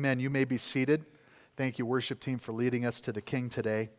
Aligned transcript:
Amen. 0.00 0.18
You 0.18 0.30
may 0.30 0.46
be 0.46 0.56
seated. 0.56 1.04
Thank 1.58 1.78
you, 1.78 1.84
worship 1.84 2.20
team, 2.20 2.38
for 2.38 2.52
leading 2.52 2.86
us 2.86 3.02
to 3.02 3.12
the 3.12 3.20
King 3.20 3.50
today. 3.50 3.90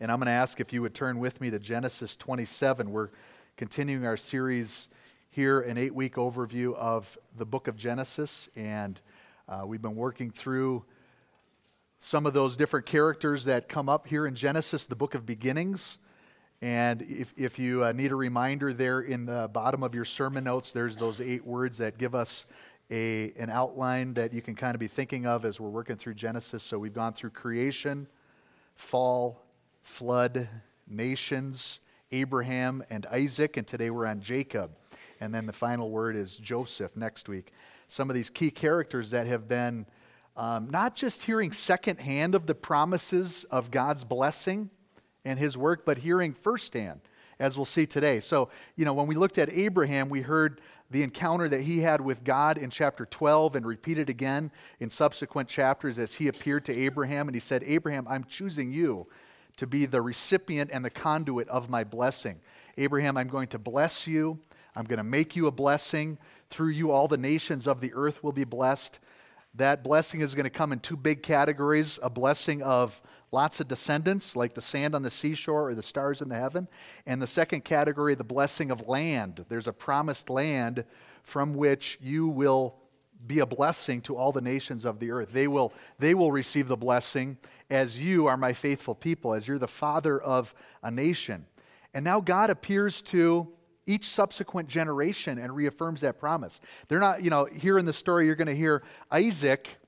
And 0.00 0.12
I'm 0.12 0.18
going 0.18 0.26
to 0.26 0.32
ask 0.32 0.60
if 0.60 0.70
you 0.70 0.82
would 0.82 0.92
turn 0.92 1.18
with 1.18 1.40
me 1.40 1.48
to 1.48 1.58
Genesis 1.58 2.14
27. 2.14 2.90
We're 2.90 3.08
continuing 3.56 4.04
our 4.04 4.18
series 4.18 4.90
here, 5.30 5.62
an 5.62 5.78
eight 5.78 5.94
week 5.94 6.16
overview 6.16 6.74
of 6.74 7.16
the 7.38 7.46
book 7.46 7.68
of 7.68 7.76
Genesis. 7.78 8.50
And 8.54 9.00
uh, 9.48 9.62
we've 9.64 9.80
been 9.80 9.96
working 9.96 10.30
through 10.30 10.84
some 11.98 12.26
of 12.26 12.34
those 12.34 12.54
different 12.54 12.84
characters 12.84 13.46
that 13.46 13.70
come 13.70 13.88
up 13.88 14.06
here 14.06 14.26
in 14.26 14.34
Genesis, 14.34 14.84
the 14.84 14.94
book 14.94 15.14
of 15.14 15.24
beginnings. 15.24 15.96
And 16.60 17.00
if, 17.00 17.32
if 17.38 17.58
you 17.58 17.82
uh, 17.82 17.92
need 17.92 18.12
a 18.12 18.16
reminder 18.16 18.74
there 18.74 19.00
in 19.00 19.24
the 19.24 19.48
bottom 19.50 19.82
of 19.82 19.94
your 19.94 20.04
sermon 20.04 20.44
notes, 20.44 20.70
there's 20.70 20.98
those 20.98 21.18
eight 21.18 21.46
words 21.46 21.78
that 21.78 21.96
give 21.96 22.14
us 22.14 22.44
a, 22.92 23.32
an 23.38 23.48
outline 23.48 24.12
that 24.14 24.34
you 24.34 24.42
can 24.42 24.54
kind 24.54 24.74
of 24.74 24.78
be 24.78 24.86
thinking 24.86 25.24
of 25.24 25.46
as 25.46 25.58
we're 25.58 25.70
working 25.70 25.96
through 25.96 26.12
Genesis. 26.12 26.62
So 26.62 26.78
we've 26.78 26.92
gone 26.92 27.14
through 27.14 27.30
creation, 27.30 28.06
fall, 28.74 29.42
flood, 29.82 30.48
nations, 30.86 31.80
Abraham, 32.10 32.84
and 32.90 33.06
Isaac, 33.06 33.56
and 33.56 33.66
today 33.66 33.88
we're 33.88 34.06
on 34.06 34.20
Jacob. 34.20 34.72
And 35.20 35.34
then 35.34 35.46
the 35.46 35.54
final 35.54 35.90
word 35.90 36.16
is 36.16 36.36
Joseph 36.36 36.94
next 36.94 37.30
week. 37.30 37.52
Some 37.88 38.10
of 38.10 38.14
these 38.14 38.28
key 38.28 38.50
characters 38.50 39.10
that 39.10 39.26
have 39.26 39.48
been 39.48 39.86
um, 40.36 40.68
not 40.68 40.94
just 40.94 41.22
hearing 41.22 41.50
secondhand 41.50 42.34
of 42.34 42.46
the 42.46 42.54
promises 42.54 43.44
of 43.44 43.70
God's 43.70 44.04
blessing 44.04 44.68
and 45.24 45.38
his 45.38 45.56
work, 45.56 45.86
but 45.86 45.98
hearing 45.98 46.34
firsthand, 46.34 47.00
as 47.38 47.56
we'll 47.56 47.64
see 47.64 47.86
today. 47.86 48.20
So, 48.20 48.50
you 48.76 48.84
know, 48.84 48.92
when 48.92 49.06
we 49.06 49.14
looked 49.14 49.38
at 49.38 49.50
Abraham, 49.50 50.10
we 50.10 50.20
heard 50.20 50.60
the 50.92 51.02
encounter 51.02 51.48
that 51.48 51.62
he 51.62 51.80
had 51.80 52.02
with 52.02 52.22
God 52.22 52.58
in 52.58 52.68
chapter 52.68 53.06
12 53.06 53.56
and 53.56 53.66
repeated 53.66 54.10
again 54.10 54.50
in 54.78 54.90
subsequent 54.90 55.48
chapters 55.48 55.98
as 55.98 56.14
he 56.14 56.28
appeared 56.28 56.66
to 56.66 56.78
Abraham. 56.78 57.28
And 57.28 57.34
he 57.34 57.40
said, 57.40 57.64
Abraham, 57.64 58.06
I'm 58.08 58.24
choosing 58.24 58.72
you 58.72 59.06
to 59.56 59.66
be 59.66 59.86
the 59.86 60.02
recipient 60.02 60.70
and 60.72 60.84
the 60.84 60.90
conduit 60.90 61.48
of 61.48 61.70
my 61.70 61.82
blessing. 61.82 62.40
Abraham, 62.76 63.16
I'm 63.16 63.28
going 63.28 63.48
to 63.48 63.58
bless 63.58 64.06
you. 64.06 64.38
I'm 64.76 64.84
going 64.84 64.98
to 64.98 65.04
make 65.04 65.34
you 65.34 65.46
a 65.46 65.50
blessing. 65.50 66.18
Through 66.50 66.70
you, 66.70 66.90
all 66.90 67.08
the 67.08 67.16
nations 67.16 67.66
of 67.66 67.80
the 67.80 67.92
earth 67.94 68.22
will 68.22 68.32
be 68.32 68.44
blessed. 68.44 68.98
That 69.54 69.84
blessing 69.84 70.20
is 70.20 70.34
going 70.34 70.44
to 70.44 70.50
come 70.50 70.72
in 70.72 70.78
two 70.78 70.96
big 70.96 71.22
categories 71.22 71.98
a 72.02 72.08
blessing 72.08 72.62
of 72.62 73.02
lots 73.30 73.60
of 73.60 73.68
descendants, 73.68 74.34
like 74.36 74.54
the 74.54 74.60
sand 74.60 74.94
on 74.94 75.02
the 75.02 75.10
seashore 75.10 75.68
or 75.68 75.74
the 75.74 75.82
stars 75.82 76.22
in 76.22 76.28
the 76.28 76.36
heaven. 76.36 76.68
And 77.06 77.20
the 77.20 77.26
second 77.26 77.64
category, 77.64 78.14
the 78.14 78.24
blessing 78.24 78.70
of 78.70 78.88
land. 78.88 79.44
There's 79.48 79.68
a 79.68 79.72
promised 79.72 80.30
land 80.30 80.84
from 81.22 81.54
which 81.54 81.98
you 82.00 82.28
will 82.28 82.76
be 83.26 83.38
a 83.38 83.46
blessing 83.46 84.00
to 84.02 84.16
all 84.16 84.32
the 84.32 84.40
nations 84.40 84.84
of 84.84 84.98
the 84.98 85.10
earth. 85.10 85.32
They 85.32 85.46
will, 85.46 85.72
they 85.98 86.14
will 86.14 86.32
receive 86.32 86.68
the 86.68 86.76
blessing 86.76 87.38
as 87.70 88.00
you 88.00 88.26
are 88.26 88.36
my 88.36 88.52
faithful 88.52 88.94
people, 88.94 89.34
as 89.34 89.46
you're 89.46 89.58
the 89.58 89.68
father 89.68 90.20
of 90.20 90.54
a 90.82 90.90
nation. 90.90 91.46
And 91.94 92.04
now 92.04 92.20
God 92.20 92.50
appears 92.50 93.02
to 93.02 93.48
each 93.86 94.08
subsequent 94.08 94.68
generation 94.68 95.38
and 95.38 95.54
reaffirms 95.54 96.02
that 96.02 96.18
promise. 96.18 96.60
They're 96.88 97.00
not, 97.00 97.22
you 97.22 97.30
know, 97.30 97.46
here 97.46 97.78
in 97.78 97.84
the 97.84 97.92
story, 97.92 98.26
you're 98.26 98.34
going 98.34 98.46
to 98.48 98.54
hear 98.54 98.82
Isaac 99.10 99.78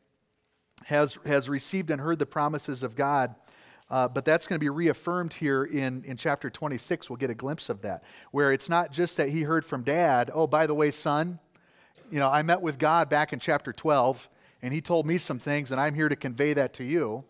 has, 0.84 1.18
has 1.24 1.48
received 1.48 1.90
and 1.90 2.00
heard 2.00 2.18
the 2.18 2.26
promises 2.26 2.82
of 2.82 2.96
God. 2.96 3.34
Uh, 3.90 4.08
but 4.08 4.24
that's 4.24 4.46
going 4.46 4.58
to 4.58 4.64
be 4.64 4.70
reaffirmed 4.70 5.34
here 5.34 5.64
in, 5.64 6.02
in 6.04 6.16
chapter 6.16 6.50
26. 6.50 7.08
We'll 7.08 7.16
get 7.16 7.30
a 7.30 7.34
glimpse 7.34 7.68
of 7.68 7.82
that, 7.82 8.02
where 8.30 8.52
it's 8.52 8.68
not 8.68 8.90
just 8.92 9.16
that 9.18 9.28
he 9.28 9.42
heard 9.42 9.64
from 9.64 9.82
dad, 9.82 10.30
oh, 10.32 10.46
by 10.46 10.66
the 10.66 10.74
way, 10.74 10.90
son, 10.90 11.38
you 12.10 12.18
know, 12.18 12.30
I 12.30 12.42
met 12.42 12.62
with 12.62 12.78
God 12.78 13.08
back 13.08 13.32
in 13.32 13.38
chapter 13.38 13.72
12, 13.72 14.28
and 14.62 14.72
he 14.72 14.80
told 14.80 15.06
me 15.06 15.18
some 15.18 15.38
things, 15.38 15.70
and 15.70 15.80
I'm 15.80 15.94
here 15.94 16.08
to 16.08 16.16
convey 16.16 16.54
that 16.54 16.72
to 16.74 16.84
you. 16.84 17.24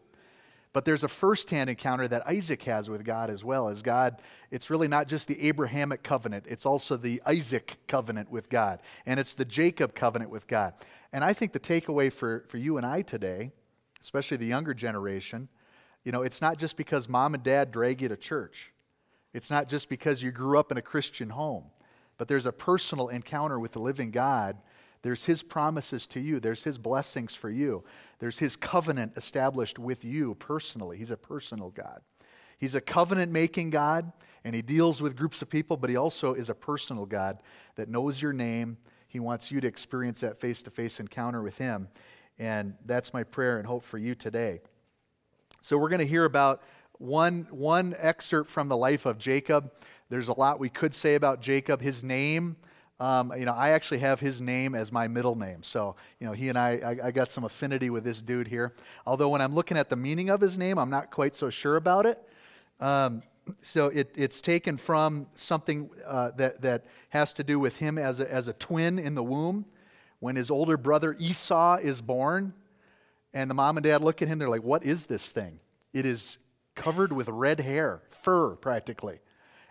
But 0.75 0.85
there's 0.85 1.05
a 1.05 1.09
firsthand 1.09 1.71
encounter 1.71 2.07
that 2.09 2.27
Isaac 2.27 2.65
has 2.65 2.91
with 2.91 3.05
God 3.05 3.31
as 3.31 3.45
well. 3.45 3.69
As 3.69 3.81
God, 3.81 4.21
it's 4.51 4.71
really 4.71 4.89
not 4.89 5.07
just 5.07 5.29
the 5.29 5.41
Abrahamic 5.47 6.03
covenant, 6.03 6.47
it's 6.49 6.67
also 6.67 6.97
the 6.97 7.23
Isaac 7.25 7.79
covenant 7.87 8.29
with 8.29 8.51
God, 8.51 8.81
and 9.07 9.19
it's 9.19 9.37
the 9.37 9.45
Jacob 9.45 9.95
covenant 9.95 10.31
with 10.33 10.49
God. 10.49 10.75
And 11.13 11.25
I 11.25 11.33
think 11.33 11.53
the 11.53 11.61
takeaway 11.61 12.13
for, 12.13 12.45
for 12.49 12.59
you 12.59 12.77
and 12.77 12.85
I 12.85 13.03
today, 13.03 13.53
especially 14.03 14.37
the 14.37 14.47
younger 14.47 14.75
generation, 14.75 15.49
you 16.05 16.11
know, 16.11 16.23
it's 16.23 16.43
not 16.43 16.59
just 16.59 16.77
because 16.77 17.09
mom 17.09 17.35
and 17.35 17.43
dad 17.43 17.71
drag 17.71 18.03
you 18.03 18.09
to 18.09 18.17
church. 18.17 18.73
It's 19.33 19.51
not 19.51 19.69
just 19.69 19.89
because 19.89 20.23
you 20.23 20.33
grew 20.33 20.59
up 20.59 20.73
in 20.73 20.77
a 20.77 20.83
Christian 20.83 21.31
home, 21.31 21.67
but 22.19 22.27
there's 22.27 22.47
a 22.47 22.53
personal 22.53 23.09
encounter 23.09 23.61
with 23.61 23.73
the 23.73 23.81
living 23.81 24.11
God. 24.11 24.57
There's 25.05 25.27
His 25.27 25.45
promises 25.45 26.09
to 26.09 26.21
you, 26.21 26.41
there's 26.41 26.65
His 26.65 26.77
blessings 26.77 27.37
for 27.37 27.49
you, 27.49 27.85
there's 28.19 28.41
His 28.41 28.57
covenant 28.57 29.13
established 29.17 29.79
with 29.79 30.05
you 30.05 30.35
personally. 30.35 30.99
He's 30.99 31.13
a 31.13 31.17
personal 31.17 31.71
God. 31.71 32.01
He's 32.59 32.75
a 32.75 32.81
covenant 32.81 33.31
making 33.31 33.71
God, 33.71 34.11
and 34.43 34.57
He 34.57 34.63
deals 34.63 35.01
with 35.01 35.17
groups 35.17 35.43
of 35.43 35.49
people, 35.49 35.77
but 35.77 35.91
He 35.91 35.97
also 35.97 36.35
is 36.35 36.51
a 36.51 36.55
personal 36.55 37.07
God 37.07 37.39
that 37.77 37.89
knows 37.89 38.21
your 38.21 38.33
name 38.33 38.79
he 39.15 39.21
wants 39.21 39.53
you 39.53 39.61
to 39.61 39.69
experience 39.69 40.19
that 40.23 40.41
face 40.41 40.61
to 40.65 40.73
face 40.73 40.99
encounter 40.99 41.41
with 41.41 41.57
Him. 41.57 41.87
And 42.37 42.75
that's 42.85 43.15
my 43.15 43.23
prayer 43.23 43.59
and 43.59 43.67
hope 43.67 43.85
for 43.85 43.97
you 43.97 44.17
today. 44.17 44.61
So, 45.61 45.79
we're 45.79 45.89
going 45.89 46.01
to 46.01 46.07
hear 46.07 46.25
about 46.25 46.63
one, 46.99 47.47
one 47.53 47.95
excerpt 47.97 48.51
from 48.51 48.69
the 48.69 48.77
life 48.77 49.07
of 49.07 49.19
Jacob. 49.19 49.71
There's 50.09 50.27
a 50.27 50.37
lot 50.37 50.59
we 50.59 50.69
could 50.69 50.97
say 50.97 51.15
about 51.15 51.41
Jacob. 51.41 51.81
His 51.81 52.03
name, 52.03 52.57
um, 53.01 53.33
you 53.37 53.45
know, 53.45 53.53
I 53.53 53.71
actually 53.71 53.99
have 53.99 54.21
his 54.21 54.41
name 54.41 54.75
as 54.75 54.93
my 54.93 55.09
middle 55.09 55.35
name. 55.35 55.63
So, 55.63 55.97
you 56.21 56.27
know, 56.27 56.33
he 56.33 56.49
and 56.49 56.57
I, 56.57 56.71
I, 57.03 57.07
I, 57.09 57.11
got 57.11 57.29
some 57.29 57.43
affinity 57.43 57.91
with 57.91 58.05
this 58.05 58.23
dude 58.23 58.47
here. 58.47 58.73
Although, 59.05 59.31
when 59.31 59.41
I'm 59.41 59.53
looking 59.53 59.77
at 59.77 59.91
the 59.91 59.97
meaning 59.97 60.31
of 60.31 60.41
his 60.41 60.57
name, 60.57 60.79
I'm 60.79 60.91
not 60.91 61.11
quite 61.11 61.35
so 61.35 61.51
sure 61.51 61.75
about 61.75 62.07
it. 62.07 62.23
Um, 62.79 63.23
so 63.63 63.89
it, 63.89 64.13
it's 64.17 64.41
taken 64.41 64.77
from 64.77 65.27
something 65.35 65.91
uh, 66.07 66.31
that, 66.37 66.63
that 66.63 66.85
has 67.11 67.33
to 67.35 67.45
do 67.45 67.59
with 67.59 67.77
him 67.77 67.99
as 67.99 68.21
a, 68.21 68.33
as 68.33 68.47
a 68.47 68.53
twin 68.53 68.99
in 68.99 69.17
the 69.17 69.25
womb. 69.25 69.67
When 70.21 70.37
his 70.37 70.51
older 70.51 70.77
brother 70.77 71.17
Esau 71.19 71.79
is 71.83 72.01
born, 72.01 72.55
and 73.35 73.51
the 73.51 73.55
mom 73.55 73.77
and 73.77 73.85
dad 73.85 74.03
look 74.03 74.23
at 74.23 74.29
him, 74.29 74.39
they're 74.39 74.49
like, 74.49 74.63
What 74.63 74.85
is 74.85 75.07
this 75.07 75.33
thing? 75.33 75.59
It 75.93 76.07
is 76.07 76.39
covered 76.77 77.13
with 77.13 77.29
red 77.29 77.61
hair, 77.61 78.03
fur 78.23 78.55
practically. 78.55 79.19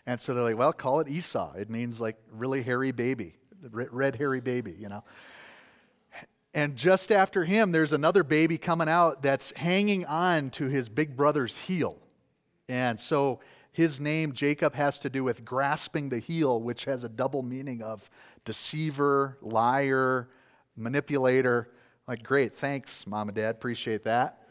And 0.05 0.19
so 0.19 0.33
they're 0.33 0.43
like, 0.43 0.57
Well, 0.57 0.73
call 0.73 0.99
it 0.99 1.07
Esau. 1.07 1.53
It 1.53 1.69
means 1.69 2.01
like 2.01 2.17
really 2.31 2.61
hairy 2.61 2.91
baby, 2.91 3.35
red 3.71 4.15
hairy 4.15 4.41
baby, 4.41 4.75
you 4.77 4.89
know. 4.89 5.03
And 6.53 6.75
just 6.75 7.11
after 7.11 7.45
him, 7.45 7.71
there's 7.71 7.93
another 7.93 8.23
baby 8.23 8.59
coming 8.59 8.87
out 8.87 9.23
that's 9.23 9.51
hanging 9.55 10.05
on 10.05 10.51
to 10.51 10.65
his 10.67 10.87
big 10.87 11.17
brother's 11.17 11.57
heel. 11.57 11.97
And 12.69 12.99
so 12.99 13.39
his 13.71 13.99
name, 13.99 14.33
Jacob, 14.33 14.75
has 14.75 14.99
to 14.99 15.09
do 15.09 15.23
with 15.23 15.43
grasping 15.43 16.09
the 16.09 16.19
heel, 16.19 16.61
which 16.61 16.85
has 16.85 17.03
a 17.03 17.09
double 17.09 17.41
meaning 17.41 17.81
of 17.81 18.07
deceiver, 18.45 19.39
liar, 19.41 20.29
manipulator. 20.77 21.69
Like, 22.07 22.21
great, 22.21 22.55
thanks, 22.55 23.07
mom 23.07 23.29
and 23.29 23.35
dad, 23.35 23.55
appreciate 23.55 24.03
that. 24.03 24.47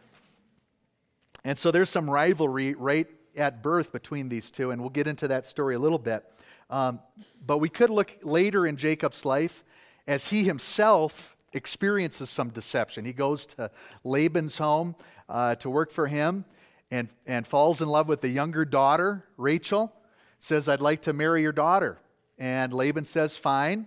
And 1.44 1.56
so 1.56 1.70
there's 1.70 1.88
some 1.88 2.10
rivalry 2.10 2.74
right 2.74 3.06
at 3.36 3.62
birth 3.62 3.92
between 3.92 4.28
these 4.28 4.50
two, 4.50 4.70
and 4.70 4.80
we'll 4.80 4.90
get 4.90 5.06
into 5.06 5.28
that 5.28 5.46
story 5.46 5.74
a 5.74 5.78
little 5.78 5.98
bit. 5.98 6.24
Um, 6.70 7.00
but 7.44 7.58
we 7.58 7.68
could 7.68 7.90
look 7.90 8.18
later 8.22 8.66
in 8.66 8.76
Jacob's 8.76 9.24
life 9.24 9.64
as 10.06 10.28
he 10.28 10.44
himself 10.44 11.36
experiences 11.52 12.30
some 12.30 12.48
deception. 12.48 13.04
He 13.04 13.12
goes 13.12 13.46
to 13.46 13.70
Laban's 14.04 14.56
home 14.58 14.96
uh, 15.28 15.54
to 15.56 15.70
work 15.70 15.90
for 15.90 16.06
him 16.06 16.44
and, 16.90 17.08
and 17.26 17.46
falls 17.46 17.80
in 17.80 17.88
love 17.88 18.08
with 18.08 18.20
the 18.20 18.28
younger 18.28 18.64
daughter, 18.64 19.24
Rachel, 19.36 19.92
says, 20.38 20.68
I'd 20.68 20.80
like 20.80 21.02
to 21.02 21.12
marry 21.12 21.42
your 21.42 21.52
daughter. 21.52 21.98
And 22.38 22.72
Laban 22.72 23.04
says, 23.04 23.36
Fine, 23.36 23.86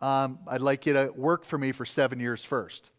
um, 0.00 0.40
I'd 0.48 0.60
like 0.60 0.86
you 0.86 0.92
to 0.94 1.12
work 1.14 1.44
for 1.44 1.56
me 1.56 1.72
for 1.72 1.84
seven 1.84 2.18
years 2.18 2.44
first. 2.44 2.90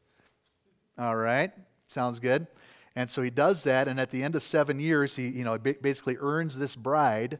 All 0.98 1.16
right, 1.16 1.52
sounds 1.88 2.19
good. 2.19 2.48
And 2.95 3.10
so 3.10 3.22
he 3.22 3.30
does 3.30 3.63
that, 3.63 3.88
and 3.88 4.00
at 4.00 4.12
the 4.12 4.22
end 4.22 4.36
of 4.36 4.44
seven 4.44 4.80
years, 4.80 5.16
he 5.16 5.28
you 5.28 5.44
know, 5.44 5.57
basically 5.57 6.18
earns 6.19 6.57
this 6.57 6.75
bride. 6.75 7.40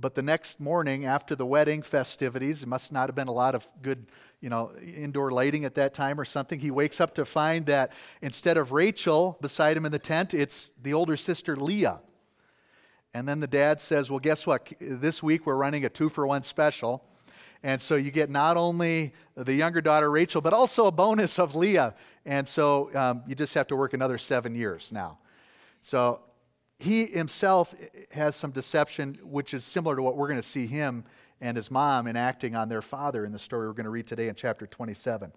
But 0.00 0.14
the 0.14 0.22
next 0.22 0.60
morning, 0.60 1.04
after 1.04 1.34
the 1.34 1.44
wedding 1.44 1.82
festivities, 1.82 2.62
it 2.62 2.68
must 2.68 2.92
not 2.92 3.08
have 3.08 3.16
been 3.16 3.28
a 3.28 3.32
lot 3.32 3.54
of 3.54 3.66
good 3.82 4.06
you 4.40 4.48
know, 4.48 4.72
indoor 4.80 5.30
lighting 5.30 5.64
at 5.64 5.74
that 5.74 5.92
time 5.92 6.18
or 6.18 6.24
something. 6.24 6.58
He 6.58 6.70
wakes 6.70 7.00
up 7.00 7.14
to 7.16 7.24
find 7.24 7.66
that 7.66 7.92
instead 8.22 8.56
of 8.56 8.72
Rachel 8.72 9.36
beside 9.40 9.76
him 9.76 9.84
in 9.84 9.92
the 9.92 9.98
tent, 9.98 10.32
it's 10.32 10.72
the 10.80 10.94
older 10.94 11.16
sister 11.16 11.56
Leah. 11.56 12.00
And 13.12 13.28
then 13.28 13.40
the 13.40 13.46
dad 13.46 13.80
says, 13.80 14.10
Well, 14.10 14.20
guess 14.20 14.46
what? 14.46 14.72
This 14.80 15.22
week 15.22 15.44
we're 15.44 15.56
running 15.56 15.84
a 15.84 15.88
two 15.88 16.08
for 16.08 16.26
one 16.26 16.42
special. 16.42 17.04
And 17.62 17.80
so 17.80 17.96
you 17.96 18.10
get 18.10 18.30
not 18.30 18.56
only 18.56 19.12
the 19.34 19.54
younger 19.54 19.80
daughter 19.80 20.10
Rachel, 20.10 20.40
but 20.40 20.52
also 20.52 20.86
a 20.86 20.92
bonus 20.92 21.38
of 21.38 21.54
Leah. 21.54 21.94
And 22.24 22.48
so 22.48 22.94
um, 22.94 23.22
you 23.26 23.34
just 23.34 23.54
have 23.54 23.66
to 23.68 23.76
work 23.76 23.92
another 23.92 24.18
seven 24.18 24.54
years 24.54 24.90
now. 24.92 25.18
So 25.82 26.20
he 26.78 27.06
himself 27.06 27.74
has 28.12 28.34
some 28.34 28.50
deception, 28.50 29.18
which 29.22 29.52
is 29.52 29.64
similar 29.64 29.96
to 29.96 30.02
what 30.02 30.16
we're 30.16 30.28
going 30.28 30.40
to 30.40 30.46
see 30.46 30.66
him 30.66 31.04
and 31.40 31.56
his 31.56 31.70
mom 31.70 32.06
enacting 32.06 32.54
on 32.54 32.68
their 32.68 32.82
father 32.82 33.24
in 33.24 33.32
the 33.32 33.38
story 33.38 33.66
we're 33.66 33.74
going 33.74 33.84
to 33.84 33.90
read 33.90 34.06
today 34.06 34.28
in 34.28 34.34
chapter 34.34 34.66
27. 34.66 35.32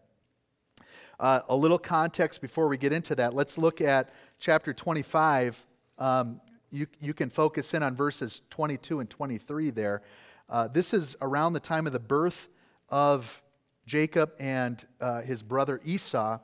Uh, 1.20 1.42
a 1.48 1.56
little 1.56 1.78
context 1.78 2.42
before 2.42 2.68
we 2.68 2.78
get 2.78 2.92
into 2.92 3.16
that. 3.16 3.34
Let's 3.34 3.58
look 3.58 3.82
at 3.82 4.14
chapter 4.40 4.74
25. 4.74 5.66
Um, 5.98 6.42
you, 6.72 6.88
you 7.00 7.14
can 7.14 7.30
focus 7.30 7.74
in 7.74 7.84
on 7.84 7.96
verses 7.96 8.42
22 8.50 9.00
and 9.00 9.10
23 9.10 9.70
there. 9.70 10.02
Uh, 10.50 10.68
this 10.68 10.94
is 10.94 11.16
around 11.22 11.54
the 11.54 11.60
time 11.60 11.88
of 11.88 11.94
the 11.94 12.00
birth 12.00 12.50
of 12.90 13.42
Jacob 13.86 14.32
and 14.40 14.86
uh, 15.02 15.22
his 15.22 15.42
brother 15.42 15.82
Esau. 15.84 16.40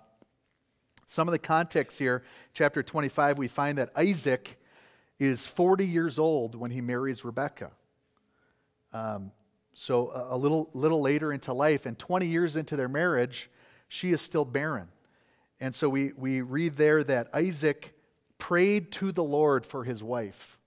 Some 1.05 1.27
of 1.27 1.31
the 1.31 1.39
context 1.39 1.97
here, 1.99 2.23
chapter 2.53 2.83
25, 2.83 3.37
we 3.37 3.47
find 3.47 3.77
that 3.77 3.91
Isaac 3.95 4.59
is 5.17 5.45
40 5.45 5.85
years 5.85 6.17
old 6.19 6.55
when 6.55 6.71
he 6.71 6.81
marries 6.81 7.25
Rebekah. 7.25 7.71
Um, 8.93 9.31
so 9.73 10.11
a, 10.11 10.35
a 10.35 10.37
little, 10.37 10.69
little 10.73 11.01
later 11.01 11.31
into 11.33 11.53
life, 11.53 11.85
and 11.85 11.97
20 11.97 12.27
years 12.27 12.55
into 12.55 12.75
their 12.75 12.89
marriage, 12.89 13.49
she 13.87 14.11
is 14.11 14.21
still 14.21 14.45
barren. 14.45 14.87
And 15.59 15.75
so 15.75 15.89
we, 15.89 16.13
we 16.15 16.41
read 16.41 16.75
there 16.75 17.03
that 17.03 17.29
Isaac 17.33 17.93
prayed 18.37 18.91
to 18.93 19.11
the 19.11 19.23
Lord 19.23 19.65
for 19.65 19.83
his 19.83 20.01
wife. 20.01 20.57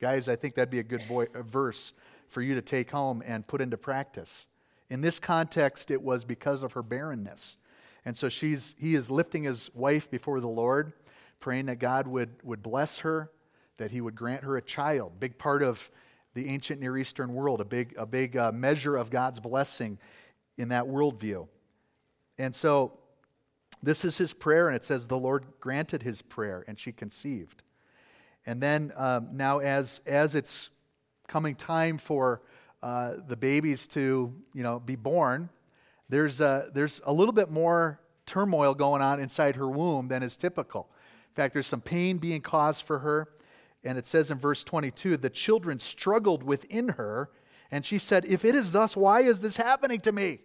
Guys, 0.00 0.28
I 0.28 0.36
think 0.36 0.54
that'd 0.54 0.70
be 0.70 0.78
a 0.78 0.84
good 0.84 1.06
boy, 1.06 1.26
a 1.34 1.42
verse 1.42 1.92
for 2.28 2.42
you 2.42 2.54
to 2.54 2.62
take 2.62 2.90
home 2.90 3.22
and 3.24 3.46
put 3.46 3.60
into 3.60 3.76
practice. 3.76 4.46
In 4.90 5.00
this 5.00 5.18
context, 5.18 5.90
it 5.90 6.02
was 6.02 6.24
because 6.24 6.62
of 6.62 6.72
her 6.72 6.82
barrenness. 6.82 7.56
And 8.04 8.16
so 8.16 8.28
she's, 8.28 8.74
he 8.78 8.94
is 8.94 9.10
lifting 9.10 9.44
his 9.44 9.70
wife 9.74 10.10
before 10.10 10.40
the 10.40 10.48
Lord, 10.48 10.92
praying 11.40 11.66
that 11.66 11.78
God 11.78 12.06
would, 12.06 12.30
would 12.42 12.62
bless 12.62 12.98
her, 12.98 13.30
that 13.78 13.90
he 13.90 14.00
would 14.00 14.14
grant 14.14 14.44
her 14.44 14.56
a 14.56 14.62
child. 14.62 15.18
Big 15.18 15.38
part 15.38 15.62
of 15.62 15.90
the 16.34 16.48
ancient 16.48 16.80
Near 16.80 16.98
Eastern 16.98 17.32
world, 17.32 17.60
a 17.60 17.64
big, 17.64 17.94
a 17.96 18.06
big 18.06 18.36
uh, 18.36 18.52
measure 18.52 18.96
of 18.96 19.08
God's 19.10 19.40
blessing 19.40 19.98
in 20.58 20.68
that 20.68 20.84
worldview. 20.84 21.48
And 22.38 22.54
so 22.54 22.98
this 23.82 24.04
is 24.04 24.18
his 24.18 24.32
prayer, 24.32 24.68
and 24.68 24.76
it 24.76 24.84
says 24.84 25.06
the 25.06 25.18
Lord 25.18 25.44
granted 25.60 26.02
his 26.02 26.22
prayer, 26.22 26.64
and 26.66 26.78
she 26.78 26.92
conceived. 26.92 27.62
And 28.46 28.60
then 28.60 28.92
um, 28.96 29.28
now, 29.32 29.58
as, 29.58 30.00
as 30.06 30.34
it's 30.34 30.70
coming 31.26 31.54
time 31.54 31.98
for 31.98 32.42
uh, 32.82 33.14
the 33.26 33.36
babies 33.36 33.88
to 33.88 34.34
you 34.52 34.62
know, 34.62 34.78
be 34.78 34.96
born, 34.96 35.48
there's 36.08 36.40
a, 36.40 36.70
there's 36.74 37.00
a 37.04 37.12
little 37.12 37.32
bit 37.32 37.50
more 37.50 38.00
turmoil 38.26 38.74
going 38.74 39.02
on 39.02 39.20
inside 39.20 39.56
her 39.56 39.68
womb 39.68 40.08
than 40.08 40.22
is 40.22 40.36
typical. 40.36 40.88
In 41.30 41.34
fact, 41.34 41.54
there's 41.54 41.66
some 41.66 41.80
pain 41.80 42.18
being 42.18 42.40
caused 42.40 42.82
for 42.82 43.00
her. 43.00 43.28
And 43.84 43.98
it 43.98 44.06
says 44.06 44.30
in 44.30 44.38
verse 44.38 44.64
22 44.64 45.18
the 45.18 45.30
children 45.30 45.78
struggled 45.78 46.42
within 46.42 46.90
her, 46.90 47.30
and 47.70 47.84
she 47.84 47.98
said, 47.98 48.24
If 48.24 48.44
it 48.44 48.54
is 48.54 48.72
thus, 48.72 48.96
why 48.96 49.20
is 49.20 49.40
this 49.40 49.56
happening 49.56 50.00
to 50.00 50.12
me? 50.12 50.40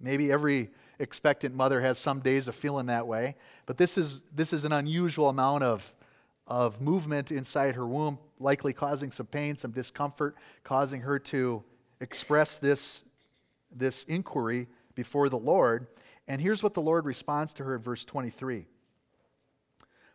Maybe 0.00 0.32
every 0.32 0.70
expectant 0.98 1.54
mother 1.54 1.80
has 1.80 1.98
some 1.98 2.20
days 2.20 2.48
of 2.48 2.54
feeling 2.54 2.86
that 2.86 3.06
way, 3.06 3.36
but 3.66 3.78
this 3.78 3.96
is, 3.96 4.22
this 4.34 4.52
is 4.52 4.64
an 4.64 4.72
unusual 4.72 5.28
amount 5.28 5.62
of, 5.62 5.94
of 6.46 6.80
movement 6.80 7.30
inside 7.30 7.74
her 7.74 7.86
womb, 7.86 8.18
likely 8.38 8.72
causing 8.72 9.10
some 9.10 9.26
pain, 9.26 9.56
some 9.56 9.70
discomfort, 9.70 10.36
causing 10.64 11.00
her 11.02 11.18
to 11.18 11.62
express 12.00 12.58
this, 12.58 13.02
this 13.74 14.02
inquiry 14.04 14.68
before 14.94 15.28
the 15.28 15.38
Lord. 15.38 15.86
And 16.28 16.40
here's 16.40 16.62
what 16.62 16.74
the 16.74 16.82
Lord 16.82 17.04
responds 17.04 17.52
to 17.54 17.64
her 17.64 17.76
in 17.76 17.82
verse 17.82 18.04
23 18.04 18.66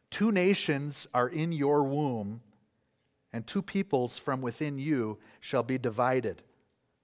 Two 0.09 0.31
nations 0.31 1.07
are 1.13 1.29
in 1.29 1.53
your 1.53 1.83
womb, 1.83 2.41
and 3.31 3.47
two 3.47 3.61
peoples 3.61 4.17
from 4.17 4.41
within 4.41 4.77
you 4.77 5.17
shall 5.39 5.63
be 5.63 5.77
divided. 5.77 6.43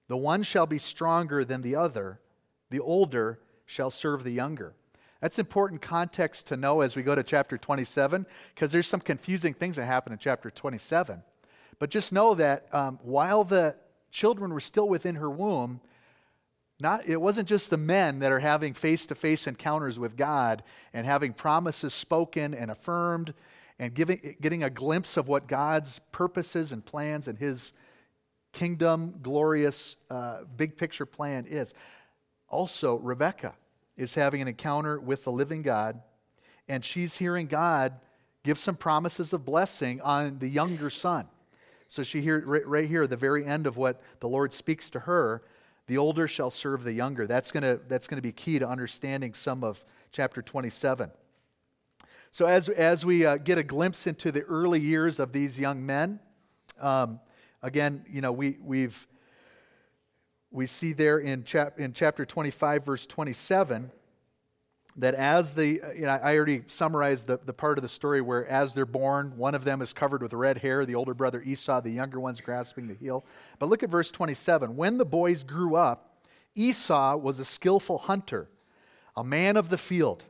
The 0.08 0.16
one 0.16 0.42
shall 0.42 0.66
be 0.66 0.78
stronger 0.78 1.44
than 1.44 1.62
the 1.62 1.74
other, 1.74 2.20
the 2.70 2.80
older 2.80 3.40
shall 3.64 3.90
serve 3.90 4.24
the 4.24 4.30
younger. 4.30 4.74
That's 5.20 5.38
important 5.38 5.82
context 5.82 6.46
to 6.48 6.56
know 6.56 6.80
as 6.80 6.94
we 6.94 7.02
go 7.02 7.14
to 7.14 7.22
chapter 7.22 7.58
27, 7.58 8.26
because 8.54 8.70
there's 8.70 8.86
some 8.86 9.00
confusing 9.00 9.52
things 9.52 9.76
that 9.76 9.86
happen 9.86 10.12
in 10.12 10.18
chapter 10.18 10.50
27. 10.50 11.22
But 11.78 11.90
just 11.90 12.12
know 12.12 12.34
that 12.34 12.72
um, 12.72 12.98
while 13.02 13.44
the 13.44 13.74
children 14.10 14.52
were 14.52 14.60
still 14.60 14.88
within 14.88 15.16
her 15.16 15.30
womb, 15.30 15.80
not, 16.80 17.08
it 17.08 17.20
wasn't 17.20 17.48
just 17.48 17.70
the 17.70 17.76
men 17.76 18.20
that 18.20 18.30
are 18.30 18.38
having 18.38 18.72
face 18.72 19.06
to 19.06 19.16
face 19.16 19.48
encounters 19.48 19.98
with 19.98 20.16
God 20.16 20.62
and 20.92 21.04
having 21.04 21.32
promises 21.32 21.92
spoken 21.92 22.54
and 22.54 22.70
affirmed 22.70 23.34
and 23.80 23.94
giving, 23.94 24.36
getting 24.40 24.62
a 24.62 24.70
glimpse 24.70 25.16
of 25.16 25.26
what 25.26 25.48
God's 25.48 26.00
purposes 26.12 26.70
and 26.70 26.84
plans 26.84 27.26
and 27.26 27.36
His 27.36 27.72
kingdom, 28.52 29.14
glorious, 29.20 29.96
uh, 30.10 30.42
big 30.56 30.76
picture 30.76 31.06
plan 31.06 31.46
is. 31.46 31.74
Also, 32.48 32.96
Rebecca 32.96 33.54
is 33.98 34.14
having 34.14 34.40
an 34.40 34.48
encounter 34.48 34.98
with 34.98 35.24
the 35.24 35.32
living 35.32 35.60
God, 35.60 36.00
and 36.68 36.82
she's 36.82 37.16
hearing 37.16 37.46
God 37.46 37.94
give 38.44 38.58
some 38.58 38.76
promises 38.76 39.34
of 39.34 39.44
blessing 39.44 40.00
on 40.00 40.38
the 40.38 40.48
younger 40.48 40.88
son. 40.88 41.26
So 41.88 42.02
she 42.02 42.22
hear 42.22 42.42
right, 42.46 42.86
here, 42.86 43.06
the 43.06 43.16
very 43.16 43.44
end 43.44 43.66
of 43.66 43.76
what 43.76 44.00
the 44.20 44.28
Lord 44.28 44.52
speaks 44.52 44.88
to 44.90 45.00
her, 45.00 45.42
the 45.86 45.98
older 45.98 46.28
shall 46.28 46.50
serve 46.50 46.84
the 46.84 46.92
younger. 46.92 47.26
That's 47.26 47.50
going 47.50 47.62
to 47.62 47.80
that's 47.88 48.06
going 48.06 48.16
to 48.16 48.22
be 48.22 48.32
key 48.32 48.58
to 48.58 48.68
understanding 48.68 49.34
some 49.34 49.64
of 49.64 49.84
chapter 50.12 50.40
27. 50.40 51.10
So, 52.30 52.46
as, 52.46 52.68
as 52.68 53.06
we 53.06 53.24
uh, 53.24 53.38
get 53.38 53.56
a 53.56 53.62
glimpse 53.62 54.06
into 54.06 54.30
the 54.30 54.42
early 54.42 54.80
years 54.80 55.18
of 55.18 55.32
these 55.32 55.58
young 55.58 55.84
men, 55.84 56.20
um, 56.78 57.20
again, 57.62 58.04
you 58.08 58.20
know, 58.20 58.32
we, 58.32 58.58
we've 58.62 59.06
we 60.50 60.66
see 60.66 60.92
there 60.92 61.18
in, 61.18 61.44
chap- 61.44 61.78
in 61.78 61.92
chapter 61.92 62.24
25, 62.24 62.84
verse 62.84 63.06
27, 63.06 63.90
that 64.96 65.14
as 65.14 65.54
the, 65.54 65.80
you 65.94 66.02
know, 66.02 66.08
I 66.08 66.36
already 66.36 66.62
summarized 66.66 67.28
the, 67.28 67.38
the 67.44 67.52
part 67.52 67.78
of 67.78 67.82
the 67.82 67.88
story 67.88 68.20
where 68.20 68.46
as 68.46 68.74
they're 68.74 68.86
born, 68.86 69.36
one 69.36 69.54
of 69.54 69.64
them 69.64 69.80
is 69.80 69.92
covered 69.92 70.22
with 70.22 70.32
red 70.32 70.58
hair, 70.58 70.84
the 70.84 70.96
older 70.96 71.14
brother 71.14 71.40
Esau, 71.42 71.80
the 71.80 71.90
younger 71.90 72.18
one's 72.18 72.40
grasping 72.40 72.88
the 72.88 72.94
heel. 72.94 73.24
But 73.58 73.68
look 73.68 73.82
at 73.82 73.90
verse 73.90 74.10
27. 74.10 74.76
When 74.76 74.98
the 74.98 75.04
boys 75.04 75.42
grew 75.42 75.76
up, 75.76 76.24
Esau 76.54 77.16
was 77.16 77.38
a 77.38 77.44
skillful 77.44 77.98
hunter, 77.98 78.48
a 79.16 79.22
man 79.22 79.56
of 79.56 79.68
the 79.68 79.78
field, 79.78 80.24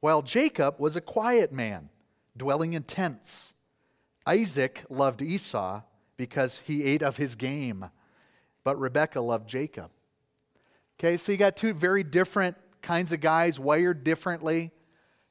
while 0.00 0.22
Jacob 0.22 0.80
was 0.80 0.96
a 0.96 1.00
quiet 1.00 1.52
man, 1.52 1.90
dwelling 2.36 2.72
in 2.72 2.82
tents. 2.82 3.54
Isaac 4.26 4.84
loved 4.88 5.22
Esau 5.22 5.82
because 6.16 6.60
he 6.60 6.82
ate 6.84 7.02
of 7.02 7.16
his 7.16 7.36
game 7.36 7.90
but 8.70 8.78
Rebecca 8.78 9.20
loved 9.20 9.48
Jacob. 9.48 9.90
Okay, 10.96 11.16
so 11.16 11.32
you 11.32 11.38
got 11.38 11.56
two 11.56 11.74
very 11.74 12.04
different 12.04 12.56
kinds 12.82 13.10
of 13.10 13.20
guys 13.20 13.58
wired 13.58 14.04
differently. 14.04 14.70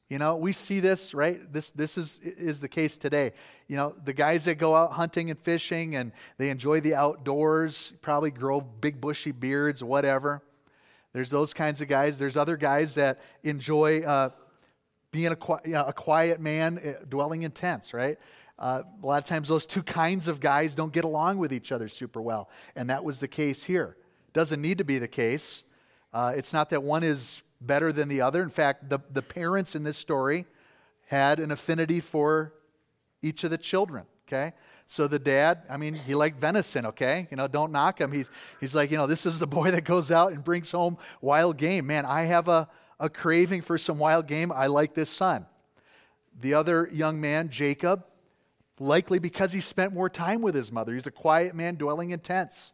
You 0.10 0.20
know, 0.20 0.36
we 0.36 0.52
see 0.52 0.82
this, 0.82 1.14
right? 1.14 1.40
This, 1.54 1.72
this 1.72 1.98
is, 1.98 2.20
is 2.20 2.60
the 2.60 2.68
case 2.68 2.98
today. 2.98 3.32
You 3.70 3.78
know, 3.78 3.96
the 4.04 4.12
guys 4.12 4.44
that 4.44 4.56
go 4.56 4.76
out 4.76 4.92
hunting 4.92 5.32
and 5.32 5.40
fishing 5.40 5.96
and 5.96 6.12
they 6.38 6.50
enjoy 6.50 6.82
the 6.82 6.96
outdoors, 6.96 7.94
probably 8.02 8.32
grow 8.32 8.60
big 8.60 9.00
bushy 9.00 9.32
beards, 9.32 9.82
whatever. 9.82 10.44
There's 11.14 11.30
those 11.30 11.54
kinds 11.54 11.80
of 11.80 11.88
guys. 11.88 12.20
There's 12.20 12.36
other 12.36 12.58
guys 12.58 12.96
that 12.96 13.22
enjoy 13.44 14.02
uh, 14.02 14.32
being 15.12 15.32
a, 15.32 15.38
you 15.64 15.72
know, 15.72 15.86
a 15.86 15.94
quiet 15.94 16.42
man 16.42 16.78
uh, 16.78 17.06
dwelling 17.08 17.44
in 17.44 17.52
tents, 17.52 17.94
right? 17.94 18.18
Uh, 18.60 18.84
a 19.02 19.06
lot 19.06 19.18
of 19.18 19.24
times, 19.24 19.48
those 19.48 19.66
two 19.66 19.82
kinds 19.82 20.28
of 20.28 20.42
guys 20.42 20.76
don't 20.76 20.92
get 20.92 21.06
along 21.06 21.38
with 21.38 21.54
each 21.54 21.72
other 21.72 21.88
super 21.88 22.22
well. 22.22 22.50
And 22.76 22.90
that 22.90 23.06
was 23.06 23.22
the 23.22 23.28
case 23.28 23.64
here. 23.64 23.96
Doesn't 24.34 24.62
need 24.62 24.78
to 24.80 24.84
be 24.84 25.00
the 25.00 25.08
case. 25.08 25.64
Uh, 26.14 26.34
it's 26.36 26.52
not 26.52 26.70
that 26.72 26.84
one 26.84 27.04
is 27.04 27.42
better 27.62 27.94
than 27.94 28.10
the 28.10 28.20
other. 28.22 28.44
In 28.44 28.50
fact, 28.50 28.90
the, 28.90 29.00
the 29.12 29.22
parents 29.22 29.76
in 29.76 29.84
this 29.84 29.98
story 29.98 30.46
had 31.08 31.40
an 31.40 31.52
affinity 31.52 32.02
for 32.02 32.54
each 33.22 33.44
of 33.46 33.52
the 33.52 33.58
children, 33.58 34.06
okay? 34.28 34.54
So 34.86 35.08
the 35.08 35.20
dad, 35.20 35.64
I 35.70 35.78
mean, 35.78 35.94
he 35.94 36.14
liked 36.14 36.40
venison, 36.40 36.86
okay? 36.88 37.28
You 37.32 37.38
know, 37.38 37.48
don't 37.48 37.72
knock 37.72 38.02
him. 38.02 38.12
He's, 38.12 38.30
he's 38.60 38.76
like, 38.76 38.92
you 38.92 38.98
know, 38.98 39.08
this 39.08 39.26
is 39.26 39.40
the 39.40 39.48
boy 39.48 39.72
that 39.72 39.86
goes 39.86 40.12
out 40.12 40.34
and 40.34 40.44
brings 40.44 40.72
home 40.72 40.98
wild 41.22 41.58
game. 41.58 41.88
Man, 41.88 42.06
I 42.06 42.24
have 42.24 42.48
a, 42.48 42.68
a 43.00 43.10
craving 43.10 43.62
for 43.62 43.78
some 43.78 44.00
wild 44.00 44.28
game. 44.28 44.52
I 44.52 44.68
like 44.68 44.94
this 44.94 45.10
son. 45.10 45.46
The 46.40 46.54
other 46.54 46.90
young 46.92 47.20
man, 47.22 47.50
Jacob, 47.50 48.04
likely 48.80 49.20
because 49.20 49.52
he 49.52 49.62
spent 49.62 49.94
more 49.94 50.10
time 50.10 50.42
with 50.42 50.56
his 50.56 50.72
mother. 50.72 50.94
He's 50.94 51.08
a 51.08 51.12
quiet 51.12 51.56
man 51.56 51.76
dwelling 51.76 52.12
in 52.12 52.20
tents, 52.20 52.72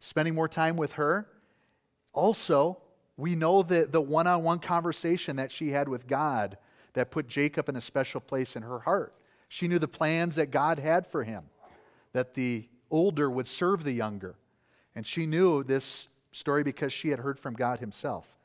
spending 0.00 0.34
more 0.34 0.48
time 0.48 0.76
with 0.76 0.94
her. 0.94 1.28
Also, 2.12 2.78
we 3.16 3.34
know 3.34 3.62
that 3.62 3.92
the 3.92 4.00
one 4.00 4.26
on 4.26 4.42
one 4.42 4.58
conversation 4.58 5.36
that 5.36 5.50
she 5.50 5.70
had 5.70 5.88
with 5.88 6.06
God 6.06 6.58
that 6.94 7.10
put 7.10 7.28
Jacob 7.28 7.68
in 7.68 7.76
a 7.76 7.80
special 7.80 8.20
place 8.20 8.56
in 8.56 8.62
her 8.62 8.80
heart. 8.80 9.14
She 9.48 9.68
knew 9.68 9.78
the 9.78 9.88
plans 9.88 10.36
that 10.36 10.50
God 10.50 10.78
had 10.78 11.06
for 11.06 11.24
him, 11.24 11.44
that 12.12 12.34
the 12.34 12.68
older 12.90 13.30
would 13.30 13.46
serve 13.46 13.84
the 13.84 13.92
younger. 13.92 14.34
And 14.94 15.06
she 15.06 15.26
knew 15.26 15.62
this 15.62 16.08
story 16.32 16.62
because 16.62 16.92
she 16.92 17.08
had 17.08 17.18
heard 17.18 17.38
from 17.38 17.54
God 17.54 17.80
himself. 17.80 18.36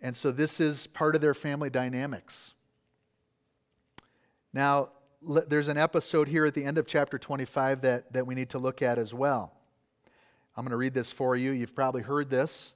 And 0.00 0.14
so 0.14 0.30
this 0.30 0.60
is 0.60 0.86
part 0.86 1.14
of 1.14 1.20
their 1.20 1.34
family 1.34 1.70
dynamics. 1.70 2.52
Now, 4.52 4.90
there's 5.22 5.68
an 5.68 5.78
episode 5.78 6.28
here 6.28 6.44
at 6.44 6.54
the 6.54 6.64
end 6.64 6.78
of 6.78 6.86
chapter 6.86 7.18
25 7.18 7.82
that, 7.82 8.12
that 8.12 8.26
we 8.26 8.34
need 8.34 8.50
to 8.50 8.58
look 8.58 8.82
at 8.82 8.98
as 8.98 9.14
well. 9.14 9.52
I'm 10.56 10.64
going 10.64 10.70
to 10.70 10.76
read 10.76 10.94
this 10.94 11.12
for 11.12 11.36
you. 11.36 11.50
You've 11.50 11.74
probably 11.74 12.02
heard 12.02 12.30
this, 12.30 12.74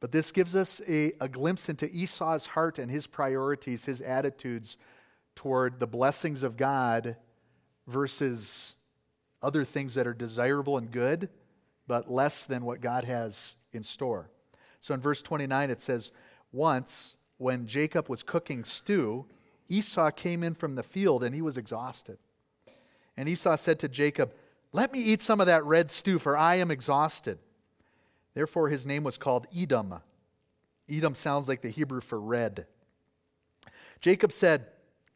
But 0.00 0.12
this 0.12 0.32
gives 0.32 0.54
us 0.54 0.80
a, 0.88 1.12
a 1.20 1.28
glimpse 1.28 1.68
into 1.68 1.88
Esau's 1.88 2.46
heart 2.46 2.78
and 2.78 2.90
his 2.90 3.06
priorities, 3.06 3.84
his 3.84 4.00
attitudes 4.00 4.76
toward 5.34 5.80
the 5.80 5.86
blessings 5.86 6.42
of 6.42 6.56
God 6.56 7.16
versus 7.86 8.74
other 9.42 9.64
things 9.64 9.94
that 9.94 10.06
are 10.06 10.14
desirable 10.14 10.78
and 10.78 10.90
good, 10.90 11.28
but 11.86 12.10
less 12.10 12.44
than 12.44 12.64
what 12.64 12.80
God 12.80 13.04
has 13.04 13.54
in 13.72 13.82
store. 13.82 14.30
So 14.80 14.94
in 14.94 15.00
verse 15.00 15.22
29, 15.22 15.70
it 15.70 15.80
says, 15.80 16.12
Once, 16.52 17.16
when 17.38 17.66
Jacob 17.66 18.08
was 18.08 18.22
cooking 18.22 18.64
stew, 18.64 19.24
Esau 19.72 20.10
came 20.10 20.42
in 20.42 20.52
from 20.52 20.74
the 20.74 20.82
field 20.82 21.24
and 21.24 21.34
he 21.34 21.40
was 21.40 21.56
exhausted. 21.56 22.18
And 23.16 23.26
Esau 23.26 23.56
said 23.56 23.78
to 23.78 23.88
Jacob, 23.88 24.34
Let 24.72 24.92
me 24.92 25.00
eat 25.00 25.22
some 25.22 25.40
of 25.40 25.46
that 25.46 25.64
red 25.64 25.90
stew, 25.90 26.18
for 26.18 26.36
I 26.36 26.56
am 26.56 26.70
exhausted. 26.70 27.38
Therefore, 28.34 28.68
his 28.68 28.84
name 28.84 29.02
was 29.02 29.16
called 29.16 29.46
Edom. 29.56 29.94
Edom 30.90 31.14
sounds 31.14 31.48
like 31.48 31.62
the 31.62 31.70
Hebrew 31.70 32.02
for 32.02 32.20
red. 32.20 32.66
Jacob 34.02 34.32
said, 34.32 34.66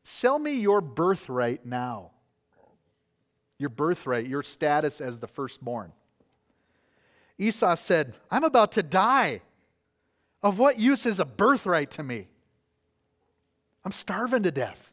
Sell 0.02 0.38
me 0.38 0.54
your 0.54 0.80
birthright 0.80 1.66
now. 1.66 2.12
Your 3.58 3.70
birthright, 3.70 4.26
your 4.26 4.42
status 4.42 5.02
as 5.02 5.20
the 5.20 5.26
firstborn. 5.26 5.92
Esau 7.36 7.75
said, 7.75 8.14
I'm 8.30 8.44
about 8.44 8.72
to 8.72 8.82
die. 8.82 9.42
Of 10.42 10.58
what 10.58 10.78
use 10.78 11.04
is 11.04 11.20
a 11.20 11.26
birthright 11.26 11.90
to 11.92 12.02
me? 12.02 12.28
I'm 13.87 13.93
starving 13.93 14.43
to 14.43 14.50
death. 14.50 14.90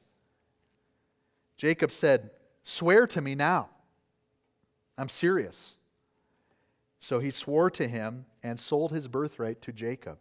Jacob 1.57 1.91
said, 1.91 2.29
Swear 2.61 3.07
to 3.07 3.21
me 3.21 3.33
now. 3.33 3.69
I'm 4.99 5.09
serious. 5.09 5.73
So 6.99 7.17
he 7.19 7.31
swore 7.31 7.71
to 7.71 7.87
him 7.87 8.25
and 8.43 8.59
sold 8.59 8.91
his 8.91 9.07
birthright 9.07 9.63
to 9.63 9.73
Jacob. 9.73 10.19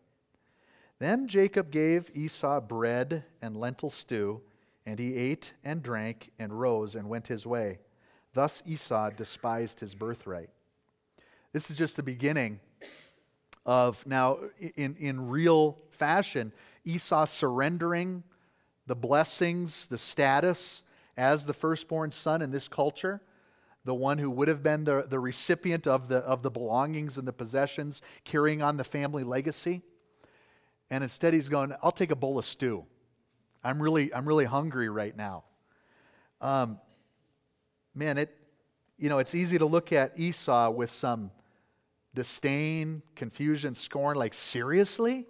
Then 1.01 1.29
Jacob 1.29 1.71
gave 1.71 2.11
Esau 2.15 2.63
bread 2.63 3.25
and 3.43 3.59
lentil 3.59 3.91
stew, 3.91 4.41
and 4.87 4.99
he 4.99 5.17
ate 5.17 5.53
and 5.63 5.83
drank 5.83 6.31
and 6.39 6.59
rose 6.59 6.95
and 6.95 7.11
went 7.11 7.29
his 7.29 7.47
way. 7.47 7.79
Thus 8.33 8.63
Esau 8.65 9.11
despised 9.11 9.81
his 9.81 9.95
birthright. 9.95 10.49
This 11.53 11.71
is 11.71 11.77
just 11.77 11.97
the 11.97 12.03
beginning 12.03 12.59
of 13.67 14.07
now, 14.07 14.39
in, 14.77 14.97
in 14.99 15.29
real 15.29 15.77
fashion, 15.91 16.55
Esau 16.87 17.27
surrendering 17.27 18.25
the 18.87 18.97
blessings, 18.97 19.87
the 19.87 19.99
status 19.99 20.83
as 21.17 21.47
the 21.47 21.53
firstborn 21.53 22.11
son 22.11 22.43
in 22.43 22.51
this 22.51 22.69
culture 22.69 23.21
the 23.85 23.95
one 23.95 24.19
who 24.19 24.31
would 24.31 24.49
have 24.49 24.63
been 24.63 24.85
the, 24.85 25.07
the 25.09 25.19
recipient 25.19 25.87
of 25.87 26.09
the, 26.09 26.19
of 26.19 26.43
the 26.43 26.51
belongings 26.51 27.19
and 27.19 27.27
the 27.27 27.33
possessions, 27.33 28.01
carrying 28.25 28.63
on 28.63 28.77
the 28.77 28.85
family 28.85 29.25
legacy. 29.25 29.83
And 30.91 31.03
instead, 31.03 31.35
he's 31.35 31.49
going, 31.49 31.75
I'll 31.83 31.93
take 31.93 32.11
a 32.11 32.17
bowl 32.17 32.39
of 32.39 32.45
stew. 32.45 32.85
I'm 33.65 33.83
really, 33.83 34.13
I'm 34.15 34.27
really 34.27 34.45
hungry 34.45 34.89
right 34.89 35.17
now. 35.17 35.45
Um, 36.41 36.79
man, 37.95 38.19
it, 38.19 38.37
you 38.99 39.09
know, 39.09 39.19
it's 39.19 39.35
easy 39.35 39.59
to 39.59 39.67
look 39.67 39.93
at 39.93 40.19
Esau 40.19 40.71
with 40.71 40.91
some 40.91 41.31
disdain, 42.15 43.03
confusion, 43.17 43.75
scorn. 43.75 44.17
Like, 44.17 44.35
seriously? 44.35 45.27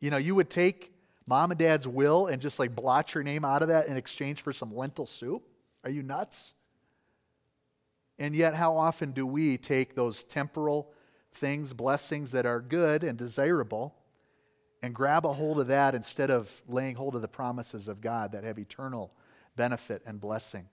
You 0.00 0.10
know, 0.10 0.16
you 0.16 0.34
would 0.34 0.50
take 0.50 0.92
mom 1.26 1.50
and 1.50 1.58
dad's 1.58 1.86
will 1.88 2.26
and 2.26 2.40
just 2.40 2.58
like 2.58 2.74
blot 2.74 3.14
your 3.14 3.22
name 3.22 3.44
out 3.44 3.62
of 3.62 3.68
that 3.68 3.88
in 3.88 3.96
exchange 3.96 4.42
for 4.42 4.52
some 4.52 4.74
lentil 4.74 5.06
soup? 5.06 5.42
Are 5.84 5.90
you 5.90 6.02
nuts? 6.02 6.52
And 8.18 8.34
yet, 8.34 8.54
how 8.54 8.76
often 8.76 9.12
do 9.12 9.26
we 9.26 9.58
take 9.58 9.94
those 9.94 10.24
temporal 10.24 10.92
things, 11.34 11.72
blessings 11.72 12.32
that 12.32 12.46
are 12.46 12.60
good 12.60 13.04
and 13.04 13.18
desirable, 13.18 13.94
and 14.82 14.94
grab 14.94 15.26
a 15.26 15.32
hold 15.32 15.60
of 15.60 15.66
that 15.66 15.94
instead 15.94 16.30
of 16.30 16.62
laying 16.66 16.94
hold 16.94 17.14
of 17.14 17.22
the 17.22 17.28
promises 17.28 17.88
of 17.88 18.00
God 18.00 18.32
that 18.32 18.44
have 18.44 18.58
eternal 18.58 19.12
benefit 19.54 20.02
and 20.06 20.20
blessing? 20.20 20.66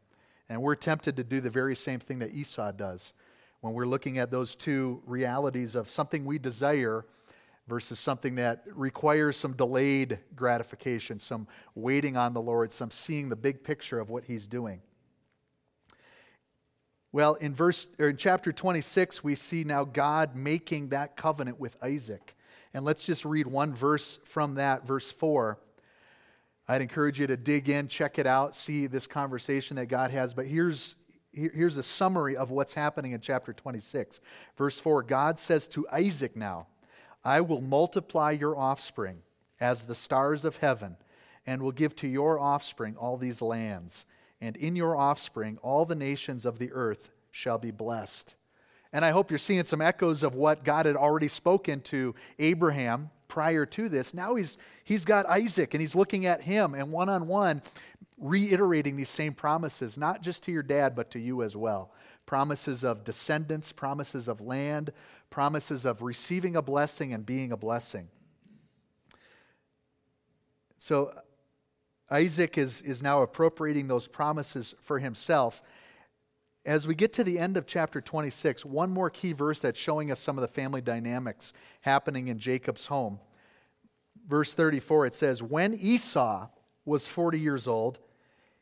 And 0.50 0.62
we're 0.62 0.76
tempted 0.76 1.18
to 1.18 1.24
do 1.24 1.42
the 1.42 1.50
very 1.50 1.76
same 1.76 2.00
thing 2.00 2.20
that 2.20 2.34
Esau 2.34 2.72
does 2.72 3.14
when 3.62 3.74
we're 3.74 3.86
looking 3.86 4.18
at 4.18 4.30
those 4.30 4.56
two 4.56 5.02
realities 5.06 5.76
of 5.76 5.90
something 5.90 6.26
we 6.26 6.38
desire 6.38 7.06
versus 7.68 8.00
something 8.00 8.36
that 8.36 8.64
requires 8.74 9.38
some 9.38 9.54
delayed 9.54 10.20
gratification, 10.36 11.18
some 11.18 11.48
waiting 11.76 12.18
on 12.18 12.34
the 12.34 12.42
Lord, 12.42 12.72
some 12.72 12.92
seeing 12.92 13.30
the 13.30 13.36
big 13.36 13.64
picture 13.64 14.00
of 14.00 14.10
what 14.10 14.26
He's 14.26 14.48
doing. 14.48 14.82
Well, 17.14 17.36
in 17.36 17.54
verse 17.54 17.88
or 18.00 18.10
in 18.10 18.18
chapter 18.18 18.52
26, 18.52 19.24
we 19.24 19.36
see 19.36 19.64
now 19.64 19.84
God 19.84 20.36
making 20.36 20.90
that 20.90 21.16
covenant 21.16 21.60
with 21.60 21.78
Isaac. 21.82 22.36
And 22.74 22.84
let's 22.84 23.06
just 23.06 23.24
read 23.24 23.46
one 23.46 23.74
verse 23.74 24.20
from 24.26 24.56
that, 24.56 24.88
verse 24.88 25.12
4. 25.12 25.60
I'd 26.68 26.82
encourage 26.82 27.20
you 27.20 27.28
to 27.28 27.38
dig 27.38 27.70
in, 27.70 27.88
check 27.88 28.18
it 28.18 28.26
out, 28.26 28.56
see 28.56 28.88
this 28.88 29.06
conversation 29.06 29.76
that 29.76 29.88
God 29.88 30.10
has. 30.10 30.34
But 30.34 30.48
here's, 30.48 30.96
here's 31.32 31.78
a 31.78 31.84
summary 31.84 32.36
of 32.36 32.50
what's 32.50 32.74
happening 32.74 33.12
in 33.12 33.22
chapter 33.22 33.54
26. 33.54 34.20
Verse 34.58 34.80
4 34.80 35.04
God 35.04 35.38
says 35.38 35.68
to 35.70 35.86
Isaac 35.92 36.36
now, 36.36 36.68
I 37.24 37.42
will 37.42 37.62
multiply 37.62 38.32
your 38.32 38.58
offspring 38.58 39.20
as 39.60 39.86
the 39.86 39.96
stars 39.96 40.44
of 40.46 40.58
heaven, 40.58 40.98
and 41.46 41.62
will 41.62 41.72
give 41.72 41.96
to 41.98 42.08
your 42.08 42.40
offspring 42.40 42.96
all 42.98 43.18
these 43.18 43.42
lands 43.42 44.06
and 44.44 44.58
in 44.58 44.76
your 44.76 44.98
offspring 44.98 45.58
all 45.62 45.86
the 45.86 45.96
nations 45.96 46.46
of 46.46 46.60
the 46.60 46.70
earth 46.74 47.12
shall 47.32 47.58
be 47.58 47.72
blessed. 47.72 48.36
And 48.92 49.06
I 49.06 49.12
hope 49.12 49.32
you're 49.32 49.38
seeing 49.38 49.64
some 49.64 49.82
echoes 49.82 50.22
of 50.22 50.36
what 50.36 50.66
God 50.66 50.86
had 50.86 50.98
already 50.98 51.30
spoken 51.30 51.80
to 51.84 52.14
Abraham 52.40 53.10
prior 53.30 53.66
to 53.68 53.88
this. 53.88 54.14
Now 54.14 54.36
he's, 54.36 54.58
he's 54.84 55.06
got 55.06 55.26
Isaac 55.28 55.74
and 55.74 55.80
he's 55.80 55.96
looking 55.96 56.26
at 56.26 56.42
him 56.42 56.74
and 56.74 56.92
one 56.92 57.08
on 57.08 57.28
one 57.28 57.62
reiterating 58.18 58.98
these 58.98 59.10
same 59.10 59.34
promises, 59.34 59.98
not 59.98 60.22
just 60.22 60.44
to 60.44 60.52
your 60.52 60.62
dad, 60.62 60.94
but 60.94 61.10
to 61.12 61.20
you 61.20 61.42
as 61.42 61.56
well. 61.56 61.92
Promises 62.26 62.84
of 62.84 63.06
descendants, 63.06 63.72
promises 63.72 64.28
of 64.28 64.42
land, 64.42 64.92
promises 65.34 65.84
of 65.84 66.04
receiving 66.04 66.56
a 66.56 66.62
blessing 66.62 67.12
and 67.12 67.26
being 67.26 67.52
a 67.52 67.58
blessing. 67.58 68.08
So 70.78 71.12
Isaac 72.12 72.56
is, 72.56 72.82
is 72.82 73.02
now 73.02 73.24
appropriating 73.24 73.88
those 73.88 74.06
promises 74.06 74.76
for 74.80 75.00
himself. 75.00 75.64
As 76.68 76.88
we 76.88 76.94
get 76.94 77.14
to 77.14 77.24
the 77.24 77.40
end 77.40 77.58
of 77.58 77.66
chapter 77.66 78.00
26, 78.00 78.64
one 78.64 78.92
more 78.92 79.10
key 79.10 79.34
verse 79.34 79.60
that's 79.60 79.80
showing 79.80 80.12
us 80.12 80.20
some 80.20 80.38
of 80.38 80.44
the 80.44 80.48
family 80.48 80.82
dynamics 80.82 81.52
happening 81.82 82.28
in 82.28 82.38
Jacob's 82.38 82.86
home. 82.86 83.20
Verse 84.28 84.54
34, 84.54 85.08
it 85.08 85.16
says, 85.16 85.42
When 85.42 85.74
Esau 85.74 86.48
was 86.86 87.08
40 87.08 87.40
years 87.40 87.68
old, 87.68 87.98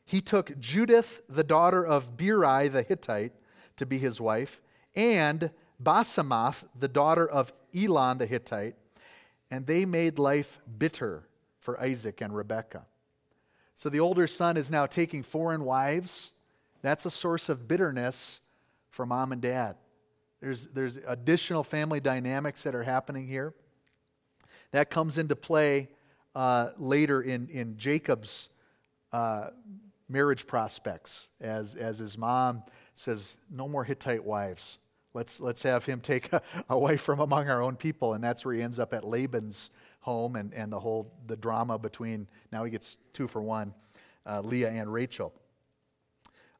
he 0.06 0.22
took 0.22 0.58
Judith, 0.58 1.20
the 1.28 1.44
daughter 1.44 1.84
of 1.84 2.16
Beeri 2.16 2.68
the 2.68 2.82
Hittite, 2.82 3.34
to 3.76 3.84
be 3.84 3.98
his 3.98 4.22
wife, 4.22 4.62
and 4.96 5.50
Basemath, 5.80 6.64
the 6.78 6.88
daughter 6.88 7.28
of 7.28 7.52
Elon 7.76 8.18
the 8.18 8.26
Hittite, 8.26 8.74
and 9.50 9.66
they 9.66 9.84
made 9.84 10.18
life 10.18 10.60
bitter 10.78 11.28
for 11.58 11.80
Isaac 11.80 12.20
and 12.20 12.34
Rebekah. 12.34 12.86
So 13.74 13.88
the 13.88 14.00
older 14.00 14.26
son 14.26 14.56
is 14.56 14.70
now 14.70 14.86
taking 14.86 15.22
foreign 15.22 15.64
wives. 15.64 16.32
That's 16.82 17.06
a 17.06 17.10
source 17.10 17.48
of 17.48 17.68
bitterness 17.68 18.40
for 18.90 19.06
mom 19.06 19.32
and 19.32 19.40
dad. 19.40 19.76
There's, 20.40 20.66
there's 20.66 20.98
additional 21.06 21.62
family 21.62 22.00
dynamics 22.00 22.64
that 22.64 22.74
are 22.74 22.82
happening 22.82 23.26
here. 23.26 23.54
That 24.72 24.90
comes 24.90 25.18
into 25.18 25.36
play 25.36 25.88
uh, 26.34 26.70
later 26.78 27.22
in, 27.22 27.48
in 27.48 27.76
Jacob's 27.76 28.48
uh, 29.12 29.50
marriage 30.08 30.46
prospects 30.46 31.28
as, 31.40 31.74
as 31.74 31.98
his 31.98 32.18
mom 32.18 32.62
says, 32.94 33.38
No 33.50 33.68
more 33.68 33.84
Hittite 33.84 34.24
wives. 34.24 34.78
Let's, 35.14 35.40
let's 35.40 35.62
have 35.62 35.84
him 35.84 36.00
take 36.00 36.32
a, 36.32 36.42
a 36.68 36.78
wife 36.78 37.02
from 37.02 37.20
among 37.20 37.48
our 37.48 37.62
own 37.62 37.76
people. 37.76 38.14
And 38.14 38.24
that's 38.24 38.44
where 38.44 38.54
he 38.54 38.62
ends 38.62 38.78
up 38.78 38.94
at 38.94 39.04
Laban's 39.04 39.70
home 40.00 40.36
and, 40.36 40.52
and 40.52 40.72
the 40.72 40.80
whole 40.80 41.12
the 41.26 41.36
drama 41.36 41.78
between 41.78 42.26
now 42.50 42.64
he 42.64 42.70
gets 42.70 42.98
two 43.12 43.28
for 43.28 43.40
one 43.40 43.72
uh, 44.26 44.40
leah 44.40 44.68
and 44.68 44.92
rachel. 44.92 45.32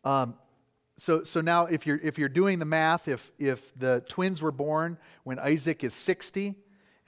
Um, 0.05 0.37
so, 0.97 1.25
so 1.25 1.41
now 1.41 1.67
if 1.67 1.87
you're, 1.87 1.99
if 1.99 2.19
you're 2.19 2.29
doing 2.29 2.61
the 2.61 2.65
math 2.65 3.09
if, 3.09 3.33
if 3.39 3.77
the 3.77 4.05
twins 4.09 4.43
were 4.43 4.53
born 4.53 4.97
when 5.25 5.41
isaac 5.41 5.83
is 5.83 5.93
60 5.95 6.55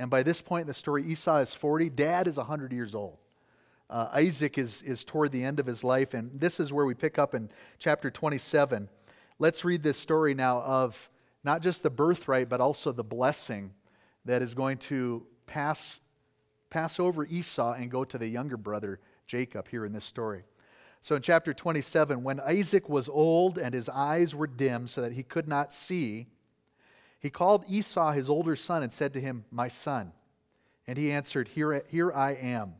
and 0.01 0.11
by 0.11 0.25
this 0.25 0.41
point 0.41 0.63
in 0.63 0.67
the 0.67 0.75
story 0.75 1.05
esau 1.05 1.39
is 1.39 1.55
40 1.55 1.91
dad 1.91 2.27
is 2.27 2.37
100 2.37 2.73
years 2.73 2.95
old. 2.95 3.19
Uh, 3.89 4.09
isaac 4.13 4.59
is, 4.59 4.83
is 4.83 5.05
toward 5.05 5.31
the 5.31 5.45
end 5.45 5.61
of 5.61 5.67
his 5.67 5.85
life. 5.85 6.15
And 6.15 6.33
this 6.41 6.59
is 6.59 6.73
where 6.73 6.87
we 6.87 6.95
pick 6.95 7.19
up 7.19 7.35
in 7.35 7.49
chapter 7.79 8.11
27 8.11 8.89
let's 9.39 9.65
read 9.65 9.83
this 9.83 9.99
story 9.99 10.35
now 10.35 10.61
of 10.63 11.11
not 11.45 11.63
just 11.63 11.83
the 11.83 11.91
birthright 11.91 12.49
but 12.49 12.61
also 12.61 12.91
the 12.91 13.05
blessing 13.05 13.73
that 14.25 14.43
is 14.43 14.55
going 14.55 14.79
to 14.79 15.27
pass 15.47 16.01
pass 16.71 16.99
over 16.99 17.25
Esau 17.25 17.75
and 17.75 17.89
go 17.89 18.03
to 18.03 18.19
the 18.19 18.27
younger 18.27 18.57
brother, 18.57 18.99
Jacob, 19.29 19.69
here 19.69 19.85
in 19.85 19.93
this 19.93 20.05
story. 20.05 20.43
So 21.03 21.15
in 21.15 21.23
chapter 21.23 21.55
27, 21.55 22.25
when 22.25 22.41
Isaac 22.41 22.89
was 22.89 23.09
old 23.09 23.59
and 23.59 23.73
his 23.73 23.89
eyes 23.89 24.35
were 24.35 24.49
dim 24.49 24.89
so 24.89 25.01
that 25.03 25.13
he 25.13 25.23
could 25.23 25.47
not 25.47 25.73
see, 25.73 26.27
he 27.21 27.31
called 27.31 27.65
Esau, 27.69 28.11
his 28.11 28.29
older 28.29 28.57
son, 28.57 28.83
and 28.83 28.93
said 28.93 29.15
to 29.15 29.21
him, 29.21 29.45
My 29.53 29.69
son. 29.69 30.13
And 30.87 30.99
he 30.99 31.13
answered, 31.13 31.47
Here, 31.49 31.85
here 31.89 32.13
I 32.13 32.33
am. 32.33 32.75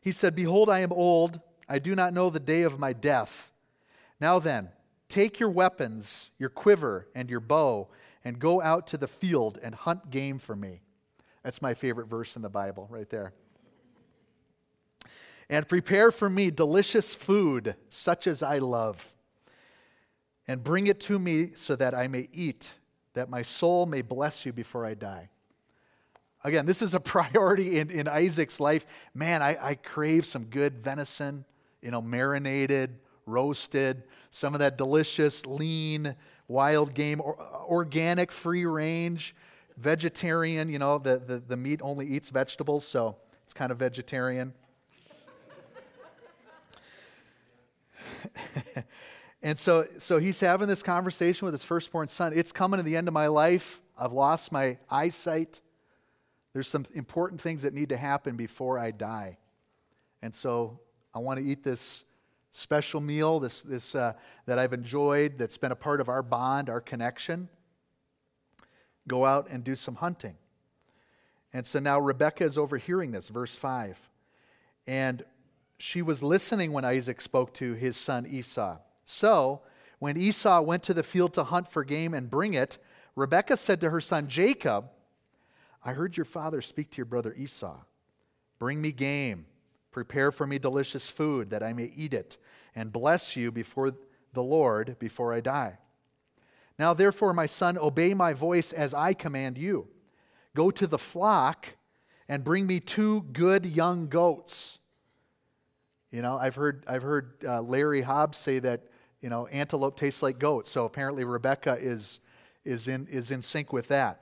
He 0.00 0.10
said, 0.10 0.34
Behold, 0.34 0.68
I 0.68 0.80
am 0.80 0.92
old. 0.92 1.40
I 1.68 1.78
do 1.78 1.94
not 1.94 2.12
know 2.12 2.30
the 2.30 2.40
day 2.40 2.62
of 2.62 2.80
my 2.80 2.92
death. 2.92 3.52
Now 4.20 4.38
then, 4.38 4.70
take 5.08 5.40
your 5.40 5.48
weapons, 5.48 6.30
your 6.38 6.48
quiver, 6.48 7.08
and 7.14 7.30
your 7.30 7.40
bow, 7.40 7.88
and 8.24 8.38
go 8.38 8.62
out 8.62 8.86
to 8.88 8.96
the 8.96 9.06
field 9.06 9.58
and 9.62 9.74
hunt 9.74 10.10
game 10.10 10.38
for 10.38 10.56
me. 10.56 10.80
That's 11.42 11.60
my 11.60 11.74
favorite 11.74 12.08
verse 12.08 12.36
in 12.36 12.42
the 12.42 12.48
Bible, 12.48 12.86
right 12.90 13.08
there. 13.10 13.32
And 15.50 15.68
prepare 15.68 16.10
for 16.10 16.30
me 16.30 16.50
delicious 16.50 17.14
food, 17.14 17.76
such 17.88 18.26
as 18.26 18.42
I 18.42 18.58
love. 18.58 19.14
And 20.48 20.64
bring 20.64 20.86
it 20.86 21.00
to 21.00 21.18
me 21.18 21.52
so 21.54 21.76
that 21.76 21.94
I 21.94 22.08
may 22.08 22.28
eat, 22.32 22.70
that 23.12 23.28
my 23.28 23.42
soul 23.42 23.86
may 23.86 24.02
bless 24.02 24.46
you 24.46 24.52
before 24.52 24.86
I 24.86 24.94
die. 24.94 25.28
Again, 26.42 26.66
this 26.66 26.82
is 26.82 26.94
a 26.94 27.00
priority 27.00 27.78
in, 27.78 27.90
in 27.90 28.08
Isaac's 28.08 28.60
life. 28.60 28.86
Man, 29.14 29.42
I, 29.42 29.56
I 29.60 29.74
crave 29.74 30.24
some 30.26 30.44
good 30.44 30.78
venison, 30.78 31.44
you 31.82 31.90
know, 31.90 32.02
marinated, 32.02 32.98
roasted, 33.26 34.02
some 34.34 34.52
of 34.52 34.58
that 34.58 34.76
delicious, 34.76 35.46
lean, 35.46 36.16
wild 36.48 36.92
game, 36.92 37.20
or, 37.20 37.40
uh, 37.40 37.62
organic, 37.66 38.32
free 38.32 38.66
range, 38.66 39.32
vegetarian. 39.76 40.68
You 40.68 40.80
know, 40.80 40.98
the, 40.98 41.18
the, 41.24 41.38
the 41.38 41.56
meat 41.56 41.78
only 41.84 42.08
eats 42.08 42.30
vegetables, 42.30 42.84
so 42.84 43.16
it's 43.44 43.52
kind 43.52 43.70
of 43.70 43.78
vegetarian. 43.78 44.52
and 49.42 49.56
so, 49.56 49.86
so 49.98 50.18
he's 50.18 50.40
having 50.40 50.66
this 50.66 50.82
conversation 50.82 51.46
with 51.46 51.54
his 51.54 51.62
firstborn 51.62 52.08
son. 52.08 52.32
It's 52.34 52.50
coming 52.50 52.78
to 52.78 52.82
the 52.82 52.96
end 52.96 53.06
of 53.06 53.14
my 53.14 53.28
life. 53.28 53.82
I've 53.96 54.12
lost 54.12 54.50
my 54.50 54.78
eyesight. 54.90 55.60
There's 56.54 56.66
some 56.66 56.86
important 56.92 57.40
things 57.40 57.62
that 57.62 57.72
need 57.72 57.90
to 57.90 57.96
happen 57.96 58.34
before 58.34 58.80
I 58.80 58.90
die. 58.90 59.38
And 60.22 60.34
so 60.34 60.80
I 61.14 61.20
want 61.20 61.38
to 61.38 61.46
eat 61.46 61.62
this 61.62 62.04
special 62.56 63.00
meal 63.00 63.40
this, 63.40 63.62
this, 63.62 63.94
uh, 63.94 64.12
that 64.46 64.58
I've 64.58 64.72
enjoyed, 64.72 65.38
that's 65.38 65.58
been 65.58 65.72
a 65.72 65.76
part 65.76 66.00
of 66.00 66.08
our 66.08 66.22
bond, 66.22 66.70
our 66.70 66.80
connection. 66.80 67.48
Go 69.08 69.24
out 69.24 69.48
and 69.50 69.64
do 69.64 69.74
some 69.74 69.96
hunting. 69.96 70.36
And 71.52 71.66
so 71.66 71.80
now 71.80 71.98
Rebecca 71.98 72.44
is 72.44 72.56
overhearing 72.56 73.10
this, 73.10 73.28
verse 73.28 73.54
5. 73.54 74.08
And 74.86 75.24
she 75.78 76.00
was 76.00 76.22
listening 76.22 76.70
when 76.70 76.84
Isaac 76.84 77.20
spoke 77.20 77.52
to 77.54 77.74
his 77.74 77.96
son 77.96 78.24
Esau. 78.26 78.78
So, 79.04 79.62
when 79.98 80.16
Esau 80.16 80.60
went 80.62 80.82
to 80.84 80.94
the 80.94 81.02
field 81.02 81.34
to 81.34 81.44
hunt 81.44 81.68
for 81.68 81.82
game 81.82 82.14
and 82.14 82.30
bring 82.30 82.54
it, 82.54 82.78
Rebekah 83.16 83.56
said 83.56 83.80
to 83.80 83.90
her 83.90 84.00
son 84.00 84.28
Jacob, 84.28 84.90
I 85.84 85.92
heard 85.92 86.16
your 86.16 86.24
father 86.24 86.62
speak 86.62 86.90
to 86.92 86.98
your 86.98 87.06
brother 87.06 87.34
Esau. 87.34 87.78
Bring 88.58 88.80
me 88.80 88.92
game, 88.92 89.46
prepare 89.94 90.30
for 90.30 90.46
me 90.46 90.58
delicious 90.58 91.08
food, 91.08 91.48
that 91.50 91.62
I 91.62 91.72
may 91.72 91.90
eat 91.96 92.12
it, 92.12 92.36
and 92.74 92.92
bless 92.92 93.36
you 93.36 93.50
before 93.50 93.92
the 94.32 94.42
Lord 94.42 94.98
before 94.98 95.32
I 95.32 95.40
die. 95.40 95.78
Now, 96.78 96.92
therefore, 96.92 97.32
my 97.32 97.46
son, 97.46 97.78
obey 97.78 98.12
my 98.12 98.32
voice 98.32 98.72
as 98.72 98.92
I 98.92 99.14
command 99.14 99.56
you. 99.56 99.86
Go 100.56 100.72
to 100.72 100.88
the 100.88 100.98
flock 100.98 101.76
and 102.28 102.42
bring 102.42 102.66
me 102.66 102.80
two 102.80 103.22
good 103.32 103.64
young 103.64 104.08
goats. 104.08 104.80
You 106.10 106.22
know, 106.22 106.36
I've 106.36 106.56
heard, 106.56 106.84
I've 106.88 107.02
heard 107.02 107.44
uh, 107.46 107.62
Larry 107.62 108.02
Hobbs 108.02 108.38
say 108.38 108.58
that, 108.58 108.82
you 109.20 109.28
know, 109.28 109.46
antelope 109.46 109.96
tastes 109.96 110.22
like 110.22 110.38
goats. 110.40 110.70
So 110.70 110.84
apparently 110.84 111.24
Rebecca 111.24 111.78
is, 111.80 112.18
is, 112.64 112.88
in, 112.88 113.06
is 113.06 113.30
in 113.30 113.40
sync 113.40 113.72
with 113.72 113.88
that. 113.88 114.20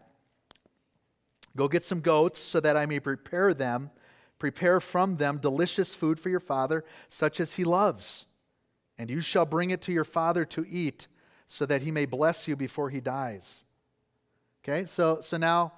Go 1.56 1.68
get 1.68 1.84
some 1.84 2.00
goats 2.00 2.38
so 2.38 2.60
that 2.60 2.76
I 2.76 2.86
may 2.86 3.00
prepare 3.00 3.54
them, 3.54 3.90
prepare 4.42 4.80
from 4.80 5.18
them 5.18 5.38
delicious 5.38 5.94
food 5.94 6.18
for 6.18 6.28
your 6.28 6.40
father, 6.40 6.84
such 7.06 7.38
as 7.38 7.54
he 7.54 7.62
loves. 7.62 8.26
And 8.98 9.08
you 9.08 9.20
shall 9.20 9.46
bring 9.46 9.70
it 9.70 9.80
to 9.82 9.92
your 9.92 10.04
father 10.04 10.44
to 10.46 10.66
eat, 10.68 11.06
so 11.46 11.64
that 11.66 11.82
he 11.82 11.92
may 11.92 12.06
bless 12.06 12.48
you 12.48 12.56
before 12.56 12.90
he 12.90 13.00
dies. 13.00 13.62
Okay, 14.64 14.84
so, 14.84 15.20
so 15.20 15.36
now 15.36 15.74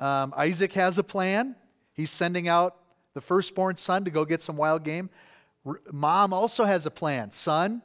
um, 0.00 0.34
Isaac 0.36 0.72
has 0.72 0.98
a 0.98 1.04
plan. 1.04 1.54
He's 1.92 2.10
sending 2.10 2.48
out 2.48 2.78
the 3.14 3.20
firstborn 3.20 3.76
son 3.76 4.04
to 4.06 4.10
go 4.10 4.24
get 4.24 4.42
some 4.42 4.56
wild 4.56 4.82
game. 4.82 5.08
R- 5.64 5.80
Mom 5.92 6.32
also 6.32 6.64
has 6.64 6.86
a 6.86 6.90
plan. 6.90 7.30
Son, 7.30 7.80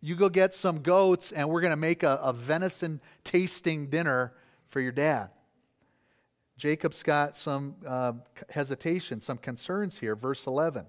you 0.00 0.14
go 0.14 0.28
get 0.28 0.54
some 0.54 0.80
goats, 0.80 1.32
and 1.32 1.48
we're 1.48 1.60
going 1.60 1.72
to 1.72 1.76
make 1.76 2.04
a, 2.04 2.20
a 2.22 2.32
venison 2.32 3.00
tasting 3.24 3.90
dinner 3.90 4.32
for 4.68 4.78
your 4.78 4.92
dad. 4.92 5.30
Jacob's 6.56 7.02
got 7.02 7.36
some 7.36 7.76
uh, 7.86 8.12
hesitation, 8.48 9.20
some 9.20 9.36
concerns 9.36 9.98
here. 9.98 10.16
Verse 10.16 10.46
11. 10.46 10.86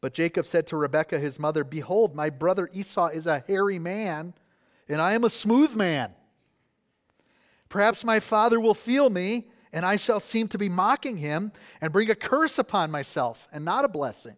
But 0.00 0.14
Jacob 0.14 0.46
said 0.46 0.66
to 0.68 0.76
Rebekah, 0.76 1.18
his 1.18 1.38
mother, 1.38 1.64
Behold, 1.64 2.14
my 2.14 2.30
brother 2.30 2.68
Esau 2.72 3.08
is 3.08 3.26
a 3.26 3.44
hairy 3.46 3.78
man, 3.78 4.34
and 4.88 5.00
I 5.00 5.14
am 5.14 5.24
a 5.24 5.30
smooth 5.30 5.74
man. 5.74 6.12
Perhaps 7.68 8.04
my 8.04 8.20
father 8.20 8.60
will 8.60 8.74
feel 8.74 9.10
me, 9.10 9.48
and 9.72 9.84
I 9.84 9.96
shall 9.96 10.20
seem 10.20 10.48
to 10.48 10.58
be 10.58 10.68
mocking 10.68 11.16
him 11.16 11.52
and 11.80 11.92
bring 11.92 12.10
a 12.10 12.14
curse 12.14 12.58
upon 12.58 12.90
myself 12.90 13.48
and 13.52 13.64
not 13.64 13.84
a 13.84 13.88
blessing. 13.88 14.36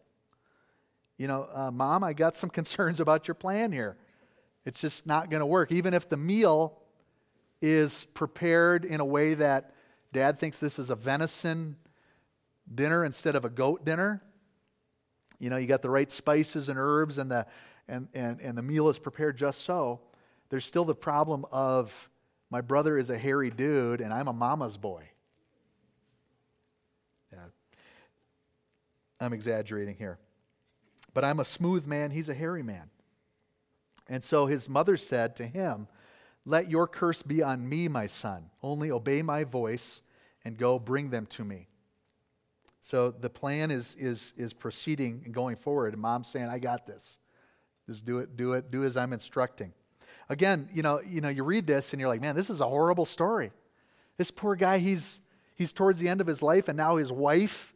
You 1.17 1.29
know, 1.29 1.49
uh, 1.53 1.71
mom, 1.71 2.05
I 2.05 2.13
got 2.13 2.37
some 2.37 2.51
concerns 2.51 3.01
about 3.01 3.27
your 3.27 3.35
plan 3.35 3.73
here. 3.73 3.97
It's 4.65 4.81
just 4.81 5.07
not 5.07 5.31
going 5.31 5.41
to 5.41 5.47
work. 5.47 5.73
Even 5.73 5.95
if 5.95 6.09
the 6.09 6.17
meal 6.17 6.79
is 7.61 8.05
prepared 8.15 8.85
in 8.85 9.01
a 9.01 9.05
way 9.05 9.35
that 9.35 9.73
Dad 10.13 10.39
thinks 10.39 10.59
this 10.59 10.79
is 10.79 10.91
a 10.91 10.95
venison 10.95 11.77
dinner 12.73 13.05
instead 13.05 13.37
of 13.37 13.45
a 13.45 13.51
goat 13.51 13.85
dinner. 13.85 14.23
You 15.39 15.51
know, 15.51 15.57
you 15.57 15.67
got 15.67 15.83
the 15.83 15.91
right 15.91 16.11
spices 16.11 16.69
and 16.69 16.79
herbs, 16.79 17.19
and 17.19 17.31
the, 17.31 17.47
and, 17.89 18.09
and, 18.15 18.41
and 18.41 18.59
the 18.59 18.63
meal 18.63 18.89
is 18.89 18.99
prepared 18.99 19.37
just 19.37 19.63
so. 19.63 20.01
There's 20.49 20.65
still 20.65 20.85
the 20.85 20.95
problem 20.95 21.45
of 21.53 22.09
my 22.51 22.61
brother 22.61 22.97
is 22.97 23.11
a 23.11 23.19
hairy 23.19 23.51
dude, 23.51 24.01
and 24.01 24.13
I'm 24.13 24.29
a 24.29 24.33
mama's 24.33 24.77
boy. 24.77 25.05
Yeah. 27.33 27.39
I'm 29.21 29.33
exaggerating 29.33 29.97
here. 29.97 30.19
But 31.13 31.25
I'm 31.25 31.41
a 31.41 31.45
smooth 31.45 31.87
man, 31.87 32.11
he's 32.11 32.29
a 32.29 32.35
hairy 32.35 32.63
man. 32.63 32.91
And 34.09 34.25
so 34.25 34.47
his 34.47 34.69
mother 34.69 34.97
said 34.97 35.37
to 35.37 35.47
him, 35.47 35.87
let 36.49 36.71
your 36.71 36.87
curse 36.87 37.21
be 37.21 37.43
on 37.43 37.69
me, 37.69 37.89
my 37.89 38.07
son. 38.07 38.47
Only 38.63 38.91
obey 38.91 39.21
my 39.21 39.45
voice 39.45 40.01
and 40.45 40.57
go 40.57 40.79
bring 40.79 41.11
them 41.11 41.27
to 41.27 41.45
me. 41.45 41.69
So 42.81 43.11
the 43.11 43.29
plan 43.29 43.71
is, 43.71 43.95
is, 43.99 44.33
is 44.35 44.55
proceeding 44.55 45.21
and 45.27 45.35
going 45.35 45.57
forward. 45.57 45.93
And 45.93 46.01
mom's 46.01 46.29
saying, 46.29 46.49
I 46.49 46.59
got 46.59 46.87
this. 46.87 47.19
Just 47.87 48.07
do 48.07 48.21
it, 48.21 48.35
do 48.37 48.55
it, 48.55 48.71
do 48.71 48.83
as 48.85 48.97
I'm 48.97 49.13
instructing. 49.13 49.75
Again, 50.31 50.71
you 50.73 50.83
know, 50.83 51.03
you 51.07 51.21
know, 51.21 51.29
you 51.29 51.45
read 51.45 51.67
this 51.67 51.93
and 51.93 52.01
you're 52.01 52.09
like, 52.09 52.23
man, 52.23 52.35
this 52.35 52.49
is 52.49 52.63
a 52.63 52.67
horrible 52.67 53.05
story. 53.05 53.53
This 54.17 54.31
poor 54.31 54.57
guy, 54.57 54.79
he's 54.79 55.21
he's 55.55 55.75
towards 55.75 56.01
the 56.01 56.09
end 56.09 56.23
of 56.23 56.27
his 56.27 56.43
life, 56.43 56.69
and 56.69 56.77
now 56.77 56.97
his 56.97 57.13
wife 57.13 57.75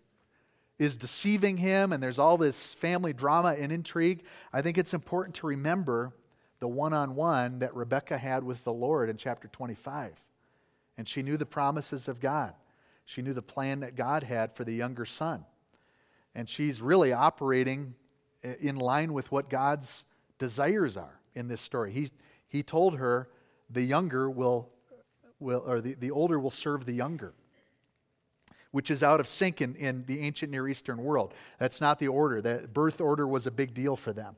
is 0.79 0.97
deceiving 0.97 1.59
him, 1.59 1.93
and 1.93 2.03
there's 2.03 2.19
all 2.19 2.39
this 2.39 2.73
family 2.75 3.13
drama 3.13 3.55
and 3.59 3.71
intrigue. 3.71 4.25
I 4.53 4.63
think 4.63 4.79
it's 4.79 4.95
important 4.95 5.37
to 5.37 5.47
remember 5.47 6.15
the 6.62 6.68
one 6.68 6.92
on 6.92 7.16
one 7.16 7.59
that 7.59 7.75
Rebecca 7.75 8.16
had 8.16 8.44
with 8.44 8.62
the 8.62 8.72
Lord 8.72 9.11
in 9.11 9.16
chapter 9.16 9.48
25. 9.48 10.12
And 10.96 11.09
she 11.09 11.20
knew 11.20 11.37
the 11.37 11.44
promises 11.44 12.07
of 12.07 12.20
God, 12.20 12.55
she 13.05 13.20
knew 13.20 13.33
the 13.33 13.42
plan 13.42 13.81
that 13.81 13.96
God 13.96 14.22
had 14.22 14.53
for 14.53 14.62
the 14.62 14.72
younger 14.72 15.05
son. 15.05 15.44
And 16.37 16.48
she's 16.48 16.81
really 16.81 17.12
operating 17.12 17.96
in 18.61 18.77
line 18.77 19.12
with 19.12 19.33
what 19.33 19.51
God's 19.51 20.05
desires 20.38 20.96
are 20.96 21.18
in 21.35 21.48
this 21.48 21.61
story. 21.61 21.90
He, 21.90 22.11
he 22.46 22.62
told 22.62 22.96
her 22.98 23.29
the 23.68 23.83
younger 23.83 24.31
will, 24.31 24.68
will 25.40 25.64
or 25.66 25.81
the, 25.81 25.94
the 25.94 26.12
older 26.12 26.38
will 26.38 26.51
serve 26.51 26.87
the 26.87 26.94
younger 26.94 27.35
which 28.70 28.90
is 28.90 29.03
out 29.03 29.18
of 29.20 29.27
sync 29.27 29.61
in, 29.61 29.75
in 29.75 30.03
the 30.07 30.20
ancient 30.20 30.51
Near 30.51 30.66
Eastern 30.66 31.03
world. 31.03 31.35
That's 31.59 31.81
not 31.81 31.98
the 31.98 32.09
order. 32.09 32.40
The 32.40 32.68
birth 32.72 33.03
order 33.03 33.27
was 33.27 33.46
a 33.46 33.51
big 33.51 33.75
deal 33.75 33.96
for 33.96 34.14
them. 34.14 34.35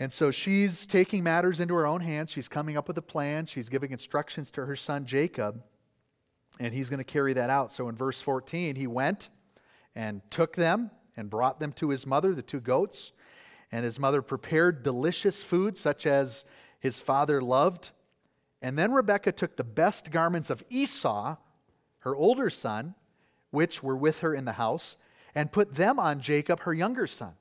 And 0.00 0.10
so 0.10 0.30
she's 0.30 0.86
taking 0.86 1.22
matters 1.22 1.60
into 1.60 1.74
her 1.74 1.86
own 1.86 2.00
hands. 2.00 2.32
She's 2.32 2.48
coming 2.48 2.78
up 2.78 2.88
with 2.88 2.96
a 2.96 3.02
plan. 3.02 3.44
She's 3.44 3.68
giving 3.68 3.92
instructions 3.92 4.50
to 4.52 4.64
her 4.64 4.74
son 4.74 5.04
Jacob, 5.04 5.62
and 6.58 6.72
he's 6.72 6.88
going 6.88 6.98
to 6.98 7.04
carry 7.04 7.34
that 7.34 7.50
out. 7.50 7.70
So 7.70 7.86
in 7.90 7.94
verse 7.94 8.18
14, 8.18 8.76
he 8.76 8.86
went 8.86 9.28
and 9.94 10.22
took 10.30 10.56
them 10.56 10.90
and 11.18 11.28
brought 11.28 11.60
them 11.60 11.72
to 11.74 11.90
his 11.90 12.06
mother, 12.06 12.34
the 12.34 12.40
two 12.40 12.60
goats. 12.60 13.12
And 13.70 13.84
his 13.84 13.98
mother 13.98 14.22
prepared 14.22 14.82
delicious 14.82 15.42
food, 15.42 15.76
such 15.76 16.06
as 16.06 16.46
his 16.80 16.98
father 16.98 17.42
loved. 17.42 17.90
And 18.62 18.78
then 18.78 18.92
Rebekah 18.92 19.32
took 19.32 19.58
the 19.58 19.64
best 19.64 20.10
garments 20.10 20.48
of 20.48 20.64
Esau, 20.70 21.36
her 22.00 22.16
older 22.16 22.48
son, 22.48 22.94
which 23.50 23.82
were 23.82 23.96
with 23.96 24.20
her 24.20 24.34
in 24.34 24.46
the 24.46 24.52
house, 24.52 24.96
and 25.34 25.52
put 25.52 25.74
them 25.74 25.98
on 25.98 26.20
Jacob, 26.20 26.60
her 26.60 26.72
younger 26.72 27.06
son 27.06 27.34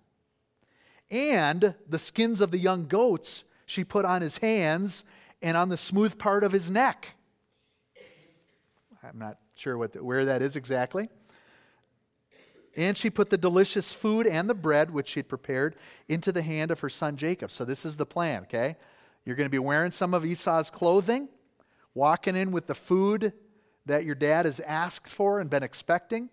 and 1.12 1.76
the 1.88 2.00
skins 2.00 2.42
of 2.42 2.52
the 2.52 2.58
young 2.58 2.86
goats 2.88 3.44
she 3.66 3.84
put 3.84 4.06
on 4.06 4.22
his 4.22 4.38
hands 4.38 5.04
and 5.42 5.56
on 5.56 5.70
the 5.70 5.78
smooth 5.78 6.18
part 6.18 6.44
of 6.44 6.52
his 6.52 6.70
neck. 6.70 7.16
I'm 9.04 9.20
not 9.20 9.38
sure 9.56 9.78
what 9.78 9.94
the, 9.94 10.04
where 10.04 10.26
that 10.26 10.42
is 10.42 10.56
exactly. 10.56 11.10
And 12.76 12.96
she 12.96 13.10
put 13.10 13.30
the 13.30 13.38
delicious 13.38 13.94
food 13.94 14.28
and 14.28 14.50
the 14.50 14.54
bread 14.54 14.92
which 14.92 15.10
she 15.10 15.20
had 15.20 15.28
prepared 15.28 15.76
into 16.08 16.32
the 16.32 16.42
hand 16.42 16.72
of 16.72 16.80
her 16.82 16.90
son 16.90 17.18
Jacob. 17.18 17.52
So 17.52 17.66
this 17.66 17.86
is 17.86 17.98
the 17.98 18.06
plan, 18.06 18.44
okay? 18.44 18.76
You're 19.26 19.36
going 19.36 19.48
to 19.48 19.52
be 19.52 19.60
wearing 19.60 19.92
some 19.92 20.14
of 20.14 20.26
Esau's 20.26 20.70
clothing, 20.70 21.30
walking 21.94 22.36
in 22.36 22.52
with 22.52 22.68
the 22.68 22.76
food 22.76 23.34
that 23.86 24.06
your 24.06 24.16
dad 24.16 24.46
has 24.46 24.60
asked 24.62 25.10
for 25.10 25.40
and 25.40 25.50
been 25.50 25.64
expecting. 25.64 26.30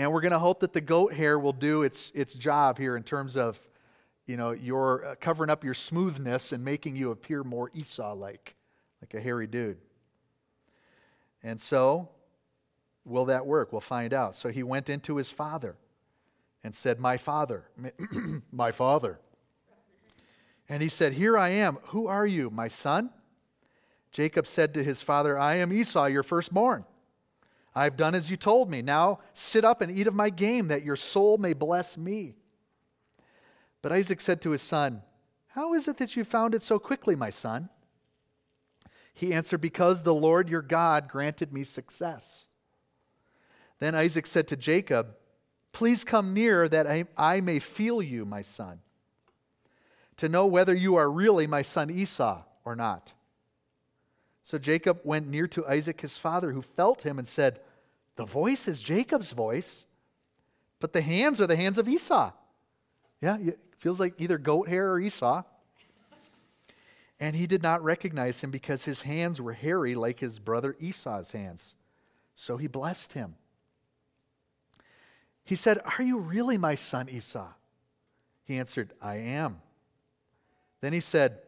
And 0.00 0.10
we're 0.10 0.22
going 0.22 0.32
to 0.32 0.38
hope 0.38 0.60
that 0.60 0.72
the 0.72 0.80
goat 0.80 1.12
hair 1.12 1.38
will 1.38 1.52
do 1.52 1.82
its, 1.82 2.10
its 2.14 2.32
job 2.32 2.78
here 2.78 2.96
in 2.96 3.02
terms 3.02 3.36
of, 3.36 3.60
you 4.26 4.38
know, 4.38 4.52
your 4.52 5.04
uh, 5.04 5.14
covering 5.20 5.50
up 5.50 5.62
your 5.62 5.74
smoothness 5.74 6.52
and 6.52 6.64
making 6.64 6.96
you 6.96 7.10
appear 7.10 7.44
more 7.44 7.70
Esau-like, 7.74 8.56
like 9.02 9.12
a 9.12 9.20
hairy 9.20 9.46
dude. 9.46 9.76
And 11.42 11.60
so, 11.60 12.08
will 13.04 13.26
that 13.26 13.44
work? 13.44 13.72
We'll 13.72 13.82
find 13.82 14.14
out. 14.14 14.34
So 14.34 14.48
he 14.48 14.62
went 14.62 14.88
into 14.88 15.16
his 15.16 15.30
father 15.30 15.76
and 16.64 16.74
said, 16.74 16.98
My 16.98 17.18
father, 17.18 17.64
my 18.50 18.72
father. 18.72 19.20
And 20.66 20.82
he 20.82 20.88
said, 20.88 21.12
Here 21.12 21.36
I 21.36 21.50
am. 21.50 21.76
Who 21.88 22.06
are 22.06 22.26
you, 22.26 22.48
my 22.48 22.68
son? 22.68 23.10
Jacob 24.12 24.46
said 24.46 24.72
to 24.72 24.82
his 24.82 25.02
father, 25.02 25.38
I 25.38 25.56
am 25.56 25.70
Esau, 25.70 26.06
your 26.06 26.22
firstborn. 26.22 26.86
I 27.74 27.84
have 27.84 27.96
done 27.96 28.14
as 28.14 28.30
you 28.30 28.36
told 28.36 28.70
me. 28.70 28.82
Now 28.82 29.20
sit 29.32 29.64
up 29.64 29.80
and 29.80 29.96
eat 29.96 30.06
of 30.06 30.14
my 30.14 30.30
game, 30.30 30.68
that 30.68 30.84
your 30.84 30.96
soul 30.96 31.38
may 31.38 31.52
bless 31.52 31.96
me. 31.96 32.34
But 33.82 33.92
Isaac 33.92 34.20
said 34.20 34.42
to 34.42 34.50
his 34.50 34.62
son, 34.62 35.02
How 35.48 35.74
is 35.74 35.88
it 35.88 35.96
that 35.98 36.16
you 36.16 36.24
found 36.24 36.54
it 36.54 36.62
so 36.62 36.78
quickly, 36.78 37.16
my 37.16 37.30
son? 37.30 37.68
He 39.14 39.32
answered, 39.32 39.60
Because 39.60 40.02
the 40.02 40.14
Lord 40.14 40.48
your 40.48 40.62
God 40.62 41.08
granted 41.08 41.52
me 41.52 41.62
success. 41.62 42.46
Then 43.78 43.94
Isaac 43.94 44.26
said 44.26 44.48
to 44.48 44.56
Jacob, 44.56 45.16
Please 45.72 46.04
come 46.04 46.34
near 46.34 46.68
that 46.68 46.86
I, 46.86 47.04
I 47.16 47.40
may 47.40 47.60
feel 47.60 48.02
you, 48.02 48.24
my 48.24 48.42
son, 48.42 48.80
to 50.16 50.28
know 50.28 50.46
whether 50.46 50.74
you 50.74 50.96
are 50.96 51.10
really 51.10 51.46
my 51.46 51.62
son 51.62 51.90
Esau 51.90 52.42
or 52.64 52.74
not. 52.74 53.12
So 54.42 54.58
Jacob 54.58 55.00
went 55.04 55.28
near 55.28 55.46
to 55.48 55.66
Isaac 55.66 56.00
his 56.00 56.16
father, 56.16 56.52
who 56.52 56.62
felt 56.62 57.02
him 57.02 57.18
and 57.18 57.26
said, 57.26 57.60
The 58.16 58.24
voice 58.24 58.66
is 58.68 58.80
Jacob's 58.80 59.32
voice, 59.32 59.84
but 60.80 60.92
the 60.92 61.02
hands 61.02 61.40
are 61.40 61.46
the 61.46 61.56
hands 61.56 61.78
of 61.78 61.88
Esau. 61.88 62.32
Yeah, 63.20 63.36
it 63.38 63.60
feels 63.78 64.00
like 64.00 64.14
either 64.18 64.38
goat 64.38 64.68
hair 64.68 64.90
or 64.90 65.00
Esau. 65.00 65.42
And 67.20 67.36
he 67.36 67.46
did 67.46 67.62
not 67.62 67.84
recognize 67.84 68.40
him 68.40 68.50
because 68.50 68.86
his 68.86 69.02
hands 69.02 69.42
were 69.42 69.52
hairy 69.52 69.94
like 69.94 70.18
his 70.18 70.38
brother 70.38 70.74
Esau's 70.80 71.32
hands. 71.32 71.74
So 72.34 72.56
he 72.56 72.66
blessed 72.66 73.12
him. 73.12 73.34
He 75.44 75.54
said, 75.54 75.80
Are 75.98 76.02
you 76.02 76.18
really 76.18 76.56
my 76.56 76.74
son 76.74 77.10
Esau? 77.10 77.48
He 78.44 78.56
answered, 78.56 78.94
I 79.02 79.16
am. 79.16 79.60
Then 80.80 80.94
he 80.94 81.00
said, 81.00 81.40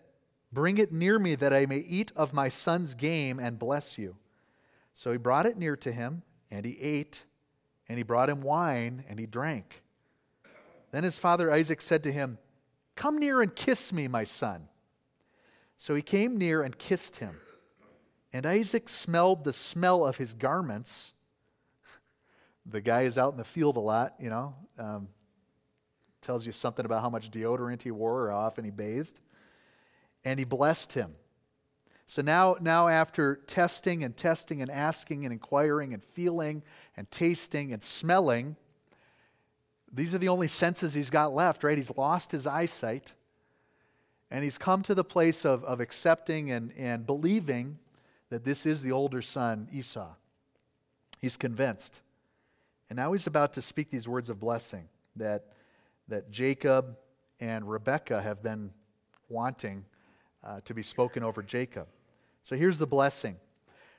Bring 0.53 0.79
it 0.79 0.93
near 0.93 1.19
me 1.19 1.35
that 1.37 1.53
I 1.53 1.67
may 1.67 1.79
eat 1.79 2.13
of 2.15 2.35
my 2.35 2.49
son's 2.49 2.95
game 2.95 3.39
and 3.39 3.59
bless 3.59 3.97
you. 3.97 4.17
So 4.93 5.11
he 5.11 5.19
brought 5.19 5.47
it 5.47 5.57
near 5.57 5.77
to 5.77 5.91
him, 5.91 6.23
and 6.51 6.67
he 6.67 6.79
ate, 6.79 7.25
and 7.89 7.97
he 7.97 8.03
brought 8.03 8.29
him 8.29 8.43
wine, 8.43 9.05
and 9.09 9.19
he 9.19 9.27
drank. 9.27 9.83
Then 10.91 11.05
his 11.05 11.17
father 11.17 11.51
Isaac 11.51 11.81
said 11.81 12.03
to 12.03 12.13
him, 12.13 12.39
Come 12.95 13.19
near 13.19 13.41
and 13.41 13.55
kiss 13.57 13.93
me, 13.93 14.07
my 14.09 14.25
son. 14.25 14.69
So 15.79 15.95
he 15.95 16.03
came 16.03 16.37
near 16.37 16.63
and 16.63 16.79
kissed 16.79 17.17
him. 17.17 17.41
And 18.33 18.45
Isaac 18.45 18.89
smelled 18.89 19.45
the 19.45 19.53
smell 19.53 20.07
of 20.07 20.19
his 20.19 20.35
garments. 20.35 21.13
the 22.67 22.83
guy 22.83 23.03
is 23.03 23.17
out 23.17 23.33
in 23.33 23.39
the 23.39 23.45
field 23.45 23.79
a 23.79 23.81
lot, 23.81 24.15
you 24.21 24.29
know. 24.29 24.55
Um, 24.79 25.09
tells 26.21 26.47
you 26.47 26.53
something 26.53 26.85
about 26.85 27.03
how 27.03 27.11
much 27.11 27.31
deodorant 27.31 27.83
he 27.83 27.91
wore 27.91 28.27
or 28.27 28.31
how 28.31 28.39
often 28.39 28.65
he 28.65 28.71
bathed. 28.71 29.21
And 30.25 30.39
he 30.39 30.45
blessed 30.45 30.93
him. 30.93 31.15
So 32.07 32.21
now, 32.21 32.57
now 32.61 32.89
after 32.89 33.37
testing 33.47 34.05
and 34.05 34.17
testing 34.17 34.61
and 34.61 34.71
asking 34.71 35.25
and 35.25 35.33
inquiring 35.33 35.95
and 35.95 36.03
feeling 36.03 36.63
and 36.97 37.11
tasting 37.11 37.73
and 37.73 37.83
smelling, 37.83 38.57
these 39.93 40.15
are 40.15 40.19
the 40.19 40.29
only 40.29 40.49
senses 40.49 40.95
he's 40.95 41.11
got 41.11 41.33
left, 41.33 41.65
right? 41.65 41.77
He's 41.77 41.97
lost 41.97 42.33
his 42.33 42.47
eyesight. 42.47 43.15
And 44.31 44.43
he's 44.43 44.57
come 44.57 44.83
to 44.85 44.95
the 44.95 45.05
place 45.05 45.45
of, 45.45 45.63
of 45.65 45.81
accepting 45.81 46.51
and, 46.51 46.73
and 46.77 47.07
believing 47.07 47.79
that 48.31 48.45
this 48.45 48.65
is 48.65 48.83
the 48.83 48.93
older 48.93 49.21
son, 49.21 49.69
Esau. 49.73 50.09
He's 51.19 51.37
convinced. 51.37 52.01
And 52.89 52.97
now 52.97 53.13
he's 53.13 53.27
about 53.27 53.53
to 53.55 53.63
speak 53.63 53.91
these 53.91 54.09
words 54.09 54.31
of 54.31 54.41
blessing 54.41 54.89
that, 55.17 55.47
that 56.09 56.31
Jacob 56.31 56.97
and 57.41 57.69
Rebekah 57.69 58.23
have 58.23 58.43
been 58.43 58.71
wanting 59.29 59.85
uh, 60.45 60.61
to 60.65 60.75
be 60.75 60.83
spoken 60.83 61.23
over 61.23 61.43
Jacob. 61.43 61.87
So 62.43 62.57
here's 62.57 62.79
the 62.79 62.87
blessing 62.87 63.37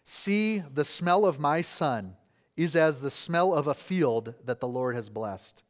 See, 0.03 0.60
the 0.73 0.84
smell 0.84 1.25
of 1.25 1.39
my 1.39 1.62
son 1.62 2.15
is 2.58 2.75
as 2.75 2.99
the 2.99 3.10
smell 3.10 3.53
of 3.53 3.67
a 3.67 3.73
field 3.73 4.36
that 4.45 4.60
the 4.60 4.67
Lord 4.67 4.95
has 4.95 5.10
blessed. 5.10 5.63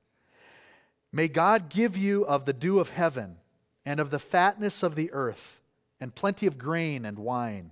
May 1.12 1.28
God 1.28 1.70
give 1.70 1.96
you 1.96 2.26
of 2.26 2.46
the 2.46 2.54
dew 2.54 2.80
of 2.80 2.90
heaven 2.90 3.38
and 3.86 4.00
of 4.00 4.10
the 4.10 4.20
fatness 4.20 4.82
of 4.82 4.96
the 4.96 5.12
earth, 5.12 5.62
and 6.00 6.16
plenty 6.16 6.48
of 6.48 6.58
grain 6.58 7.06
and 7.06 7.20
wine. 7.20 7.72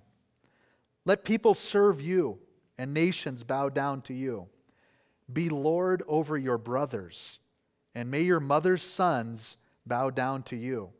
Let 1.06 1.26
people 1.26 1.54
serve 1.54 2.00
you, 2.00 2.40
and 2.78 2.94
nations 2.94 3.44
bow 3.44 3.70
down 3.70 4.02
to 4.04 4.14
you. 4.14 4.48
Be 5.32 5.50
Lord 5.50 6.04
over 6.08 6.38
your 6.38 6.58
brothers, 6.58 7.40
and 7.96 8.12
may 8.12 8.22
your 8.22 8.40
mother's 8.40 8.84
sons 8.84 9.58
bow 9.86 10.10
down 10.10 10.44
to 10.44 10.56
you. 10.56 10.92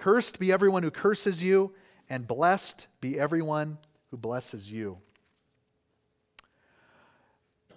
Cursed 0.00 0.38
be 0.38 0.50
everyone 0.50 0.82
who 0.82 0.90
curses 0.90 1.42
you, 1.42 1.74
and 2.08 2.26
blessed 2.26 2.86
be 3.02 3.20
everyone 3.20 3.76
who 4.10 4.16
blesses 4.16 4.72
you. 4.72 4.96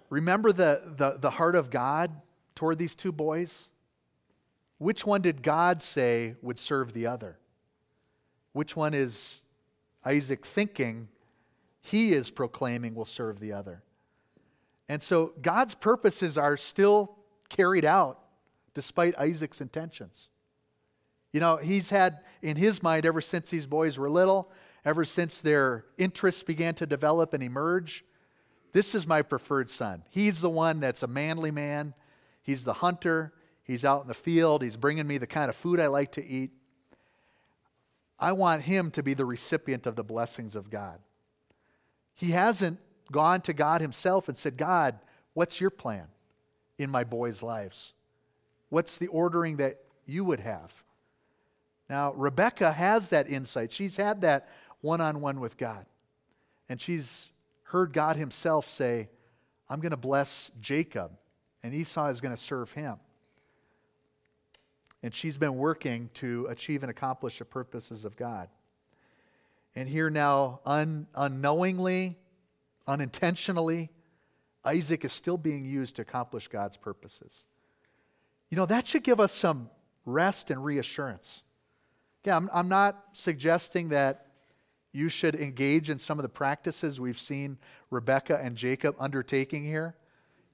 Remember 0.10 0.54
the, 0.54 0.94
the, 0.96 1.18
the 1.20 1.30
heart 1.30 1.56
of 1.56 1.70
God 1.70 2.12
toward 2.56 2.78
these 2.78 2.96
two 2.96 3.12
boys? 3.12 3.68
Which 4.78 5.06
one 5.06 5.22
did 5.22 5.44
God 5.44 5.82
say 5.82 6.36
would 6.42 6.58
serve 6.58 6.94
the 6.94 7.08
other? 7.08 7.40
Which 8.54 8.74
one 8.74 8.94
is 8.94 9.42
Isaac 10.06 10.46
thinking 10.46 11.10
he 11.82 12.14
is 12.14 12.32
proclaiming 12.32 12.96
will 12.96 13.04
serve 13.04 13.42
the 13.42 13.52
other? 13.52 13.84
And 14.88 15.02
so 15.02 15.34
God's 15.42 15.76
purposes 15.76 16.38
are 16.38 16.56
still 16.56 17.18
carried 17.50 17.84
out 17.84 18.20
despite 18.74 19.14
Isaac's 19.20 19.60
intentions. 19.60 20.30
You 21.34 21.41
know, 21.41 21.58
he's 21.58 21.89
had 21.89 22.19
in 22.41 22.56
his 22.56 22.82
mind 22.82 23.06
ever 23.06 23.19
since 23.19 23.50
these 23.50 23.65
boys 23.65 23.98
were 23.98 24.10
little, 24.10 24.50
ever 24.86 25.04
since 25.04 25.41
their 25.41 25.86
interests 25.98 26.43
began 26.43 26.76
to 26.76 26.86
develop 26.86 27.34
and 27.34 27.43
emerge, 27.43 28.06
this 28.72 28.96
is 28.96 29.06
my 29.06 29.22
preferred 29.22 29.69
son. 29.69 30.04
He's 30.10 30.39
the 30.39 30.50
one 30.50 30.80
that's 30.80 31.04
a 31.04 31.08
manly 31.08 31.52
man, 31.52 31.93
he's 32.41 32.63
the 32.63 32.74
hunter, 32.74 33.34
He's 33.63 33.86
out 33.86 34.02
in 34.02 34.08
the 34.08 34.13
field. 34.13 34.62
He's 34.62 34.76
bringing 34.76 35.08
me 35.08 35.17
the 35.17 35.28
kind 35.28 35.50
of 35.50 35.56
food 35.56 35.80
I 35.80 35.88
like 35.88 36.12
to 36.13 36.26
eat. 36.26 36.52
I 38.19 38.34
want 38.34 38.63
him 38.63 38.91
to 38.91 39.04
be 39.04 39.13
the 39.13 39.26
recipient 39.26 39.88
of 39.88 39.96
the 39.96 40.04
blessings 40.04 40.56
of 40.56 40.69
God. 40.69 41.00
He 42.13 42.32
hasn't 42.32 42.80
gone 43.12 43.41
to 43.41 43.54
God 43.54 43.82
himself 43.82 44.28
and 44.28 44.38
said, 44.38 44.58
God, 44.58 45.00
what's 45.34 45.60
your 45.60 45.69
plan 45.69 46.08
in 46.78 46.89
my 46.89 47.04
boys' 47.04 47.41
lives? 47.41 47.93
What's 48.69 48.98
the 48.98 49.08
ordering 49.08 49.58
that 49.58 49.80
you 50.06 50.24
would 50.26 50.39
have? 50.41 50.83
Now, 51.89 52.13
Rebecca 52.13 52.72
has 52.72 53.10
that 53.10 53.30
insight. 53.30 53.72
She's 53.72 53.96
had 53.96 54.22
that 54.22 54.50
one 54.82 55.02
on 55.02 55.22
one 55.22 55.39
with 55.39 55.58
God. 55.58 55.86
And 56.69 56.80
she's 56.80 57.32
heard 57.63 57.93
God 57.93 58.15
himself 58.15 58.69
say, 58.69 59.10
I'm 59.69 59.80
going 59.80 59.91
to 59.91 59.98
bless 59.98 60.52
Jacob, 60.62 61.12
and 61.62 61.74
Esau 61.74 62.08
is 62.08 62.22
going 62.22 62.36
to 62.36 62.41
serve 62.41 62.72
him 62.74 62.98
and 65.04 65.13
she's 65.13 65.38
been 65.38 65.56
working 65.56 66.10
to 66.15 66.48
achieve 66.50 66.82
and 66.82 66.89
accomplish 66.89 67.39
the 67.39 67.46
purposes 67.46 68.06
of 68.06 68.15
God. 68.15 68.48
And 69.76 69.88
here 69.88 70.10
now, 70.10 70.62
un, 70.65 71.08
unknowingly, 71.13 72.17
unintentionally, 72.88 73.89
Isaac 74.63 75.04
is 75.04 75.12
still 75.12 75.38
being 75.38 75.65
used 75.65 75.98
to 75.98 76.04
accomplish 76.04 76.48
God's 76.48 76.78
purposes. 76.78 77.43
You 78.50 78.56
know, 78.56 78.65
that 78.65 78.88
should 78.88 79.04
give 79.04 79.19
us 79.19 79.34
some 79.34 79.69
rest 80.06 80.52
and 80.52 80.63
reassurance. 80.63 81.42
Yeah, 82.26 82.38
I'm, 82.38 82.50
I'm 82.54 82.70
not 82.70 83.04
suggesting 83.14 83.90
that 83.90 84.28
you 84.94 85.10
should 85.10 85.36
engage 85.36 85.90
in 85.90 85.98
some 85.98 86.20
of 86.20 86.24
the 86.24 86.30
practices 86.30 87.00
we've 87.00 87.20
seen 87.20 87.58
Rebecca 87.90 88.40
and 88.42 88.56
Jacob 88.56 88.96
undertaking 89.00 89.66
here. 89.66 89.96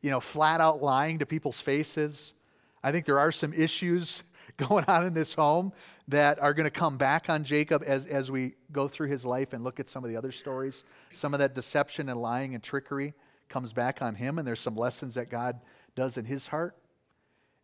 You 0.02 0.10
know, 0.10 0.20
flat 0.20 0.62
out 0.62 0.82
lying 0.82 1.20
to 1.20 1.26
people's 1.26 1.60
faces. 1.60 2.34
I 2.82 2.92
think 2.92 3.06
there 3.06 3.20
are 3.20 3.32
some 3.32 3.54
issues 3.54 4.24
going 4.58 4.86
on 4.86 5.06
in 5.06 5.14
this 5.14 5.34
home 5.34 5.74
that 6.08 6.40
are 6.40 6.56
going 6.56 6.64
to 6.64 6.72
come 6.72 6.98
back 6.98 7.30
on 7.30 7.44
Jacob 7.44 7.84
as, 7.86 8.06
as 8.06 8.32
we 8.32 8.56
go 8.72 8.88
through 8.88 9.10
his 9.10 9.24
life 9.24 9.54
and 9.54 9.64
look 9.64 9.80
at 9.80 9.88
some 9.88 10.04
of 10.04 10.10
the 10.10 10.18
other 10.18 10.32
stories. 10.32 10.84
Some 11.12 11.34
of 11.34 11.40
that 11.40 11.54
deception 11.54 12.10
and 12.10 12.20
lying 12.20 12.56
and 12.56 12.64
trickery 12.64 13.14
comes 13.48 13.74
back 13.74 14.02
on 14.02 14.16
him, 14.16 14.40
and 14.40 14.48
there's 14.48 14.60
some 14.60 14.76
lessons 14.76 15.16
that 15.16 15.30
God 15.30 15.60
does 15.96 16.18
in 16.18 16.26
his 16.26 16.48
heart. 16.48 16.76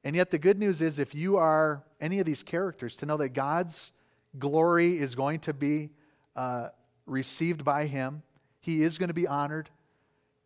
And 0.03 0.15
yet, 0.15 0.29
the 0.29 0.37
good 0.37 0.59
news 0.59 0.81
is 0.81 0.99
if 0.99 1.15
you 1.15 1.37
are 1.37 1.83
any 1.99 2.19
of 2.19 2.27
these 2.27 2.43
characters, 2.43 2.95
to 2.97 3.07
know 3.07 3.17
that 3.17 3.29
God's 3.29 3.91
glory 4.39 4.97
is 4.97 5.15
going 5.15 5.39
to 5.41 5.53
be 5.53 5.89
uh, 6.35 6.69
received 7.05 7.63
by 7.63 7.85
him, 7.85 8.23
he 8.59 8.81
is 8.81 8.97
going 8.97 9.09
to 9.09 9.13
be 9.13 9.27
honored, 9.27 9.69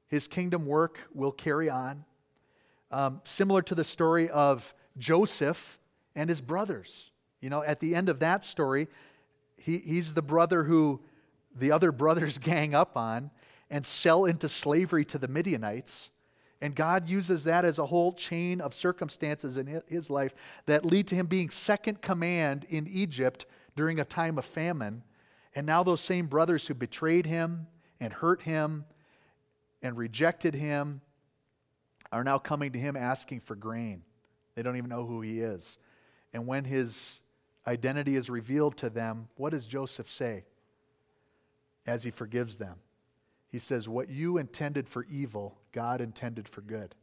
his 0.08 0.28
kingdom 0.28 0.66
work 0.66 1.00
will 1.14 1.32
carry 1.32 1.70
on. 1.70 2.06
Um, 2.92 3.22
similar 3.24 3.62
to 3.64 3.76
the 3.76 3.84
story 3.84 4.30
of 4.30 4.74
Joseph 4.98 5.78
and 6.16 6.30
his 6.30 6.42
brothers. 6.42 7.12
You 7.40 7.50
know, 7.50 7.64
at 7.64 7.80
the 7.80 7.96
end 7.96 8.10
of 8.10 8.20
that 8.20 8.44
story, 8.44 8.88
he, 9.58 9.78
he's 9.78 10.14
the 10.14 10.22
brother 10.22 10.64
who 10.64 11.02
the 11.56 11.72
other 11.72 11.92
brothers 11.92 12.38
gang 12.40 12.74
up 12.74 12.98
on 12.98 13.32
and 13.70 13.86
sell 13.86 14.26
into 14.26 14.50
slavery 14.50 15.06
to 15.06 15.18
the 15.18 15.28
Midianites. 15.28 16.10
And 16.62 16.76
God 16.76 17.08
uses 17.08 17.46
that 17.46 17.64
as 17.64 17.80
a 17.80 17.86
whole 17.86 18.12
chain 18.12 18.60
of 18.60 18.74
circumstances 18.74 19.56
in 19.56 19.82
his 19.88 20.10
life 20.10 20.34
that 20.66 20.84
lead 20.84 21.08
to 21.08 21.16
him 21.16 21.28
being 21.28 21.50
second 21.50 22.02
command 22.02 22.66
in 22.70 22.88
Egypt 22.90 23.46
during 23.76 24.00
a 24.00 24.06
time 24.06 24.38
of 24.38 24.46
famine. 24.46 25.04
And 25.56 25.66
now, 25.66 25.84
those 25.84 26.02
same 26.02 26.28
brothers 26.28 26.68
who 26.68 26.74
betrayed 26.74 27.26
him 27.26 27.68
and 28.00 28.14
hurt 28.14 28.44
him 28.44 28.86
and 29.82 29.98
rejected 29.98 30.54
him 30.54 31.02
are 32.12 32.24
now 32.24 32.38
coming 32.38 32.72
to 32.72 32.80
him 32.80 32.96
asking 32.96 33.42
for 33.42 33.56
grain. 33.56 34.04
They 34.56 34.64
don't 34.64 34.78
even 34.78 34.90
know 34.90 35.06
who 35.06 35.22
he 35.22 35.40
is. 35.40 35.78
And 36.34 36.48
when 36.48 36.66
his 36.66 37.20
identity 37.66 38.16
is 38.16 38.30
revealed 38.30 38.78
to 38.78 38.90
them, 38.90 39.28
what 39.36 39.52
does 39.52 39.66
Joseph 39.66 40.10
say 40.10 40.46
as 41.86 42.04
he 42.04 42.12
forgives 42.12 42.58
them? 42.58 42.78
He 43.50 43.60
says, 43.60 43.90
What 43.90 44.10
you 44.10 44.38
intended 44.38 44.88
for 44.88 45.06
evil, 45.10 45.58
God 45.72 46.02
intended 46.02 46.48
for 46.48 46.62
good. 46.62 46.96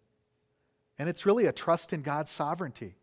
And 0.98 1.08
it's 1.08 1.26
really 1.26 1.46
a 1.46 1.52
trust 1.52 1.92
in 1.92 2.02
God's 2.02 2.30
sovereignty 2.30 2.94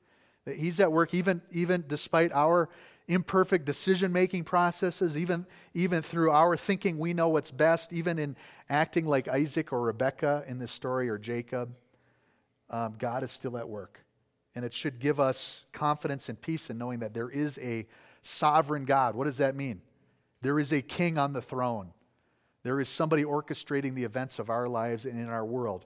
that 0.46 0.58
He's 0.58 0.80
at 0.80 0.92
work, 0.92 1.14
even, 1.14 1.42
even 1.52 1.84
despite 1.88 2.32
our 2.34 2.70
imperfect 3.08 3.66
decision 3.66 4.12
making 4.14 4.44
processes, 4.44 5.18
even, 5.18 5.46
even 5.74 6.02
through 6.02 6.32
our 6.32 6.56
thinking 6.56 6.98
we 6.98 7.14
know 7.14 7.30
what's 7.30 7.52
best, 7.52 7.94
even 7.94 8.18
in 8.20 8.36
acting 8.70 9.06
like 9.06 9.28
Isaac 9.28 9.74
or 9.74 9.82
Rebecca 9.82 10.44
in 10.48 10.60
this 10.60 10.72
story 10.72 11.10
or 11.10 11.18
Jacob. 11.18 11.76
Um, 12.70 12.96
God 12.98 13.24
is 13.24 13.32
still 13.32 13.58
at 13.58 13.68
work. 13.68 14.00
And 14.56 14.64
it 14.64 14.74
should 14.74 15.00
give 15.00 15.20
us 15.20 15.66
confidence 15.72 16.30
and 16.30 16.40
peace 16.40 16.70
in 16.70 16.78
knowing 16.78 17.00
that 17.00 17.14
there 17.14 17.30
is 17.30 17.60
a 17.62 17.88
sovereign 18.22 18.86
God. 18.86 19.16
What 19.16 19.26
does 19.26 19.38
that 19.38 19.56
mean? 19.56 19.82
There 20.42 20.60
is 20.60 20.72
a 20.72 20.82
king 20.82 21.18
on 21.18 21.34
the 21.34 21.42
throne. 21.42 21.92
There 22.64 22.80
is 22.80 22.88
somebody 22.88 23.24
orchestrating 23.24 23.96
the 23.96 24.04
events 24.04 24.40
of 24.40 24.50
our 24.50 24.70
lives 24.70 25.06
and 25.06 25.20
in 25.20 25.28
our 25.28 25.46
world. 25.46 25.86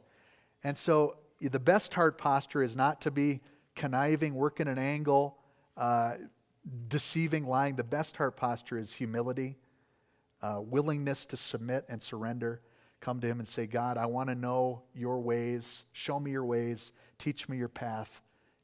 And 0.63 0.75
so 0.75 1.15
the 1.39 1.59
best 1.59 1.93
heart 1.93 2.17
posture 2.17 2.61
is 2.61 2.75
not 2.75 3.01
to 3.01 3.11
be 3.11 3.41
conniving, 3.75 4.33
working 4.35 4.67
an 4.67 4.77
angle, 4.77 5.37
uh, 5.75 6.15
deceiving, 6.87 7.47
lying. 7.47 7.75
The 7.75 7.83
best 7.83 8.17
heart 8.17 8.35
posture 8.35 8.77
is 8.77 8.93
humility, 8.93 9.57
uh, 10.41 10.61
willingness 10.61 11.25
to 11.27 11.37
submit 11.37 11.85
and 11.89 12.01
surrender. 12.01 12.61
Come 12.99 13.19
to 13.21 13.27
Him 13.27 13.39
and 13.39 13.47
say, 13.47 13.67
God, 13.67 13.97
I 13.97 14.07
want 14.07 14.29
to 14.29 14.35
know 14.35 14.83
your 14.95 15.19
ways. 15.19 15.83
Show 15.93 16.19
me 16.19 16.31
your 16.31 16.45
ways. 16.45 16.91
Teach 17.17 17.47
me 17.47 17.57
your 17.57 17.67
path. 17.67 18.21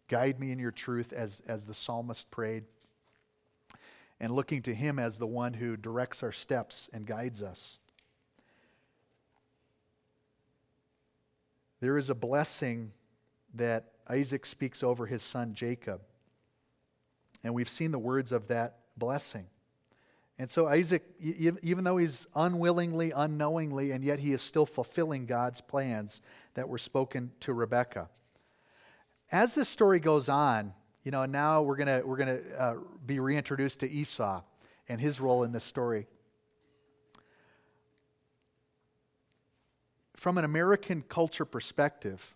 Guide 0.08 0.39
me 0.39 0.52
in 0.52 0.60
your 0.60 0.72
truth, 0.72 1.13
as, 1.13 1.42
as 1.48 1.66
the 1.66 1.74
psalmist 1.74 2.30
prayed. 2.32 2.63
And 4.20 4.34
looking 4.34 4.62
to 4.63 4.74
Him 4.74 5.00
as 5.00 5.20
the 5.20 5.28
one 5.28 5.54
who 5.54 5.78
directs 5.78 6.24
our 6.24 6.32
steps 6.32 6.89
and 6.94 7.06
guides 7.06 7.44
us. 7.44 7.78
There 11.84 11.98
is 11.98 12.10
a 12.10 12.16
blessing 12.16 12.94
that 13.56 13.92
Isaac 14.10 14.46
speaks 14.46 14.84
over 14.84 15.06
his 15.06 15.22
son 15.22 15.54
Jacob. 15.54 16.00
And 17.43 17.53
we've 17.53 17.69
seen 17.69 17.91
the 17.91 17.99
words 17.99 18.32
of 18.32 18.47
that 18.47 18.79
blessing. 18.97 19.47
And 20.39 20.49
so 20.49 20.67
Isaac, 20.67 21.03
even 21.19 21.84
though 21.84 21.97
he's 21.97 22.25
unwillingly, 22.36 23.12
unknowingly, 23.15 23.91
and 23.91 24.03
yet 24.03 24.19
he 24.19 24.34
is 24.34 24.41
still 24.41 24.65
fulfilling 24.65 25.25
God's 25.25 25.62
plans 25.62 26.21
that 26.56 26.67
were 26.67 26.77
spoken 26.77 27.32
to 27.41 27.53
Rebekah 27.53 28.10
as 29.34 29.56
this 29.56 29.67
story 29.67 29.99
goes 29.99 30.29
on, 30.29 30.73
you 31.03 31.12
know, 31.12 31.25
now 31.25 31.63
we're 31.63 31.75
going 31.75 31.88
to 31.88 32.08
we're 32.08 32.17
gonna 32.17 32.39
uh, 32.58 32.75
be 33.06 33.19
reintroduced 33.19 33.79
to 33.82 33.89
Esau 33.89 34.41
and 34.88 35.01
his 35.01 35.19
role 35.19 35.43
in 35.43 35.51
this 35.51 35.63
story. 35.63 36.08
From 40.15 40.38
an 40.38 40.45
American 40.45 41.01
culture 41.01 41.45
perspective, 41.45 42.36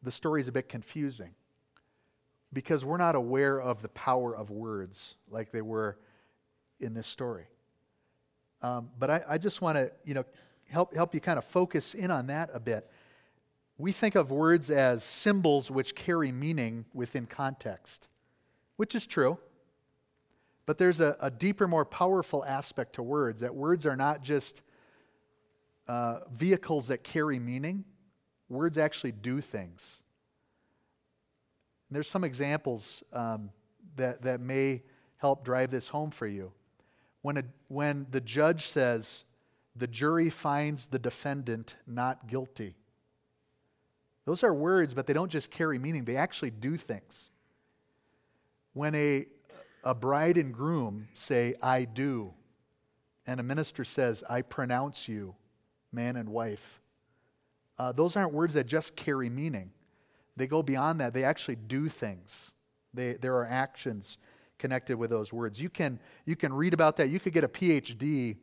the 0.00 0.12
story 0.12 0.40
is 0.40 0.48
a 0.48 0.52
bit 0.52 0.68
confusing 0.68 1.34
because 2.52 2.84
we're 2.84 2.98
not 2.98 3.14
aware 3.14 3.60
of 3.60 3.82
the 3.82 3.88
power 3.88 4.36
of 4.36 4.50
words 4.50 5.14
like 5.30 5.50
they 5.50 5.62
were 5.62 5.98
in 6.80 6.94
this 6.94 7.06
story. 7.06 7.46
Um, 8.60 8.90
but 8.98 9.10
I, 9.10 9.22
I 9.30 9.38
just 9.38 9.60
want 9.60 9.76
to, 9.76 9.90
you 10.04 10.14
know, 10.14 10.24
help, 10.70 10.94
help 10.94 11.14
you 11.14 11.20
kind 11.20 11.38
of 11.38 11.44
focus 11.44 11.94
in 11.94 12.10
on 12.10 12.26
that 12.28 12.50
a 12.52 12.60
bit 12.60 12.88
we 13.78 13.90
think 13.90 14.14
of 14.14 14.30
words 14.30 14.70
as 14.70 15.02
symbols 15.02 15.68
which 15.68 15.96
carry 15.96 16.30
meaning 16.30 16.84
within 16.94 17.26
context, 17.26 18.08
which 18.76 18.94
is 18.94 19.08
true. 19.08 19.38
But 20.66 20.78
there's 20.78 21.00
a, 21.00 21.16
a 21.20 21.30
deeper, 21.30 21.66
more 21.66 21.84
powerful 21.84 22.44
aspect 22.44 22.94
to 22.94 23.02
words 23.02 23.40
that 23.40 23.54
words 23.54 23.84
are 23.84 23.96
not 23.96 24.22
just 24.22 24.62
uh, 25.88 26.20
vehicles 26.32 26.88
that 26.88 27.02
carry 27.02 27.40
meaning, 27.40 27.84
words 28.48 28.78
actually 28.78 29.12
do 29.12 29.40
things. 29.40 29.96
And 31.92 31.94
there's 31.94 32.08
some 32.08 32.24
examples 32.24 33.02
um, 33.12 33.50
that, 33.96 34.22
that 34.22 34.40
may 34.40 34.82
help 35.18 35.44
drive 35.44 35.70
this 35.70 35.88
home 35.88 36.10
for 36.10 36.26
you. 36.26 36.50
When, 37.20 37.36
a, 37.36 37.42
when 37.68 38.06
the 38.10 38.22
judge 38.22 38.68
says, 38.68 39.24
the 39.76 39.86
jury 39.86 40.30
finds 40.30 40.86
the 40.86 40.98
defendant 40.98 41.76
not 41.86 42.28
guilty, 42.28 42.76
those 44.24 44.42
are 44.42 44.54
words, 44.54 44.94
but 44.94 45.06
they 45.06 45.12
don't 45.12 45.30
just 45.30 45.50
carry 45.50 45.78
meaning, 45.78 46.06
they 46.06 46.16
actually 46.16 46.48
do 46.48 46.78
things. 46.78 47.24
When 48.72 48.94
a, 48.94 49.26
a 49.84 49.94
bride 49.94 50.38
and 50.38 50.50
groom 50.50 51.08
say, 51.12 51.56
I 51.62 51.84
do, 51.84 52.32
and 53.26 53.38
a 53.38 53.42
minister 53.42 53.84
says, 53.84 54.24
I 54.30 54.40
pronounce 54.40 55.08
you, 55.08 55.34
man 55.92 56.16
and 56.16 56.30
wife, 56.30 56.80
uh, 57.78 57.92
those 57.92 58.16
aren't 58.16 58.32
words 58.32 58.54
that 58.54 58.64
just 58.64 58.96
carry 58.96 59.28
meaning. 59.28 59.72
They 60.36 60.46
go 60.46 60.62
beyond 60.62 61.00
that, 61.00 61.12
they 61.14 61.24
actually 61.24 61.56
do 61.56 61.88
things. 61.88 62.50
They, 62.94 63.14
there 63.14 63.34
are 63.36 63.46
actions 63.46 64.18
connected 64.58 64.96
with 64.96 65.10
those 65.10 65.32
words. 65.32 65.60
You 65.60 65.70
can, 65.70 65.98
you 66.26 66.36
can 66.36 66.52
read 66.52 66.74
about 66.74 66.96
that. 66.98 67.08
You 67.08 67.18
could 67.18 67.32
get 67.32 67.42
a 67.42 67.48
PhD 67.48 68.36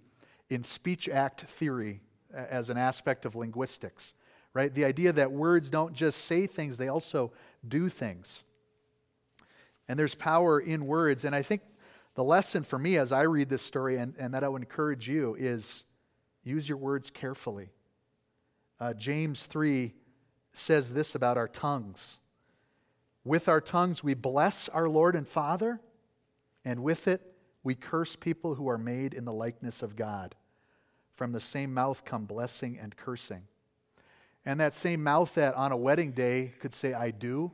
in 0.50 0.64
speech 0.64 1.08
act 1.08 1.42
theory 1.42 2.02
as 2.34 2.70
an 2.70 2.78
aspect 2.78 3.26
of 3.26 3.36
linguistics 3.36 4.14
right? 4.54 4.74
The 4.74 4.86
idea 4.86 5.14
that 5.14 5.32
words 5.32 5.70
don't 5.70 5.94
just 5.94 6.26
say 6.26 6.48
things, 6.48 6.78
they 6.78 6.88
also 6.88 7.32
do 7.68 7.90
things. 7.90 8.44
And 9.88 9.98
there's 9.98 10.16
power 10.16 10.60
in 10.60 10.86
words. 10.86 11.26
And 11.26 11.36
I 11.36 11.42
think 11.42 11.62
the 12.16 12.24
lesson 12.24 12.64
for 12.64 12.78
me 12.78 12.98
as 12.98 13.12
I 13.12 13.24
read 13.24 13.50
this 13.50 13.62
story 13.62 13.98
and, 13.98 14.14
and 14.20 14.34
that 14.34 14.44
I 14.44 14.50
would 14.50 14.62
encourage 14.62 15.08
you 15.08 15.36
is 15.40 15.84
use 16.44 16.68
your 16.68 16.78
words 16.78 17.10
carefully. 17.10 17.70
Uh, 18.80 18.94
James 18.94 19.46
3 19.46 19.94
says 20.60 20.94
this 20.94 21.16
about 21.16 21.38
our 21.38 21.48
tongues. 21.48 22.18
With 23.24 23.48
our 23.48 23.62
tongues, 23.62 24.04
we 24.04 24.14
bless 24.14 24.70
our 24.70 24.90
Lord 24.90 25.16
and 25.16 25.28
Father, 25.28 25.80
and 26.64 26.84
with 26.84 27.08
it, 27.08 27.22
we 27.64 27.76
curse 27.76 28.16
people 28.16 28.56
who 28.56 28.70
are 28.70 28.78
made 28.78 29.14
in 29.14 29.26
the 29.26 29.34
likeness 29.34 29.82
of 29.82 29.96
God. 29.96 30.36
From 31.14 31.32
the 31.32 31.40
same 31.40 31.74
mouth 31.74 32.06
come 32.06 32.26
blessing 32.26 32.80
and 32.82 32.96
cursing. 32.96 33.44
And 34.46 34.60
that 34.60 34.74
same 34.74 35.04
mouth 35.04 35.34
that 35.36 35.56
on 35.56 35.72
a 35.72 35.78
wedding 35.78 36.12
day 36.12 36.54
could 36.60 36.74
say, 36.74 36.94
I 36.94 37.12
do, 37.12 37.52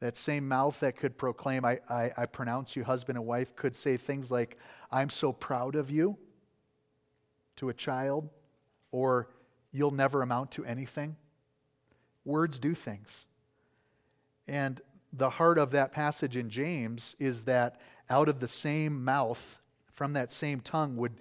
that 0.00 0.16
same 0.16 0.48
mouth 0.48 0.78
that 0.80 0.96
could 0.96 1.18
proclaim, 1.18 1.64
I, 1.64 1.80
I, 1.88 2.10
I, 2.16 2.26
pronounce 2.26 2.74
you 2.74 2.82
husband 2.82 3.16
and 3.16 3.26
wife, 3.26 3.54
could 3.54 3.76
say 3.76 3.96
things 3.96 4.30
like, 4.30 4.58
I'm 4.90 5.10
so 5.10 5.32
proud 5.32 5.76
of 5.76 5.90
you 5.90 6.18
to 7.56 7.68
a 7.68 7.74
child, 7.74 8.28
or 8.90 9.28
you'll 9.70 9.92
never 9.92 10.22
amount 10.22 10.52
to 10.52 10.64
anything. 10.64 11.16
Words 12.24 12.58
do 12.58 12.74
things. 12.74 13.24
And 14.46 14.80
the 15.12 15.30
heart 15.30 15.58
of 15.58 15.72
that 15.72 15.92
passage 15.92 16.36
in 16.36 16.50
James 16.50 17.16
is 17.18 17.44
that 17.44 17.80
out 18.08 18.28
of 18.28 18.40
the 18.40 18.48
same 18.48 19.04
mouth, 19.04 19.60
from 19.90 20.14
that 20.14 20.32
same 20.32 20.60
tongue, 20.60 20.96
would, 20.96 21.12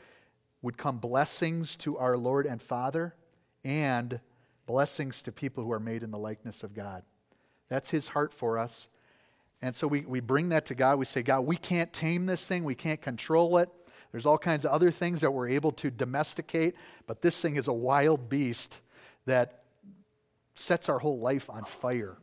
would 0.62 0.78
come 0.78 0.98
blessings 0.98 1.76
to 1.78 1.98
our 1.98 2.18
Lord 2.18 2.46
and 2.46 2.62
Father 2.62 3.16
and 3.64 4.20
blessings 4.66 5.22
to 5.24 5.32
people 5.32 5.64
who 5.64 5.72
are 5.72 5.80
made 5.80 6.04
in 6.04 6.12
the 6.12 6.18
likeness 6.18 6.64
of 6.64 6.74
God. 6.74 7.04
That's 7.70 7.90
his 7.90 8.10
heart 8.10 8.34
for 8.34 8.58
us. 8.58 8.88
And 9.62 9.76
so 9.76 9.88
we, 9.88 10.02
we 10.02 10.20
bring 10.20 10.50
that 10.50 10.66
to 10.68 10.76
God. 10.76 10.98
We 10.98 11.06
say, 11.06 11.22
God, 11.22 11.42
we 11.42 11.56
can't 11.56 11.92
tame 11.94 12.26
this 12.26 12.46
thing, 12.48 12.64
we 12.64 12.76
can't 12.76 13.02
control 13.02 13.58
it. 13.58 13.70
There's 14.12 14.26
all 14.26 14.38
kinds 14.38 14.66
of 14.66 14.72
other 14.72 14.92
things 14.92 15.22
that 15.22 15.32
we're 15.32 15.48
able 15.48 15.72
to 15.74 15.90
domesticate, 15.90 16.76
but 17.08 17.22
this 17.22 17.40
thing 17.40 17.56
is 17.56 17.70
a 17.70 17.74
wild 17.74 18.28
beast 18.28 18.82
that 19.26 19.61
sets 20.56 20.90
our 20.90 21.00
whole 21.00 21.20
life 21.20 21.50
on 21.50 21.66
fire 21.66 22.18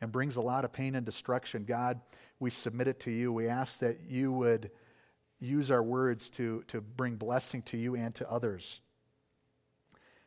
and 0.00 0.12
brings 0.12 0.36
a 0.36 0.40
lot 0.40 0.64
of 0.64 0.72
pain 0.72 0.94
and 0.94 1.04
destruction. 1.04 1.64
God, 1.64 2.00
we 2.40 2.50
submit 2.50 2.88
it 2.88 3.00
to 3.00 3.10
you. 3.10 3.32
We 3.32 3.48
ask 3.48 3.80
that 3.80 4.00
you 4.08 4.32
would 4.32 4.70
use 5.40 5.70
our 5.70 5.82
words 5.82 6.30
to, 6.30 6.64
to 6.68 6.80
bring 6.80 7.16
blessing 7.16 7.62
to 7.62 7.76
you 7.76 7.96
and 7.96 8.14
to 8.16 8.30
others. 8.30 8.80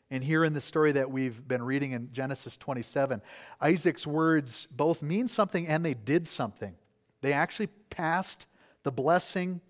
And 0.10 0.24
here 0.24 0.44
in 0.44 0.54
the 0.54 0.62
story 0.62 0.92
that 0.92 1.10
we've 1.10 1.48
been 1.48 1.64
reading 1.64 1.94
in 1.94 2.12
Genesis 2.12 2.58
27, 2.58 3.22
Isaac's 3.62 4.06
words 4.06 4.68
both 4.70 5.02
mean 5.02 5.28
something 5.28 5.68
and 5.68 5.86
they 5.86 5.94
did 5.94 6.28
something. 6.28 6.76
They 7.22 7.32
actually 7.32 7.68
passed 7.90 8.48
the 8.84 8.92
blessing 8.92 9.62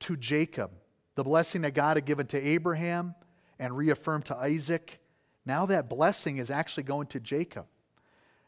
to 0.00 0.16
Jacob, 0.16 0.70
the 1.14 1.24
blessing 1.24 1.60
that 1.62 1.74
God 1.74 1.98
had 1.98 2.06
given 2.06 2.26
to 2.28 2.40
Abraham 2.40 3.14
and 3.58 3.76
reaffirmed 3.76 4.24
to 4.26 4.36
Isaac. 4.36 4.98
Now 5.46 5.66
that 5.66 5.88
blessing 5.88 6.38
is 6.38 6.50
actually 6.50 6.84
going 6.84 7.06
to 7.08 7.20
Jacob. 7.20 7.66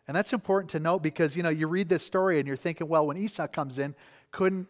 And 0.08 0.16
that's 0.16 0.32
important 0.32 0.70
to 0.70 0.80
note 0.80 1.02
because 1.02 1.36
you 1.36 1.42
know 1.42 1.48
you 1.48 1.68
read 1.68 1.88
this 1.88 2.04
story 2.04 2.38
and 2.38 2.46
you're 2.46 2.56
thinking, 2.56 2.88
well, 2.88 3.06
when 3.06 3.16
Esau 3.16 3.46
comes 3.46 3.78
in, 3.78 3.94
couldn't 4.30 4.66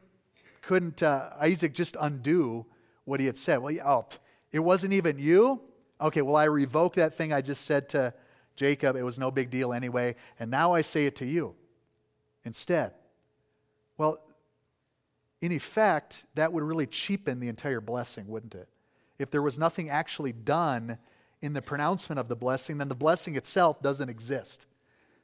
couldn't 0.62 1.02
uh, 1.02 1.30
Isaac 1.40 1.74
just 1.74 1.96
undo 2.00 2.66
what 3.04 3.18
he 3.20 3.26
had 3.26 3.36
said? 3.36 3.58
Well, 3.58 3.74
oh, 3.84 4.06
it 4.52 4.60
wasn't 4.60 4.92
even 4.92 5.18
you. 5.18 5.60
Okay, 6.00 6.22
well, 6.22 6.36
I 6.36 6.44
revoke 6.44 6.94
that 6.94 7.14
thing 7.14 7.32
I 7.32 7.40
just 7.40 7.64
said 7.64 7.88
to 7.90 8.14
Jacob. 8.56 8.96
It 8.96 9.02
was 9.02 9.18
no 9.18 9.30
big 9.30 9.50
deal 9.50 9.72
anyway. 9.72 10.16
And 10.38 10.50
now 10.50 10.74
I 10.74 10.82
say 10.82 11.06
it 11.06 11.16
to 11.16 11.26
you 11.26 11.54
instead. 12.44 12.92
Well, 13.96 14.20
in 15.40 15.52
effect, 15.52 16.24
that 16.34 16.52
would 16.52 16.62
really 16.62 16.86
cheapen 16.86 17.40
the 17.40 17.48
entire 17.48 17.80
blessing, 17.80 18.28
wouldn't 18.28 18.54
it? 18.54 18.68
If 19.18 19.30
there 19.30 19.42
was 19.42 19.58
nothing 19.58 19.90
actually 19.90 20.32
done 20.32 20.98
in 21.42 21.52
the 21.52 21.60
pronouncement 21.60 22.18
of 22.18 22.28
the 22.28 22.36
blessing, 22.36 22.78
then 22.78 22.88
the 22.88 22.94
blessing 22.94 23.36
itself 23.36 23.82
doesn't 23.82 24.08
exist. 24.08 24.66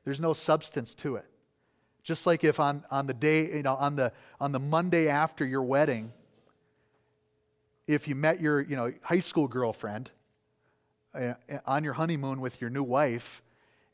There's 0.04 0.20
no 0.20 0.32
substance 0.32 0.94
to 0.96 1.16
it. 1.16 1.24
Just 2.02 2.26
like 2.26 2.42
if 2.42 2.58
on, 2.58 2.84
on 2.90 3.06
the 3.06 3.14
day, 3.14 3.56
you 3.56 3.62
know, 3.62 3.76
on 3.76 3.96
the, 3.96 4.12
on 4.40 4.52
the 4.52 4.58
Monday 4.58 5.08
after 5.08 5.46
your 5.46 5.62
wedding, 5.62 6.12
if 7.86 8.08
you 8.08 8.14
met 8.14 8.40
your 8.40 8.60
you 8.60 8.76
know, 8.76 8.92
high 9.02 9.18
school 9.20 9.48
girlfriend 9.48 10.10
uh, 11.14 11.34
on 11.64 11.84
your 11.84 11.94
honeymoon 11.94 12.40
with 12.40 12.60
your 12.60 12.70
new 12.70 12.82
wife, 12.82 13.42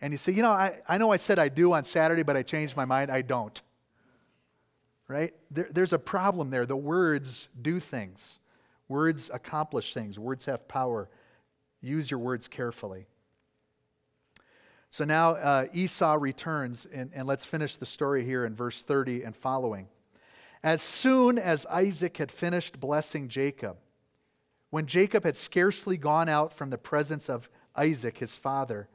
and 0.00 0.12
you 0.12 0.18
say, 0.18 0.32
you 0.32 0.42
know, 0.42 0.50
I, 0.50 0.80
I 0.88 0.98
know 0.98 1.12
I 1.12 1.16
said 1.16 1.38
I 1.38 1.48
do 1.48 1.72
on 1.72 1.84
Saturday, 1.84 2.22
but 2.22 2.36
I 2.36 2.42
changed 2.42 2.76
my 2.76 2.84
mind, 2.84 3.10
I 3.10 3.22
don't. 3.22 3.60
Right? 5.08 5.34
There, 5.50 5.68
there's 5.70 5.92
a 5.92 5.98
problem 5.98 6.50
there. 6.50 6.66
The 6.66 6.76
words 6.76 7.48
do 7.60 7.78
things, 7.78 8.38
words 8.88 9.30
accomplish 9.32 9.92
things, 9.94 10.18
words 10.18 10.44
have 10.46 10.66
power. 10.68 11.08
Use 11.84 12.10
your 12.10 12.20
words 12.20 12.48
carefully. 12.48 13.06
So 14.88 15.04
now 15.04 15.32
uh, 15.32 15.66
Esau 15.72 16.16
returns, 16.18 16.86
and, 16.86 17.10
and 17.14 17.26
let's 17.26 17.44
finish 17.44 17.76
the 17.76 17.84
story 17.86 18.24
here 18.24 18.44
in 18.44 18.54
verse 18.54 18.82
30 18.82 19.24
and 19.24 19.36
following. 19.36 19.88
As 20.62 20.80
soon 20.80 21.36
as 21.36 21.66
Isaac 21.66 22.16
had 22.16 22.32
finished 22.32 22.80
blessing 22.80 23.28
Jacob, 23.28 23.76
when 24.70 24.86
Jacob 24.86 25.24
had 25.24 25.36
scarcely 25.36 25.96
gone 25.96 26.28
out 26.28 26.52
from 26.52 26.70
the 26.70 26.78
presence 26.78 27.28
of 27.28 27.50
Isaac, 27.76 28.18
his 28.18 28.34
father, 28.34 28.88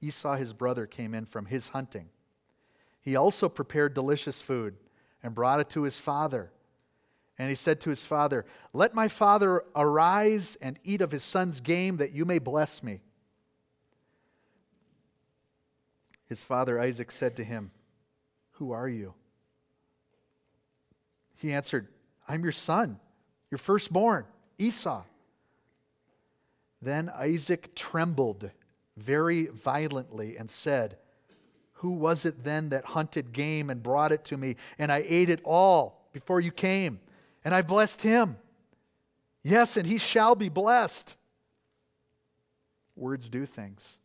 Esau, 0.00 0.36
his 0.36 0.52
brother, 0.52 0.86
came 0.86 1.12
in 1.12 1.24
from 1.24 1.46
his 1.46 1.68
hunting. 1.68 2.08
He 3.00 3.16
also 3.16 3.48
prepared 3.48 3.94
delicious 3.94 4.40
food 4.40 4.76
and 5.22 5.34
brought 5.34 5.60
it 5.60 5.70
to 5.70 5.82
his 5.82 5.98
father. 5.98 6.52
And 7.38 7.48
he 7.48 7.54
said 7.54 7.80
to 7.82 7.90
his 7.90 8.04
father, 8.04 8.46
Let 8.72 8.94
my 8.94 9.08
father 9.08 9.62
arise 9.74 10.56
and 10.60 10.78
eat 10.84 11.02
of 11.02 11.12
his 11.12 11.22
son's 11.22 11.60
game, 11.60 11.98
that 11.98 12.12
you 12.12 12.24
may 12.24 12.38
bless 12.38 12.82
me. 12.82 13.00
His 16.28 16.42
father 16.42 16.80
Isaac 16.80 17.10
said 17.10 17.36
to 17.36 17.44
him, 17.44 17.70
Who 18.52 18.72
are 18.72 18.88
you? 18.88 19.14
He 21.36 21.52
answered, 21.52 21.88
I'm 22.26 22.42
your 22.42 22.52
son, 22.52 22.98
your 23.50 23.58
firstborn. 23.58 24.24
Esau. 24.58 25.02
Then 26.80 27.10
Isaac 27.10 27.74
trembled 27.74 28.50
very 28.96 29.46
violently 29.46 30.36
and 30.36 30.48
said, 30.48 30.96
Who 31.74 31.92
was 31.92 32.24
it 32.24 32.44
then 32.44 32.70
that 32.70 32.84
hunted 32.86 33.32
game 33.32 33.70
and 33.70 33.82
brought 33.82 34.12
it 34.12 34.24
to 34.26 34.36
me? 34.36 34.56
And 34.78 34.90
I 34.90 35.04
ate 35.06 35.30
it 35.30 35.40
all 35.44 36.08
before 36.12 36.40
you 36.40 36.50
came, 36.50 37.00
and 37.46 37.54
I 37.54 37.62
blessed 37.62 38.02
him. 38.02 38.36
Yes, 39.44 39.76
and 39.76 39.86
he 39.86 39.98
shall 39.98 40.34
be 40.34 40.48
blessed. 40.48 41.14
Words 42.96 43.28
do 43.28 43.46
things. 43.46 43.98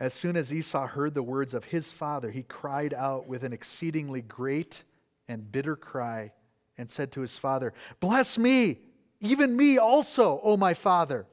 As 0.00 0.14
soon 0.14 0.34
as 0.34 0.50
Esau 0.50 0.86
heard 0.86 1.12
the 1.12 1.22
words 1.22 1.52
of 1.52 1.66
his 1.66 1.90
father, 1.90 2.30
he 2.30 2.42
cried 2.42 2.94
out 2.94 3.28
with 3.28 3.44
an 3.44 3.52
exceedingly 3.52 4.22
great 4.22 4.82
and 5.28 5.52
bitter 5.52 5.76
cry 5.76 6.32
and 6.78 6.90
said 6.90 7.12
to 7.12 7.20
his 7.20 7.36
father, 7.36 7.74
Bless 8.00 8.38
me, 8.38 8.78
even 9.20 9.54
me 9.54 9.76
also, 9.76 10.40
O 10.42 10.56
my 10.56 10.72
father. 10.72 11.26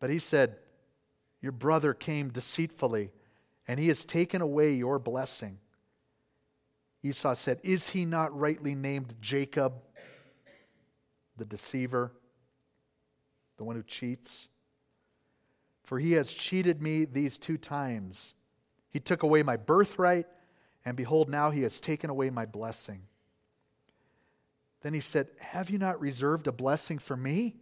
But 0.00 0.08
he 0.08 0.18
said, 0.18 0.56
Your 1.42 1.52
brother 1.52 1.92
came 1.92 2.30
deceitfully, 2.30 3.10
and 3.68 3.78
he 3.78 3.88
has 3.88 4.06
taken 4.06 4.40
away 4.40 4.72
your 4.72 4.98
blessing. 4.98 5.58
Esau 7.02 7.34
said, 7.34 7.60
Is 7.62 7.90
he 7.90 8.04
not 8.04 8.36
rightly 8.38 8.74
named 8.74 9.14
Jacob, 9.20 9.74
the 11.36 11.44
deceiver, 11.44 12.12
the 13.56 13.64
one 13.64 13.76
who 13.76 13.82
cheats? 13.82 14.48
For 15.82 15.98
he 15.98 16.12
has 16.12 16.32
cheated 16.32 16.82
me 16.82 17.04
these 17.04 17.38
two 17.38 17.56
times. 17.56 18.34
He 18.90 19.00
took 19.00 19.22
away 19.22 19.42
my 19.42 19.56
birthright, 19.56 20.26
and 20.84 20.96
behold, 20.96 21.28
now 21.28 21.50
he 21.50 21.62
has 21.62 21.80
taken 21.80 22.10
away 22.10 22.30
my 22.30 22.46
blessing. 22.46 23.02
Then 24.82 24.94
he 24.94 25.00
said, 25.00 25.28
Have 25.38 25.70
you 25.70 25.78
not 25.78 26.00
reserved 26.00 26.46
a 26.46 26.52
blessing 26.52 26.98
for 26.98 27.16
me? 27.16 27.56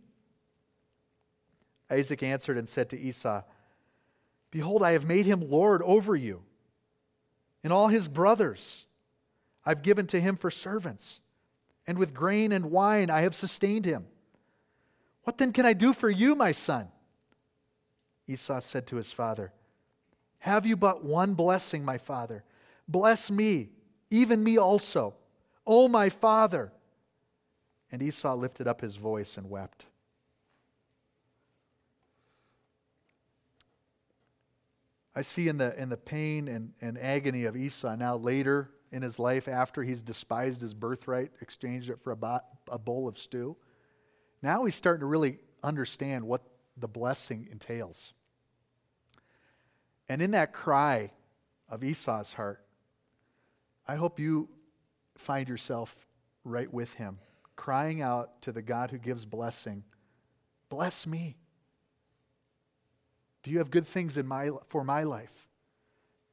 Isaac 1.90 2.22
answered 2.22 2.58
and 2.58 2.68
said 2.68 2.90
to 2.90 2.98
Esau, 2.98 3.42
Behold, 4.50 4.82
I 4.82 4.92
have 4.92 5.06
made 5.06 5.26
him 5.26 5.48
Lord 5.48 5.82
over 5.82 6.16
you, 6.16 6.42
and 7.62 7.72
all 7.72 7.88
his 7.88 8.08
brothers 8.08 8.86
I've 9.68 9.82
given 9.82 10.06
to 10.06 10.20
him 10.20 10.36
for 10.36 10.50
servants, 10.50 11.20
and 11.86 11.98
with 11.98 12.14
grain 12.14 12.52
and 12.52 12.70
wine 12.70 13.10
I 13.10 13.20
have 13.20 13.34
sustained 13.34 13.84
him. 13.84 14.06
What 15.24 15.36
then 15.36 15.52
can 15.52 15.66
I 15.66 15.74
do 15.74 15.92
for 15.92 16.08
you, 16.08 16.34
my 16.34 16.52
son? 16.52 16.88
Esau 18.26 18.60
said 18.60 18.86
to 18.86 18.96
his 18.96 19.12
father, 19.12 19.52
Have 20.38 20.64
you 20.64 20.74
but 20.74 21.04
one 21.04 21.34
blessing, 21.34 21.84
my 21.84 21.98
father? 21.98 22.44
Bless 22.88 23.30
me, 23.30 23.68
even 24.10 24.42
me 24.42 24.56
also, 24.56 25.12
O 25.66 25.86
my 25.86 26.08
father. 26.08 26.72
And 27.92 28.02
Esau 28.02 28.36
lifted 28.36 28.66
up 28.66 28.80
his 28.80 28.96
voice 28.96 29.36
and 29.36 29.50
wept. 29.50 29.84
I 35.14 35.20
see 35.20 35.46
in 35.46 35.58
the, 35.58 35.78
in 35.78 35.90
the 35.90 35.98
pain 35.98 36.48
and, 36.48 36.72
and 36.80 36.96
agony 36.98 37.44
of 37.44 37.54
Esau 37.54 37.94
now 37.96 38.16
later 38.16 38.70
in 38.90 39.02
his 39.02 39.18
life, 39.18 39.48
after 39.48 39.82
he's 39.82 40.02
despised 40.02 40.60
his 40.60 40.74
birthright, 40.74 41.32
exchanged 41.40 41.90
it 41.90 42.00
for 42.00 42.12
a, 42.12 42.16
bo- 42.16 42.40
a 42.68 42.78
bowl 42.78 43.08
of 43.08 43.18
stew, 43.18 43.56
now 44.42 44.64
he's 44.64 44.74
starting 44.74 45.00
to 45.00 45.06
really 45.06 45.38
understand 45.62 46.24
what 46.24 46.42
the 46.76 46.88
blessing 46.88 47.48
entails. 47.50 48.12
And 50.08 50.22
in 50.22 50.30
that 50.30 50.52
cry 50.52 51.10
of 51.68 51.82
Esau's 51.82 52.32
heart, 52.32 52.64
I 53.86 53.96
hope 53.96 54.18
you 54.18 54.48
find 55.16 55.48
yourself 55.48 55.94
right 56.44 56.72
with 56.72 56.94
him 56.94 57.18
crying 57.58 58.00
out 58.00 58.40
to 58.40 58.52
the 58.52 58.62
God 58.62 58.90
who 58.90 58.98
gives 58.98 59.26
blessing, 59.26 59.82
Bless 60.70 61.06
me. 61.06 61.36
Do 63.42 63.50
you 63.50 63.58
have 63.58 63.70
good 63.70 63.86
things 63.86 64.16
in 64.16 64.26
my, 64.26 64.50
for 64.68 64.84
my 64.84 65.02
life? 65.02 65.47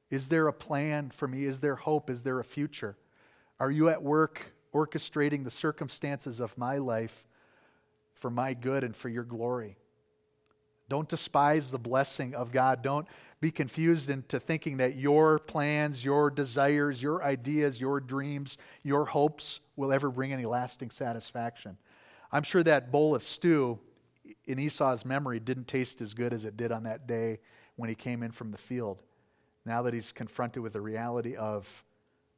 Is 0.09 0.29
there 0.29 0.47
a 0.47 0.53
plan 0.53 1.09
for 1.09 1.27
me? 1.27 1.45
Is 1.45 1.61
there 1.61 1.75
hope? 1.75 2.09
Is 2.09 2.23
there 2.23 2.39
a 2.39 2.43
future? 2.43 2.97
Are 3.59 3.71
you 3.71 3.89
at 3.89 4.03
work 4.03 4.53
orchestrating 4.73 5.43
the 5.43 5.51
circumstances 5.51 6.39
of 6.39 6.57
my 6.57 6.77
life 6.77 7.25
for 8.13 8.29
my 8.29 8.53
good 8.53 8.83
and 8.83 8.95
for 8.95 9.09
your 9.09 9.23
glory? 9.23 9.77
Don't 10.87 11.09
despise 11.09 11.71
the 11.71 11.79
blessing 11.79 12.35
of 12.35 12.51
God. 12.51 12.83
Don't 12.83 13.07
be 13.41 13.49
confused 13.49 14.09
into 14.09 14.39
thinking 14.39 14.77
that 14.77 14.95
your 14.95 15.39
plans, 15.39 16.05
your 16.05 16.29
desires, 16.29 17.01
your 17.01 17.23
ideas, 17.23 17.81
your 17.81 17.99
dreams, 17.99 18.57
your 18.83 19.05
hopes 19.05 19.61
will 19.75 19.91
ever 19.91 20.11
bring 20.11 20.31
any 20.31 20.45
lasting 20.45 20.91
satisfaction. 20.91 21.77
I'm 22.31 22.43
sure 22.43 22.61
that 22.63 22.91
bowl 22.91 23.15
of 23.15 23.23
stew 23.23 23.79
in 24.45 24.59
Esau's 24.59 25.05
memory 25.05 25.39
didn't 25.39 25.67
taste 25.67 26.01
as 26.01 26.13
good 26.13 26.33
as 26.33 26.45
it 26.45 26.55
did 26.55 26.71
on 26.71 26.83
that 26.83 27.07
day 27.07 27.39
when 27.75 27.89
he 27.89 27.95
came 27.95 28.21
in 28.21 28.31
from 28.31 28.51
the 28.51 28.57
field. 28.57 29.01
Now 29.65 29.81
that 29.81 29.93
he's 29.93 30.11
confronted 30.11 30.61
with 30.61 30.73
the 30.73 30.81
reality 30.81 31.35
of 31.35 31.83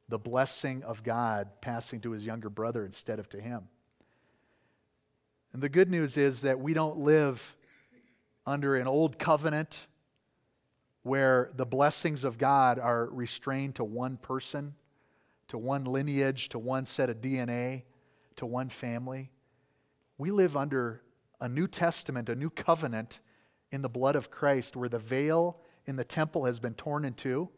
the 0.08 0.18
blessing 0.18 0.82
of 0.84 1.02
God 1.02 1.48
passing 1.60 2.00
to 2.00 2.12
his 2.12 2.24
younger 2.24 2.48
brother 2.48 2.84
instead 2.84 3.18
of 3.18 3.28
to 3.30 3.40
him. 3.40 3.68
And 5.52 5.62
the 5.62 5.68
good 5.68 5.90
news 5.90 6.16
is 6.16 6.42
that 6.42 6.60
we 6.60 6.74
don't 6.74 6.98
live 6.98 7.56
under 8.46 8.76
an 8.76 8.86
old 8.86 9.18
covenant 9.18 9.86
where 11.02 11.50
the 11.54 11.66
blessings 11.66 12.24
of 12.24 12.38
God 12.38 12.78
are 12.78 13.06
restrained 13.06 13.74
to 13.76 13.84
one 13.84 14.16
person, 14.16 14.74
to 15.48 15.58
one 15.58 15.84
lineage, 15.84 16.48
to 16.50 16.58
one 16.58 16.84
set 16.84 17.10
of 17.10 17.20
DNA, 17.20 17.84
to 18.36 18.46
one 18.46 18.68
family. 18.68 19.30
We 20.16 20.30
live 20.30 20.56
under 20.56 21.02
a 21.40 21.48
New 21.48 21.66
Testament, 21.66 22.28
a 22.28 22.34
new 22.34 22.50
covenant 22.50 23.20
in 23.70 23.82
the 23.82 23.88
blood 23.88 24.16
of 24.16 24.30
Christ 24.30 24.76
where 24.76 24.88
the 24.88 24.98
veil 24.98 25.60
in 25.88 25.96
the 25.96 26.04
temple 26.04 26.44
has 26.44 26.58
been 26.58 26.74
torn 26.74 27.06
in 27.06 27.14
two, 27.14 27.48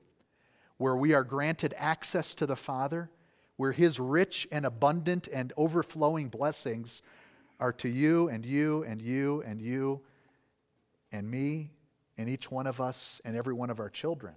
where 0.77 0.95
we 0.95 1.13
are 1.13 1.25
granted 1.25 1.75
access 1.77 2.33
to 2.35 2.47
the 2.47 2.55
Father, 2.55 3.11
where 3.57 3.73
His 3.73 3.99
rich 3.99 4.47
and 4.53 4.65
abundant 4.65 5.29
and 5.33 5.53
overflowing 5.57 6.29
blessings 6.29 7.03
are 7.59 7.73
to 7.73 7.89
you 7.89 8.29
and 8.29 8.47
you 8.47 8.85
and 8.85 9.03
you 9.03 9.43
and 9.45 9.61
you 9.61 10.01
and 11.11 11.29
me 11.29 11.73
and 12.17 12.29
each 12.29 12.53
one 12.53 12.69
of 12.69 12.81
us 12.81 13.21
and 13.25 13.37
every 13.37 13.53
one 13.53 13.69
of 13.69 13.81
our 13.81 13.91
children. 13.91 14.35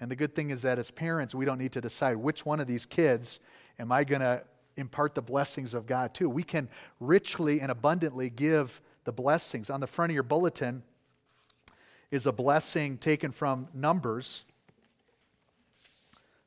And 0.00 0.10
the 0.10 0.16
good 0.16 0.34
thing 0.34 0.50
is 0.50 0.62
that 0.62 0.80
as 0.80 0.90
parents, 0.90 1.32
we 1.32 1.44
don't 1.44 1.58
need 1.58 1.72
to 1.72 1.80
decide 1.80 2.16
which 2.16 2.44
one 2.44 2.58
of 2.58 2.66
these 2.66 2.86
kids 2.86 3.38
am 3.78 3.92
I 3.92 4.02
going 4.02 4.22
to 4.22 4.42
impart 4.76 5.14
the 5.14 5.22
blessings 5.22 5.74
of 5.74 5.86
God 5.86 6.12
to. 6.14 6.28
We 6.28 6.42
can 6.42 6.68
richly 6.98 7.60
and 7.60 7.70
abundantly 7.70 8.30
give 8.30 8.80
the 9.04 9.12
blessings. 9.12 9.70
On 9.70 9.78
the 9.80 9.86
front 9.86 10.10
of 10.10 10.14
your 10.14 10.24
bulletin, 10.24 10.82
is 12.10 12.26
a 12.26 12.32
blessing 12.32 12.98
taken 12.98 13.30
from 13.30 13.68
Numbers. 13.72 14.44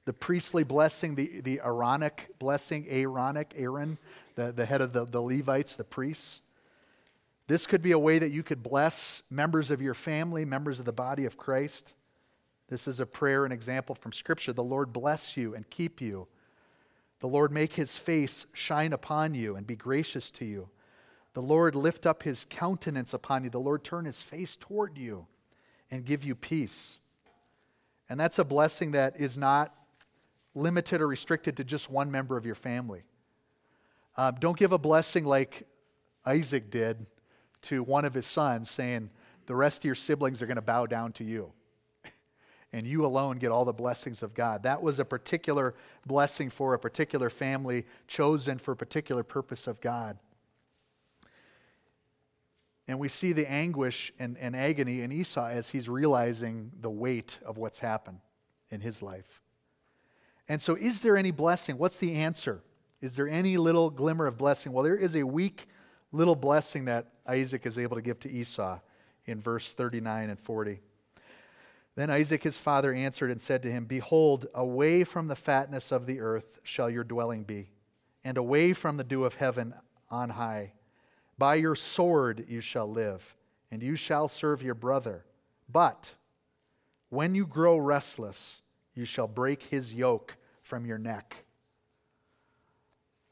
The 0.06 0.14
priestly 0.14 0.64
blessing, 0.64 1.16
the, 1.16 1.42
the 1.42 1.62
Aaronic 1.64 2.32
blessing, 2.38 2.86
Aaronic, 2.90 3.54
Aaron, 3.56 3.98
the, 4.36 4.52
the 4.52 4.66
head 4.66 4.82
of 4.82 4.92
the, 4.92 5.06
the 5.06 5.22
Levites, 5.22 5.76
the 5.76 5.86
priests. 5.86 6.42
This 7.48 7.66
could 7.66 7.82
be 7.82 7.92
a 7.92 8.00
way 8.00 8.20
that 8.20 8.32
you 8.32 8.44
could 8.44 8.62
bless 8.62 9.24
members 9.30 9.72
of 9.72 9.82
your 9.82 9.94
family, 9.94 10.44
members 10.44 10.80
of 10.80 10.86
the 10.86 10.94
body 10.94 11.26
of 11.26 11.38
Christ. 11.38 11.94
This 12.68 12.88
is 12.88 13.00
a 13.00 13.06
prayer 13.06 13.46
and 13.46 13.54
example 13.54 13.96
from 13.96 14.12
Scripture. 14.12 14.52
The 14.52 14.64
Lord 14.64 14.92
bless 14.92 15.38
you 15.38 15.56
and 15.56 15.70
keep 15.70 16.02
you. 16.02 16.28
The 17.20 17.28
Lord 17.28 17.54
make 17.54 17.74
his 17.74 17.98
face 17.98 18.46
shine 18.52 18.92
upon 18.92 19.34
you 19.34 19.56
and 19.56 19.66
be 19.66 19.78
gracious 19.78 20.30
to 20.32 20.46
you. 20.46 20.70
The 21.34 21.42
Lord 21.42 21.76
lift 21.76 22.06
up 22.06 22.24
his 22.24 22.46
countenance 22.50 23.14
upon 23.14 23.46
you. 23.46 23.50
The 23.50 23.60
Lord 23.60 23.84
turn 23.84 24.04
his 24.04 24.22
face 24.22 24.58
toward 24.58 24.98
you 24.98 25.28
and 25.92 26.06
give 26.06 26.24
you 26.24 26.36
peace. 26.36 27.00
And 28.10 28.20
that's 28.20 28.40
a 28.40 28.44
blessing 28.44 28.92
that 28.92 29.20
is 29.20 29.38
not 29.38 29.74
limited 30.56 31.02
or 31.02 31.08
restricted 31.08 31.58
to 31.58 31.64
just 31.64 31.90
one 31.90 32.12
member 32.12 32.38
of 32.38 32.46
your 32.46 32.56
family. 32.56 33.04
Uh, 34.16 34.32
don't 34.32 34.58
give 34.58 34.72
a 34.72 34.78
blessing 34.78 35.26
like 35.26 35.68
Isaac 36.26 36.70
did 36.70 37.08
to 37.64 37.84
one 37.84 38.06
of 38.06 38.14
his 38.14 38.26
sons, 38.26 38.70
saying, 38.70 39.10
The 39.48 39.56
rest 39.56 39.82
of 39.82 39.86
your 39.86 39.96
siblings 39.96 40.42
are 40.42 40.46
going 40.46 40.56
to 40.56 40.62
bow 40.62 40.86
down 40.86 41.14
to 41.14 41.24
you. 41.24 41.52
and 42.74 42.86
you 42.86 43.06
alone 43.06 43.38
get 43.38 43.52
all 43.52 43.66
the 43.66 43.74
blessings 43.74 44.22
of 44.22 44.34
God. 44.34 44.64
That 44.64 44.82
was 44.82 45.00
a 45.00 45.06
particular 45.06 45.74
blessing 46.06 46.50
for 46.50 46.74
a 46.74 46.80
particular 46.80 47.30
family 47.30 47.86
chosen 48.08 48.58
for 48.60 48.74
a 48.74 48.78
particular 48.78 49.24
purpose 49.24 49.66
of 49.66 49.82
God. 49.82 50.18
And 52.88 53.00
we 53.00 53.08
see 53.08 53.32
the 53.32 53.50
anguish 53.50 54.12
and, 54.20 54.38
and 54.38 54.56
agony 54.56 55.02
in 55.02 55.12
Esau 55.12 55.48
as 55.48 55.70
he's 55.70 55.88
realizing 55.88 56.72
the 56.80 56.90
weight 56.90 57.40
of 57.46 57.58
what's 57.58 57.80
happened 57.80 58.20
in 58.70 58.82
his 58.82 59.02
life. 59.02 59.42
And 60.50 60.62
so, 60.62 60.76
is 60.76 61.02
there 61.02 61.16
any 61.16 61.32
blessing? 61.32 61.78
What's 61.78 62.00
the 62.00 62.16
answer? 62.16 62.62
Is 63.00 63.16
there 63.16 63.28
any 63.28 63.58
little 63.58 63.90
glimmer 63.90 64.28
of 64.28 64.38
blessing? 64.38 64.72
Well, 64.74 64.84
there 64.84 64.96
is 64.96 65.16
a 65.16 65.24
weak 65.24 65.68
little 66.12 66.36
blessing 66.36 66.86
that 66.86 67.08
Isaac 67.28 67.66
is 67.66 67.78
able 67.78 67.96
to 67.96 68.02
give 68.02 68.20
to 68.22 68.32
Esau 68.32 68.80
in 69.26 69.42
verse 69.42 69.74
39 69.74 70.30
and 70.30 70.40
40. 70.40 70.82
Then 71.96 72.10
Isaac 72.10 72.44
his 72.44 72.58
father 72.58 72.94
answered 72.94 73.30
and 73.30 73.40
said 73.40 73.64
to 73.64 73.72
him, 73.72 73.86
Behold, 73.86 74.48
away 74.54 75.04
from 75.04 75.28
the 75.28 75.36
fatness 75.36 75.92
of 75.92 76.06
the 76.06 76.20
earth 76.20 76.60
shall 76.64 76.90
your 76.90 77.04
dwelling 77.04 77.44
be, 77.44 77.70
and 78.24 78.38
away 78.38 78.74
from 78.74 78.98
the 78.98 79.04
dew 79.04 79.26
of 79.26 79.36
heaven 79.36 79.74
on 80.10 80.32
high. 80.32 80.74
By 81.38 81.56
your 81.56 81.76
sword 81.76 82.46
you 82.48 82.62
shall 82.62 82.90
live, 82.90 83.36
and 83.72 83.82
you 83.82 83.96
shall 83.96 84.28
serve 84.28 84.62
your 84.62 84.76
brother. 84.76 85.26
But 85.68 86.14
when 87.10 87.36
you 87.36 87.46
grow 87.46 87.78
restless, 87.78 88.62
you 88.94 89.06
shall 89.06 89.28
break 89.28 89.64
his 89.64 89.94
yoke 89.94 90.38
from 90.62 90.86
your 90.86 90.98
neck. 90.98 91.46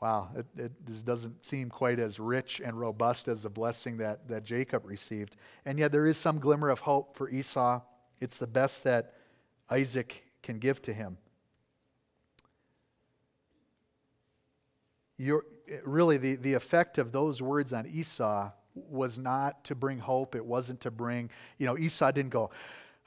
Wow, 0.02 0.30
it, 0.36 0.48
it 0.58 1.06
doesn't 1.06 1.46
seem 1.46 1.70
quite 1.70 2.00
as 2.00 2.20
rich 2.20 2.60
and 2.64 2.80
robust 2.80 3.28
as 3.28 3.44
the 3.44 3.52
blessing 3.52 3.98
that, 3.98 4.28
that 4.30 4.44
Jacob 4.44 4.84
received. 4.86 5.36
And 5.64 5.78
yet 5.78 5.92
there 5.92 6.08
is 6.08 6.18
some 6.18 6.40
glimmer 6.40 6.70
of 6.70 6.80
hope 6.80 7.16
for 7.16 7.30
Esau. 7.30 7.82
It's 8.20 8.40
the 8.40 8.48
best 8.48 8.84
that 8.84 9.14
Isaac 9.70 10.26
can 10.42 10.58
give 10.58 10.82
to 10.84 10.94
him. 10.94 11.18
Your, 15.18 15.46
really, 15.84 16.18
the, 16.18 16.36
the 16.36 16.54
effect 16.54 16.98
of 16.98 17.12
those 17.12 17.42
words 17.42 17.74
on 17.74 17.86
Esau 17.88 18.52
was 18.74 19.18
not 19.18 19.64
to 19.66 19.76
bring 19.76 20.00
hope. 20.00 20.36
It 20.36 20.46
wasn't 20.46 20.82
to 20.82 20.92
bring, 20.92 21.30
you 21.58 21.66
know, 21.66 21.78
Esau 21.78 22.12
didn't 22.12 22.32
go, 22.32 22.52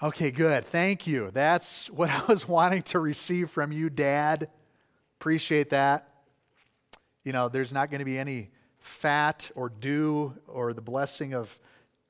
okay, 0.03 0.31
good, 0.31 0.65
thank 0.67 1.07
you. 1.07 1.31
That's 1.33 1.91
what 1.91 2.11
I 2.11 2.25
was 2.27 2.49
wanting 2.49 2.83
to 2.85 2.99
receive 2.99 3.51
from 3.51 3.73
you, 3.73 3.91
Dad. 3.91 4.49
Appreciate 5.21 5.71
that. 5.71 6.09
You 7.25 7.33
know, 7.33 7.49
there's 7.49 7.73
not 7.73 7.91
going 7.91 8.01
to 8.01 8.05
be 8.05 8.19
any 8.19 8.51
fat 8.79 9.51
or 9.55 9.71
dew 9.71 10.35
or 10.47 10.75
the 10.75 10.83
blessing 10.83 11.33
of, 11.33 11.59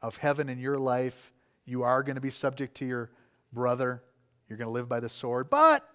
of 0.03 0.17
heaven 0.17 0.49
in 0.49 0.59
your 0.59 0.77
life. 0.77 1.33
You 1.65 1.85
are 1.85 2.03
going 2.03 2.17
to 2.17 2.21
be 2.21 2.31
subject 2.31 2.75
to 2.79 2.87
your 2.87 3.11
brother. 3.53 4.03
You're 4.49 4.59
going 4.59 4.67
to 4.67 4.73
live 4.73 4.89
by 4.89 5.01
the 5.01 5.09
sword. 5.09 5.49
But 5.49 5.89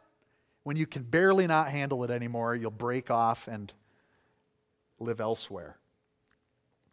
when 0.63 0.77
you 0.77 0.87
can 0.87 1.03
barely 1.03 1.47
not 1.47 1.69
handle 1.69 2.03
it 2.05 2.11
anymore, 2.11 2.55
you'll 2.55 2.71
break 2.71 3.11
off 3.11 3.47
and 3.49 3.73
live 4.99 5.21
elsewhere, 5.21 5.77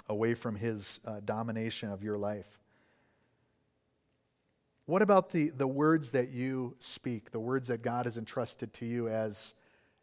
away 0.09 0.35
from 0.35 0.57
his 0.57 1.01
uh, 1.05 1.21
domination 1.25 1.91
of 1.91 2.03
your 2.03 2.19
life. 2.19 2.59
What 4.87 5.03
about 5.03 5.31
the, 5.31 5.51
the 5.51 5.67
words 5.67 6.13
that 6.13 6.31
you 6.31 6.77
speak, 6.79 7.33
the 7.33 7.41
words 7.41 7.69
that 7.69 7.83
God 7.83 8.07
has 8.07 8.17
entrusted 8.17 8.73
to 8.75 8.87
you 8.87 9.09
as 9.09 9.53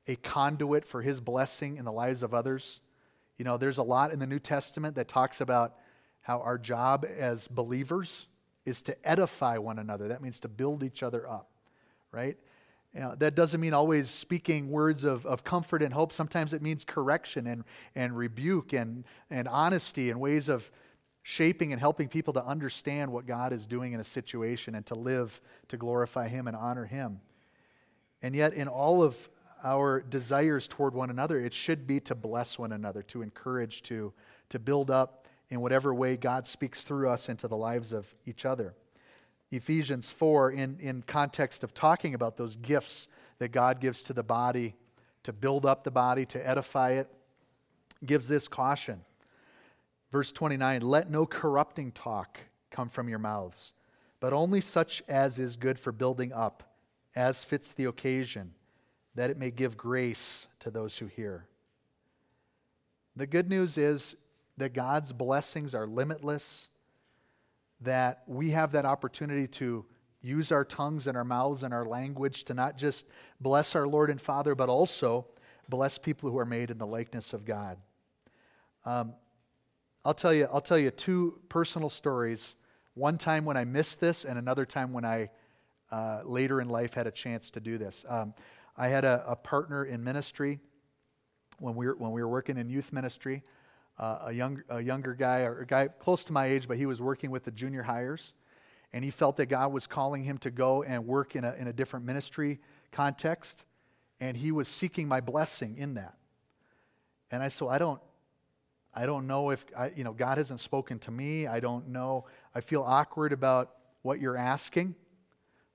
a 0.08 0.18
conduit 0.18 0.86
for 0.86 1.02
his 1.02 1.22
blessing 1.22 1.78
in 1.78 1.86
the 1.86 1.92
lives 1.92 2.22
of 2.22 2.34
others? 2.34 2.82
You 3.38 3.46
know, 3.46 3.58
there's 3.58 3.78
a 3.78 3.84
lot 3.84 4.12
in 4.12 4.20
the 4.20 4.28
New 4.28 4.40
Testament 4.40 4.96
that 4.96 5.08
talks 5.08 5.40
about 5.40 5.76
how 6.22 6.40
our 6.42 6.58
job 6.58 7.06
as 7.06 7.48
believers 7.48 8.28
is 8.66 8.82
to 8.84 9.10
edify 9.10 9.58
one 9.58 9.80
another. 9.80 10.10
That 10.10 10.22
means 10.22 10.40
to 10.42 10.50
build 10.50 10.84
each 10.84 11.02
other 11.02 11.30
up, 11.30 11.50
right? 12.12 12.38
That 12.94 13.34
doesn't 13.34 13.60
mean 13.60 13.74
always 13.74 14.10
speaking 14.10 14.70
words 14.70 15.04
of, 15.04 15.26
of 15.26 15.44
comfort 15.44 15.82
and 15.82 15.92
hope. 15.94 16.14
Sometimes 16.14 16.54
it 16.54 16.62
means 16.62 16.84
correction 16.84 17.48
and, 17.48 17.64
and 17.96 18.16
rebuke 18.16 18.74
and, 18.74 19.04
and 19.32 19.48
honesty 19.48 20.12
and 20.12 20.20
ways 20.20 20.48
of 20.48 20.70
shaping 21.24 21.72
and 21.72 21.80
helping 21.80 22.08
people 22.08 22.34
to 22.34 22.46
understand 22.46 23.12
what 23.12 23.26
God 23.26 23.52
is 23.52 23.66
doing 23.66 23.94
in 23.94 24.00
a 24.00 24.04
situation 24.04 24.76
and 24.76 24.86
to 24.86 24.96
live 24.96 25.42
to 25.70 25.78
glorify 25.78 26.28
Him 26.28 26.48
and 26.48 26.56
honor 26.56 26.86
Him. 26.86 27.20
And 28.22 28.36
yet, 28.36 28.54
in 28.54 28.68
all 28.68 29.02
of 29.02 29.28
our 29.64 30.02
desires 30.02 30.68
toward 30.68 30.94
one 30.94 31.10
another, 31.10 31.40
it 31.40 31.54
should 31.54 31.88
be 31.88 32.00
to 32.02 32.16
bless 32.16 32.60
one 32.60 32.74
another, 32.74 33.02
to 33.04 33.22
encourage, 33.22 33.82
to, 33.84 34.14
to 34.50 34.60
build 34.60 34.92
up 34.92 35.28
in 35.50 35.62
whatever 35.62 35.94
way 35.94 36.16
God 36.16 36.46
speaks 36.46 36.84
through 36.84 37.10
us 37.10 37.28
into 37.30 37.48
the 37.48 37.58
lives 37.58 37.92
of 37.92 38.14
each 38.26 38.46
other. 38.46 38.76
Ephesians 39.54 40.10
4, 40.10 40.52
in, 40.52 40.78
in 40.80 41.04
context 41.04 41.64
of 41.64 41.74
talking 41.74 42.16
about 42.16 42.38
those 42.38 42.56
gifts 42.56 43.08
that 43.38 43.52
God 43.52 43.80
gives 43.80 44.02
to 44.04 44.14
the 44.14 44.24
body 44.24 44.76
to 45.24 45.32
build 45.32 45.66
up 45.66 45.84
the 45.84 45.92
body, 45.92 46.26
to 46.26 46.48
edify 46.48 46.92
it, 46.92 47.08
gives 48.04 48.28
this 48.28 48.48
caution. 48.48 49.02
Verse 50.12 50.32
29 50.32 50.82
Let 50.82 51.10
no 51.10 51.26
corrupting 51.26 51.92
talk 51.92 52.40
come 52.72 52.90
from 52.90 53.08
your 53.08 53.20
mouths, 53.20 53.74
but 54.20 54.34
only 54.34 54.60
such 54.60 55.04
as 55.08 55.38
is 55.38 55.56
good 55.56 55.78
for 55.78 55.92
building 55.92 56.34
up, 56.34 56.76
as 57.16 57.44
fits 57.44 57.74
the 57.74 57.86
occasion, 57.86 58.54
that 59.14 59.30
it 59.30 59.38
may 59.38 59.52
give 59.52 59.78
grace 59.78 60.48
to 60.60 60.72
those 60.72 60.98
who 60.98 61.06
hear. 61.06 61.46
The 63.16 63.28
good 63.28 63.50
news 63.50 63.78
is 63.78 64.16
that 64.58 64.74
God's 64.74 65.14
blessings 65.14 65.76
are 65.76 65.86
limitless 65.86 66.70
that 67.84 68.24
we 68.28 68.52
have 68.52 68.72
that 68.74 68.86
opportunity 68.86 69.48
to 69.48 69.86
use 70.22 70.52
our 70.52 70.64
tongues 70.64 71.08
and 71.08 71.18
our 71.18 71.24
mouths 71.24 71.64
and 71.64 71.74
our 71.74 71.86
language 71.86 72.46
to 72.46 72.54
not 72.54 72.78
just 72.78 73.08
bless 73.42 73.76
our 73.76 73.88
Lord 73.88 74.10
and 74.10 74.22
Father, 74.22 74.56
but 74.56 74.70
also 74.70 75.26
bless 75.70 75.98
people 75.98 76.30
who 76.30 76.40
are 76.40 76.46
made 76.46 76.72
in 76.72 76.78
the 76.78 76.88
likeness 76.88 77.34
of 77.34 77.46
God. 77.46 77.78
Um, 78.86 79.14
I'll 80.06 80.14
tell 80.14 80.34
you, 80.34 80.48
I'll 80.52 80.62
tell 80.62 80.78
you 80.78 80.92
two 80.92 81.40
personal 81.50 81.90
stories. 81.90 82.56
One 82.94 83.18
time 83.18 83.46
when 83.46 83.58
I 83.58 83.64
missed 83.64 84.00
this, 84.00 84.26
and 84.26 84.38
another 84.38 84.66
time 84.66 84.94
when 84.94 85.06
I 85.06 85.30
uh, 85.92 86.22
later 86.26 86.60
in 86.60 86.70
life 86.70 86.94
had 86.94 87.08
a 87.08 87.12
chance 87.12 87.50
to 87.52 87.60
do 87.60 87.78
this. 87.78 88.04
Um, 88.08 88.34
I 88.76 88.88
had 88.88 89.06
a, 89.06 89.24
a, 89.28 89.36
partner 89.36 89.86
in 89.86 90.04
ministry 90.04 90.60
when 91.60 91.76
we 91.76 91.86
were, 91.86 91.96
when 91.96 92.12
we 92.12 92.22
were 92.24 92.28
working 92.28 92.58
in 92.58 92.68
youth 92.68 92.92
ministry, 92.92 93.44
a, 93.98 94.32
young, 94.32 94.64
a 94.70 94.82
younger 94.82 95.14
guy, 95.14 95.42
or 95.42 95.62
a 95.62 95.66
guy 95.66 95.88
close 95.88 96.24
to 96.26 96.34
my 96.34 96.48
age, 96.48 96.68
but 96.68 96.78
he 96.78 96.86
was 96.86 97.02
working 97.02 97.32
with 97.32 97.44
the 97.44 97.52
junior 97.52 97.84
hires. 97.84 98.34
And 98.92 99.04
he 99.04 99.12
felt 99.12 99.38
that 99.38 99.48
God 99.48 99.74
was 99.74 99.88
calling 99.88 100.24
him 100.24 100.38
to 100.40 100.52
go 100.52 100.84
and 100.84 101.08
work 101.08 101.36
in 101.36 101.44
a, 101.44 101.54
in 101.54 101.68
a 101.68 101.74
different 101.74 102.06
ministry 102.06 102.60
context. 102.92 103.66
And 104.20 104.38
he 104.38 104.52
was 104.52 104.68
seeking 104.68 105.08
my 105.08 105.20
blessing 105.20 105.78
in 105.78 105.96
that. 105.96 106.16
And 107.32 107.42
I 107.42 107.48
said, 107.48 107.70
I 107.70 107.80
don't, 107.80 108.00
I 108.94 109.08
don't 109.08 109.26
know 109.26 109.50
if, 109.50 109.66
I, 109.76 109.92
you 109.96 110.04
know, 110.04 110.14
God 110.14 110.38
hasn't 110.38 110.60
spoken 110.60 111.00
to 111.00 111.12
me. 111.12 111.48
I 111.48 111.60
don't 111.60 111.90
know. 111.90 112.26
I 112.54 112.62
feel 112.62 112.84
awkward 112.84 113.34
about 113.34 113.72
what 114.04 114.20
you're 114.20 114.38
asking 114.38 114.94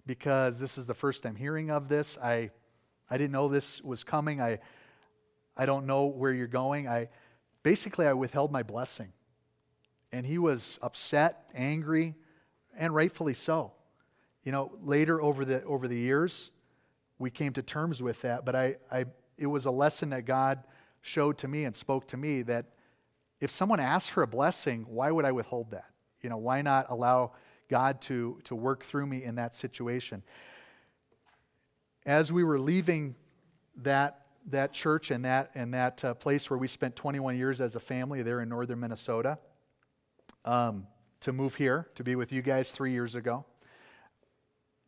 because 0.07 0.61
this 0.61 0.79
is 0.79 0.87
the 0.87 0.95
first 0.95 1.27
I'm 1.27 1.35
hearing 1.35 1.71
of 1.71 1.89
this. 1.89 2.16
I, 2.23 2.51
I 3.11 3.19
didn't 3.19 3.33
know 3.33 3.49
this 3.49 3.83
was 3.83 4.05
coming. 4.05 4.41
I, 4.41 4.61
I 5.57 5.66
don't 5.66 5.87
know 5.87 6.07
where 6.07 6.33
you're 6.33 6.47
going. 6.47 6.87
I, 6.87 7.09
basically, 7.62 8.06
I 8.06 8.12
withheld 8.12 8.52
my 8.52 8.62
blessing. 8.62 9.12
And 10.12 10.24
he 10.24 10.38
was 10.38 10.78
upset, 10.80 11.50
angry, 11.54 12.14
and 12.76 12.94
rightfully 12.94 13.34
so. 13.34 13.72
You 14.42 14.52
know, 14.52 14.72
later 14.82 15.20
over 15.20 15.44
the, 15.44 15.62
over 15.64 15.86
the 15.86 15.98
years, 15.98 16.50
we 17.18 17.30
came 17.30 17.52
to 17.54 17.62
terms 17.62 18.02
with 18.02 18.22
that, 18.22 18.44
but 18.44 18.54
I, 18.54 18.76
I, 18.90 19.04
it 19.36 19.46
was 19.46 19.66
a 19.66 19.70
lesson 19.70 20.11
that 20.11 20.24
God 20.24 20.62
showed 21.00 21.38
to 21.38 21.48
me 21.48 21.64
and 21.64 21.74
spoke 21.74 22.09
to 22.09 22.16
me 22.16 22.42
that 22.42 22.66
if 23.40 23.50
someone 23.50 23.80
asks 23.80 24.09
for 24.09 24.22
a 24.22 24.26
blessing, 24.26 24.86
why 24.88 25.11
would 25.11 25.24
I 25.24 25.32
withhold 25.32 25.72
that? 25.72 25.86
You 26.22 26.30
know, 26.30 26.36
why 26.36 26.62
not 26.62 26.86
allow 26.88 27.32
God 27.68 28.00
to, 28.02 28.40
to 28.44 28.54
work 28.54 28.84
through 28.84 29.06
me 29.06 29.22
in 29.22 29.36
that 29.36 29.54
situation? 29.54 30.22
As 32.06 32.32
we 32.32 32.42
were 32.42 32.59
leaving 32.59 33.14
that, 33.76 34.26
that 34.51 34.72
church 34.72 35.11
and 35.11 35.24
that, 35.24 35.51
and 35.55 35.74
that 35.74 36.05
uh, 36.05 36.14
place 36.14 36.51
where 36.51 36.59
we 36.59 36.68
spent 36.68 36.96
21 36.96 37.36
years 37.36 37.61
as 37.61 37.76
a 37.76 37.80
family 37.80 38.22
there 38.22 38.40
in 38.40 38.49
northern 38.49 38.80
Minnesota, 38.80 39.38
um, 40.44 40.86
to 41.20 41.32
move 41.32 41.55
here, 41.55 41.88
to 41.94 42.05
be 42.05 42.14
with 42.14 42.32
you 42.32 42.42
guys 42.42 42.72
three 42.72 42.92
years 42.92 43.14
ago, 43.14 43.44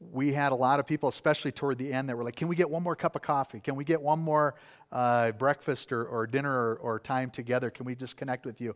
we 0.01 0.33
had 0.33 0.53
a 0.53 0.55
lot 0.55 0.81
of 0.81 0.87
people, 0.87 1.09
especially 1.09 1.53
toward 1.53 1.77
the 1.77 1.93
end, 1.93 2.09
that 2.09 2.17
were 2.17 2.25
like, 2.25 2.37
Can 2.37 2.49
we 2.49 2.57
get 2.57 2.71
one 2.71 2.83
more 2.83 2.97
cup 2.97 3.17
of 3.17 3.23
coffee? 3.23 3.61
Can 3.61 3.77
we 3.77 3.85
get 3.85 4.01
one 4.01 4.19
more 4.19 4.55
uh, 4.91 5.33
breakfast 5.33 5.93
or, 5.93 6.05
or 6.05 6.27
dinner 6.27 6.51
or, 6.51 6.77
or, 6.77 6.99
time 6.99 7.31
together? 7.31 7.71
Can 7.71 7.85
we 7.85 7.95
just 7.95 8.17
connect 8.17 8.47
with 8.47 8.61
you? 8.61 8.75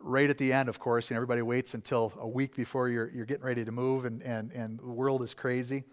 Right 0.00 0.28
at 0.28 0.38
the 0.38 0.52
end, 0.52 0.68
of 0.68 0.78
course, 0.78 1.10
and 1.10 1.16
everybody 1.16 1.42
waits 1.42 1.74
until 1.74 2.12
a 2.18 2.26
week 2.26 2.56
before 2.56 2.88
you're, 2.88 3.10
you're 3.10 3.26
getting 3.26 3.44
ready 3.44 3.64
to 3.64 3.72
move, 3.72 4.06
and, 4.06 4.22
and, 4.22 4.50
and 4.52 4.78
the 4.78 4.86
world 4.86 5.22
is 5.22 5.34
crazy. 5.34 5.84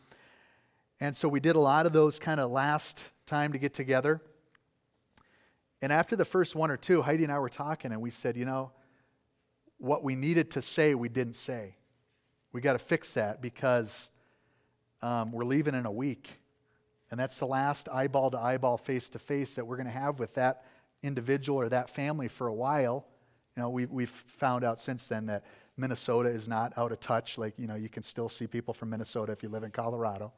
And 0.99 1.15
so 1.15 1.27
we 1.27 1.39
did 1.39 1.55
a 1.55 1.59
lot 1.59 1.85
of 1.85 1.93
those 1.93 2.19
kind 2.19 2.39
of 2.39 2.51
last 2.51 3.11
time 3.25 3.51
to 3.53 3.57
get 3.57 3.73
together. 3.73 4.21
And 5.81 5.91
after 5.91 6.15
the 6.15 6.25
first 6.25 6.55
one 6.55 6.71
or 6.71 6.77
two, 6.77 7.01
Heidi 7.01 7.23
and 7.23 7.31
I 7.31 7.39
were 7.39 7.49
talking, 7.49 7.91
and 7.91 8.01
we 8.01 8.09
said, 8.09 8.37
You 8.37 8.45
know, 8.45 8.71
what 9.77 10.03
we 10.03 10.15
needed 10.15 10.51
to 10.51 10.61
say, 10.61 10.95
we 10.95 11.09
didn't 11.09 11.33
say. 11.33 11.75
We 12.53 12.61
got 12.61 12.73
to 12.73 12.79
fix 12.79 13.15
that 13.15 13.41
because 13.41 14.09
um, 15.01 15.31
we're 15.31 15.43
leaving 15.43 15.75
in 15.75 15.85
a 15.85 15.91
week. 15.91 16.39
And 17.11 17.19
that's 17.19 17.37
the 17.37 17.45
last 17.45 17.89
eyeball 17.89 18.31
to 18.31 18.39
eyeball, 18.39 18.77
face 18.77 19.09
to 19.11 19.19
face 19.19 19.55
that 19.55 19.67
we're 19.67 19.75
going 19.75 19.87
to 19.87 19.91
have 19.91 20.19
with 20.19 20.35
that 20.35 20.63
individual 21.03 21.59
or 21.59 21.69
that 21.69 21.89
family 21.89 22.27
for 22.27 22.47
a 22.47 22.53
while. 22.53 23.05
You 23.55 23.63
know, 23.63 23.69
we, 23.69 23.85
we've 23.85 24.09
found 24.09 24.63
out 24.63 24.79
since 24.79 25.07
then 25.07 25.25
that 25.25 25.43
Minnesota 25.77 26.29
is 26.29 26.47
not 26.47 26.77
out 26.77 26.91
of 26.91 26.99
touch. 26.99 27.37
Like, 27.37 27.53
you 27.57 27.67
know, 27.67 27.75
you 27.75 27.89
can 27.89 28.03
still 28.03 28.29
see 28.29 28.47
people 28.47 28.73
from 28.73 28.89
Minnesota 28.89 29.31
if 29.31 29.43
you 29.43 29.49
live 29.49 29.63
in 29.63 29.71
Colorado. 29.71 30.31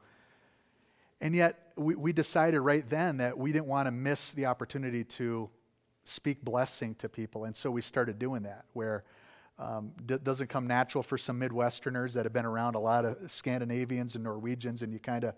And 1.20 1.34
yet, 1.34 1.72
we, 1.76 1.94
we 1.94 2.12
decided 2.12 2.60
right 2.60 2.84
then 2.84 3.18
that 3.18 3.38
we 3.38 3.52
didn't 3.52 3.66
want 3.66 3.86
to 3.86 3.90
miss 3.90 4.32
the 4.32 4.46
opportunity 4.46 5.04
to 5.04 5.50
speak 6.04 6.44
blessing 6.44 6.94
to 6.96 7.08
people. 7.08 7.44
And 7.44 7.56
so 7.56 7.70
we 7.70 7.80
started 7.80 8.18
doing 8.18 8.42
that, 8.44 8.64
where 8.72 9.04
um, 9.58 9.92
d- 10.04 10.18
doesn't 10.22 10.48
come 10.48 10.66
natural 10.66 11.02
for 11.02 11.18
some 11.18 11.40
Midwesterners 11.40 12.12
that 12.12 12.24
have 12.24 12.32
been 12.32 12.46
around 12.46 12.74
a 12.74 12.78
lot 12.78 13.04
of 13.04 13.30
Scandinavians 13.30 14.14
and 14.14 14.24
Norwegians, 14.24 14.82
and 14.82 14.92
you 14.92 14.98
kind 14.98 15.24
of, 15.24 15.34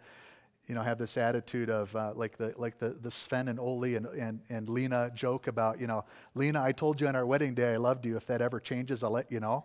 you 0.67 0.75
know, 0.75 0.83
have 0.83 0.99
this 0.99 1.17
attitude 1.17 1.71
of 1.71 1.95
uh, 1.97 2.13
like 2.15 2.37
the 2.37 2.53
like 2.57 2.79
the, 2.79 2.91
the 2.91 3.11
Sven 3.11 3.49
and 3.49 3.59
Ole 3.59 3.85
and, 3.97 4.07
and, 4.07 4.41
and 4.51 4.69
Lena 4.69 5.11
joke 5.15 5.47
about, 5.47 5.81
you 5.81 5.87
know, 5.87 6.05
Lena, 6.35 6.63
I 6.63 6.73
told 6.73 7.01
you 7.01 7.07
on 7.07 7.17
our 7.17 7.25
wedding 7.25 7.55
day 7.55 7.75
I 7.75 7.77
loved 7.77 8.05
you. 8.05 8.17
If 8.17 8.27
that 8.27 8.43
ever 8.43 8.61
changes, 8.61 9.03
I'll 9.03 9.11
let 9.11 9.31
you 9.31 9.41
know. 9.41 9.65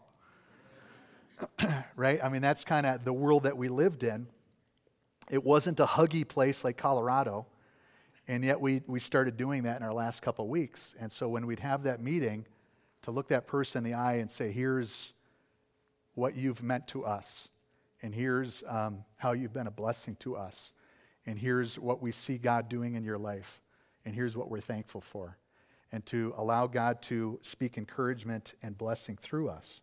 right? 1.96 2.24
I 2.24 2.30
mean, 2.30 2.42
that's 2.42 2.64
kind 2.64 2.86
of 2.86 3.04
the 3.04 3.14
world 3.14 3.44
that 3.44 3.58
we 3.58 3.68
lived 3.70 4.04
in. 4.04 4.28
It 5.30 5.44
wasn't 5.44 5.80
a 5.80 5.86
huggy 5.86 6.28
place 6.28 6.64
like 6.64 6.78
Colorado, 6.78 7.46
and 8.28 8.44
yet 8.44 8.60
we, 8.60 8.82
we 8.88 9.00
started 9.00 9.38
doing 9.38 9.64
that 9.64 9.78
in 9.78 9.84
our 9.84 9.94
last 9.94 10.22
couple 10.22 10.48
weeks. 10.48 10.96
And 11.00 11.12
so 11.12 11.28
when 11.28 11.46
we'd 11.46 11.60
have 11.60 11.84
that 11.84 12.02
meeting, 12.02 12.46
to 13.04 13.12
look 13.12 13.28
that 13.28 13.48
person 13.48 13.86
in 13.86 13.92
the 13.92 13.98
eye 13.98 14.16
and 14.16 14.30
say, 14.30 14.52
here's 14.52 15.14
what 16.16 16.36
you've 16.36 16.64
meant 16.64 16.88
to 16.90 17.06
us, 17.06 17.48
and 18.02 18.14
here's 18.14 18.64
um, 18.68 19.04
how 19.18 19.34
you've 19.34 19.54
been 19.54 19.68
a 19.68 19.72
blessing 19.72 20.16
to 20.22 20.36
us, 20.36 20.72
and 21.26 21.38
here's 21.38 21.80
what 21.80 22.02
we 22.02 22.12
see 22.12 22.38
God 22.38 22.70
doing 22.70 22.96
in 22.96 23.04
your 23.04 23.18
life, 23.18 23.62
and 24.06 24.16
here's 24.16 24.38
what 24.38 24.50
we're 24.50 24.62
thankful 24.62 25.02
for, 25.02 25.38
and 25.92 26.06
to 26.08 26.34
allow 26.38 26.68
God 26.68 27.02
to 27.04 27.40
speak 27.42 27.78
encouragement 27.78 28.54
and 28.62 28.78
blessing 28.78 29.18
through 29.18 29.50
us. 29.50 29.82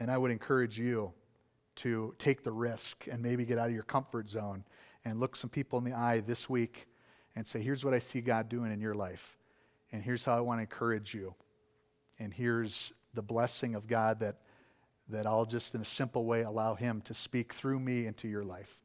And 0.00 0.10
I 0.10 0.18
would 0.18 0.30
encourage 0.30 0.78
you 0.78 1.12
to 1.78 2.14
take 2.18 2.42
the 2.42 2.52
risk 2.52 3.06
and 3.10 3.22
maybe 3.22 3.44
get 3.44 3.58
out 3.58 3.68
of 3.68 3.74
your 3.74 3.82
comfort 3.82 4.28
zone 4.28 4.64
and 5.04 5.18
look 5.18 5.36
some 5.36 5.50
people 5.50 5.78
in 5.78 5.84
the 5.84 5.92
eye 5.92 6.20
this 6.20 6.48
week 6.48 6.86
and 7.34 7.46
say, 7.46 7.60
Here's 7.60 7.84
what 7.84 7.94
I 7.94 7.98
see 7.98 8.20
God 8.20 8.48
doing 8.48 8.72
in 8.72 8.80
your 8.80 8.94
life, 8.94 9.36
and 9.92 10.02
here's 10.02 10.24
how 10.24 10.36
I 10.36 10.40
want 10.40 10.58
to 10.58 10.62
encourage 10.62 11.14
you 11.14 11.34
and 12.18 12.34
here's 12.34 12.92
the 13.14 13.22
blessing 13.22 13.74
of 13.74 13.86
God 13.86 14.20
that, 14.20 14.36
that 15.08 15.26
I'll 15.26 15.44
just, 15.44 15.74
in 15.74 15.80
a 15.80 15.84
simple 15.84 16.24
way, 16.24 16.42
allow 16.42 16.74
Him 16.74 17.00
to 17.02 17.14
speak 17.14 17.52
through 17.52 17.80
me 17.80 18.06
into 18.06 18.28
your 18.28 18.44
life. 18.44 18.80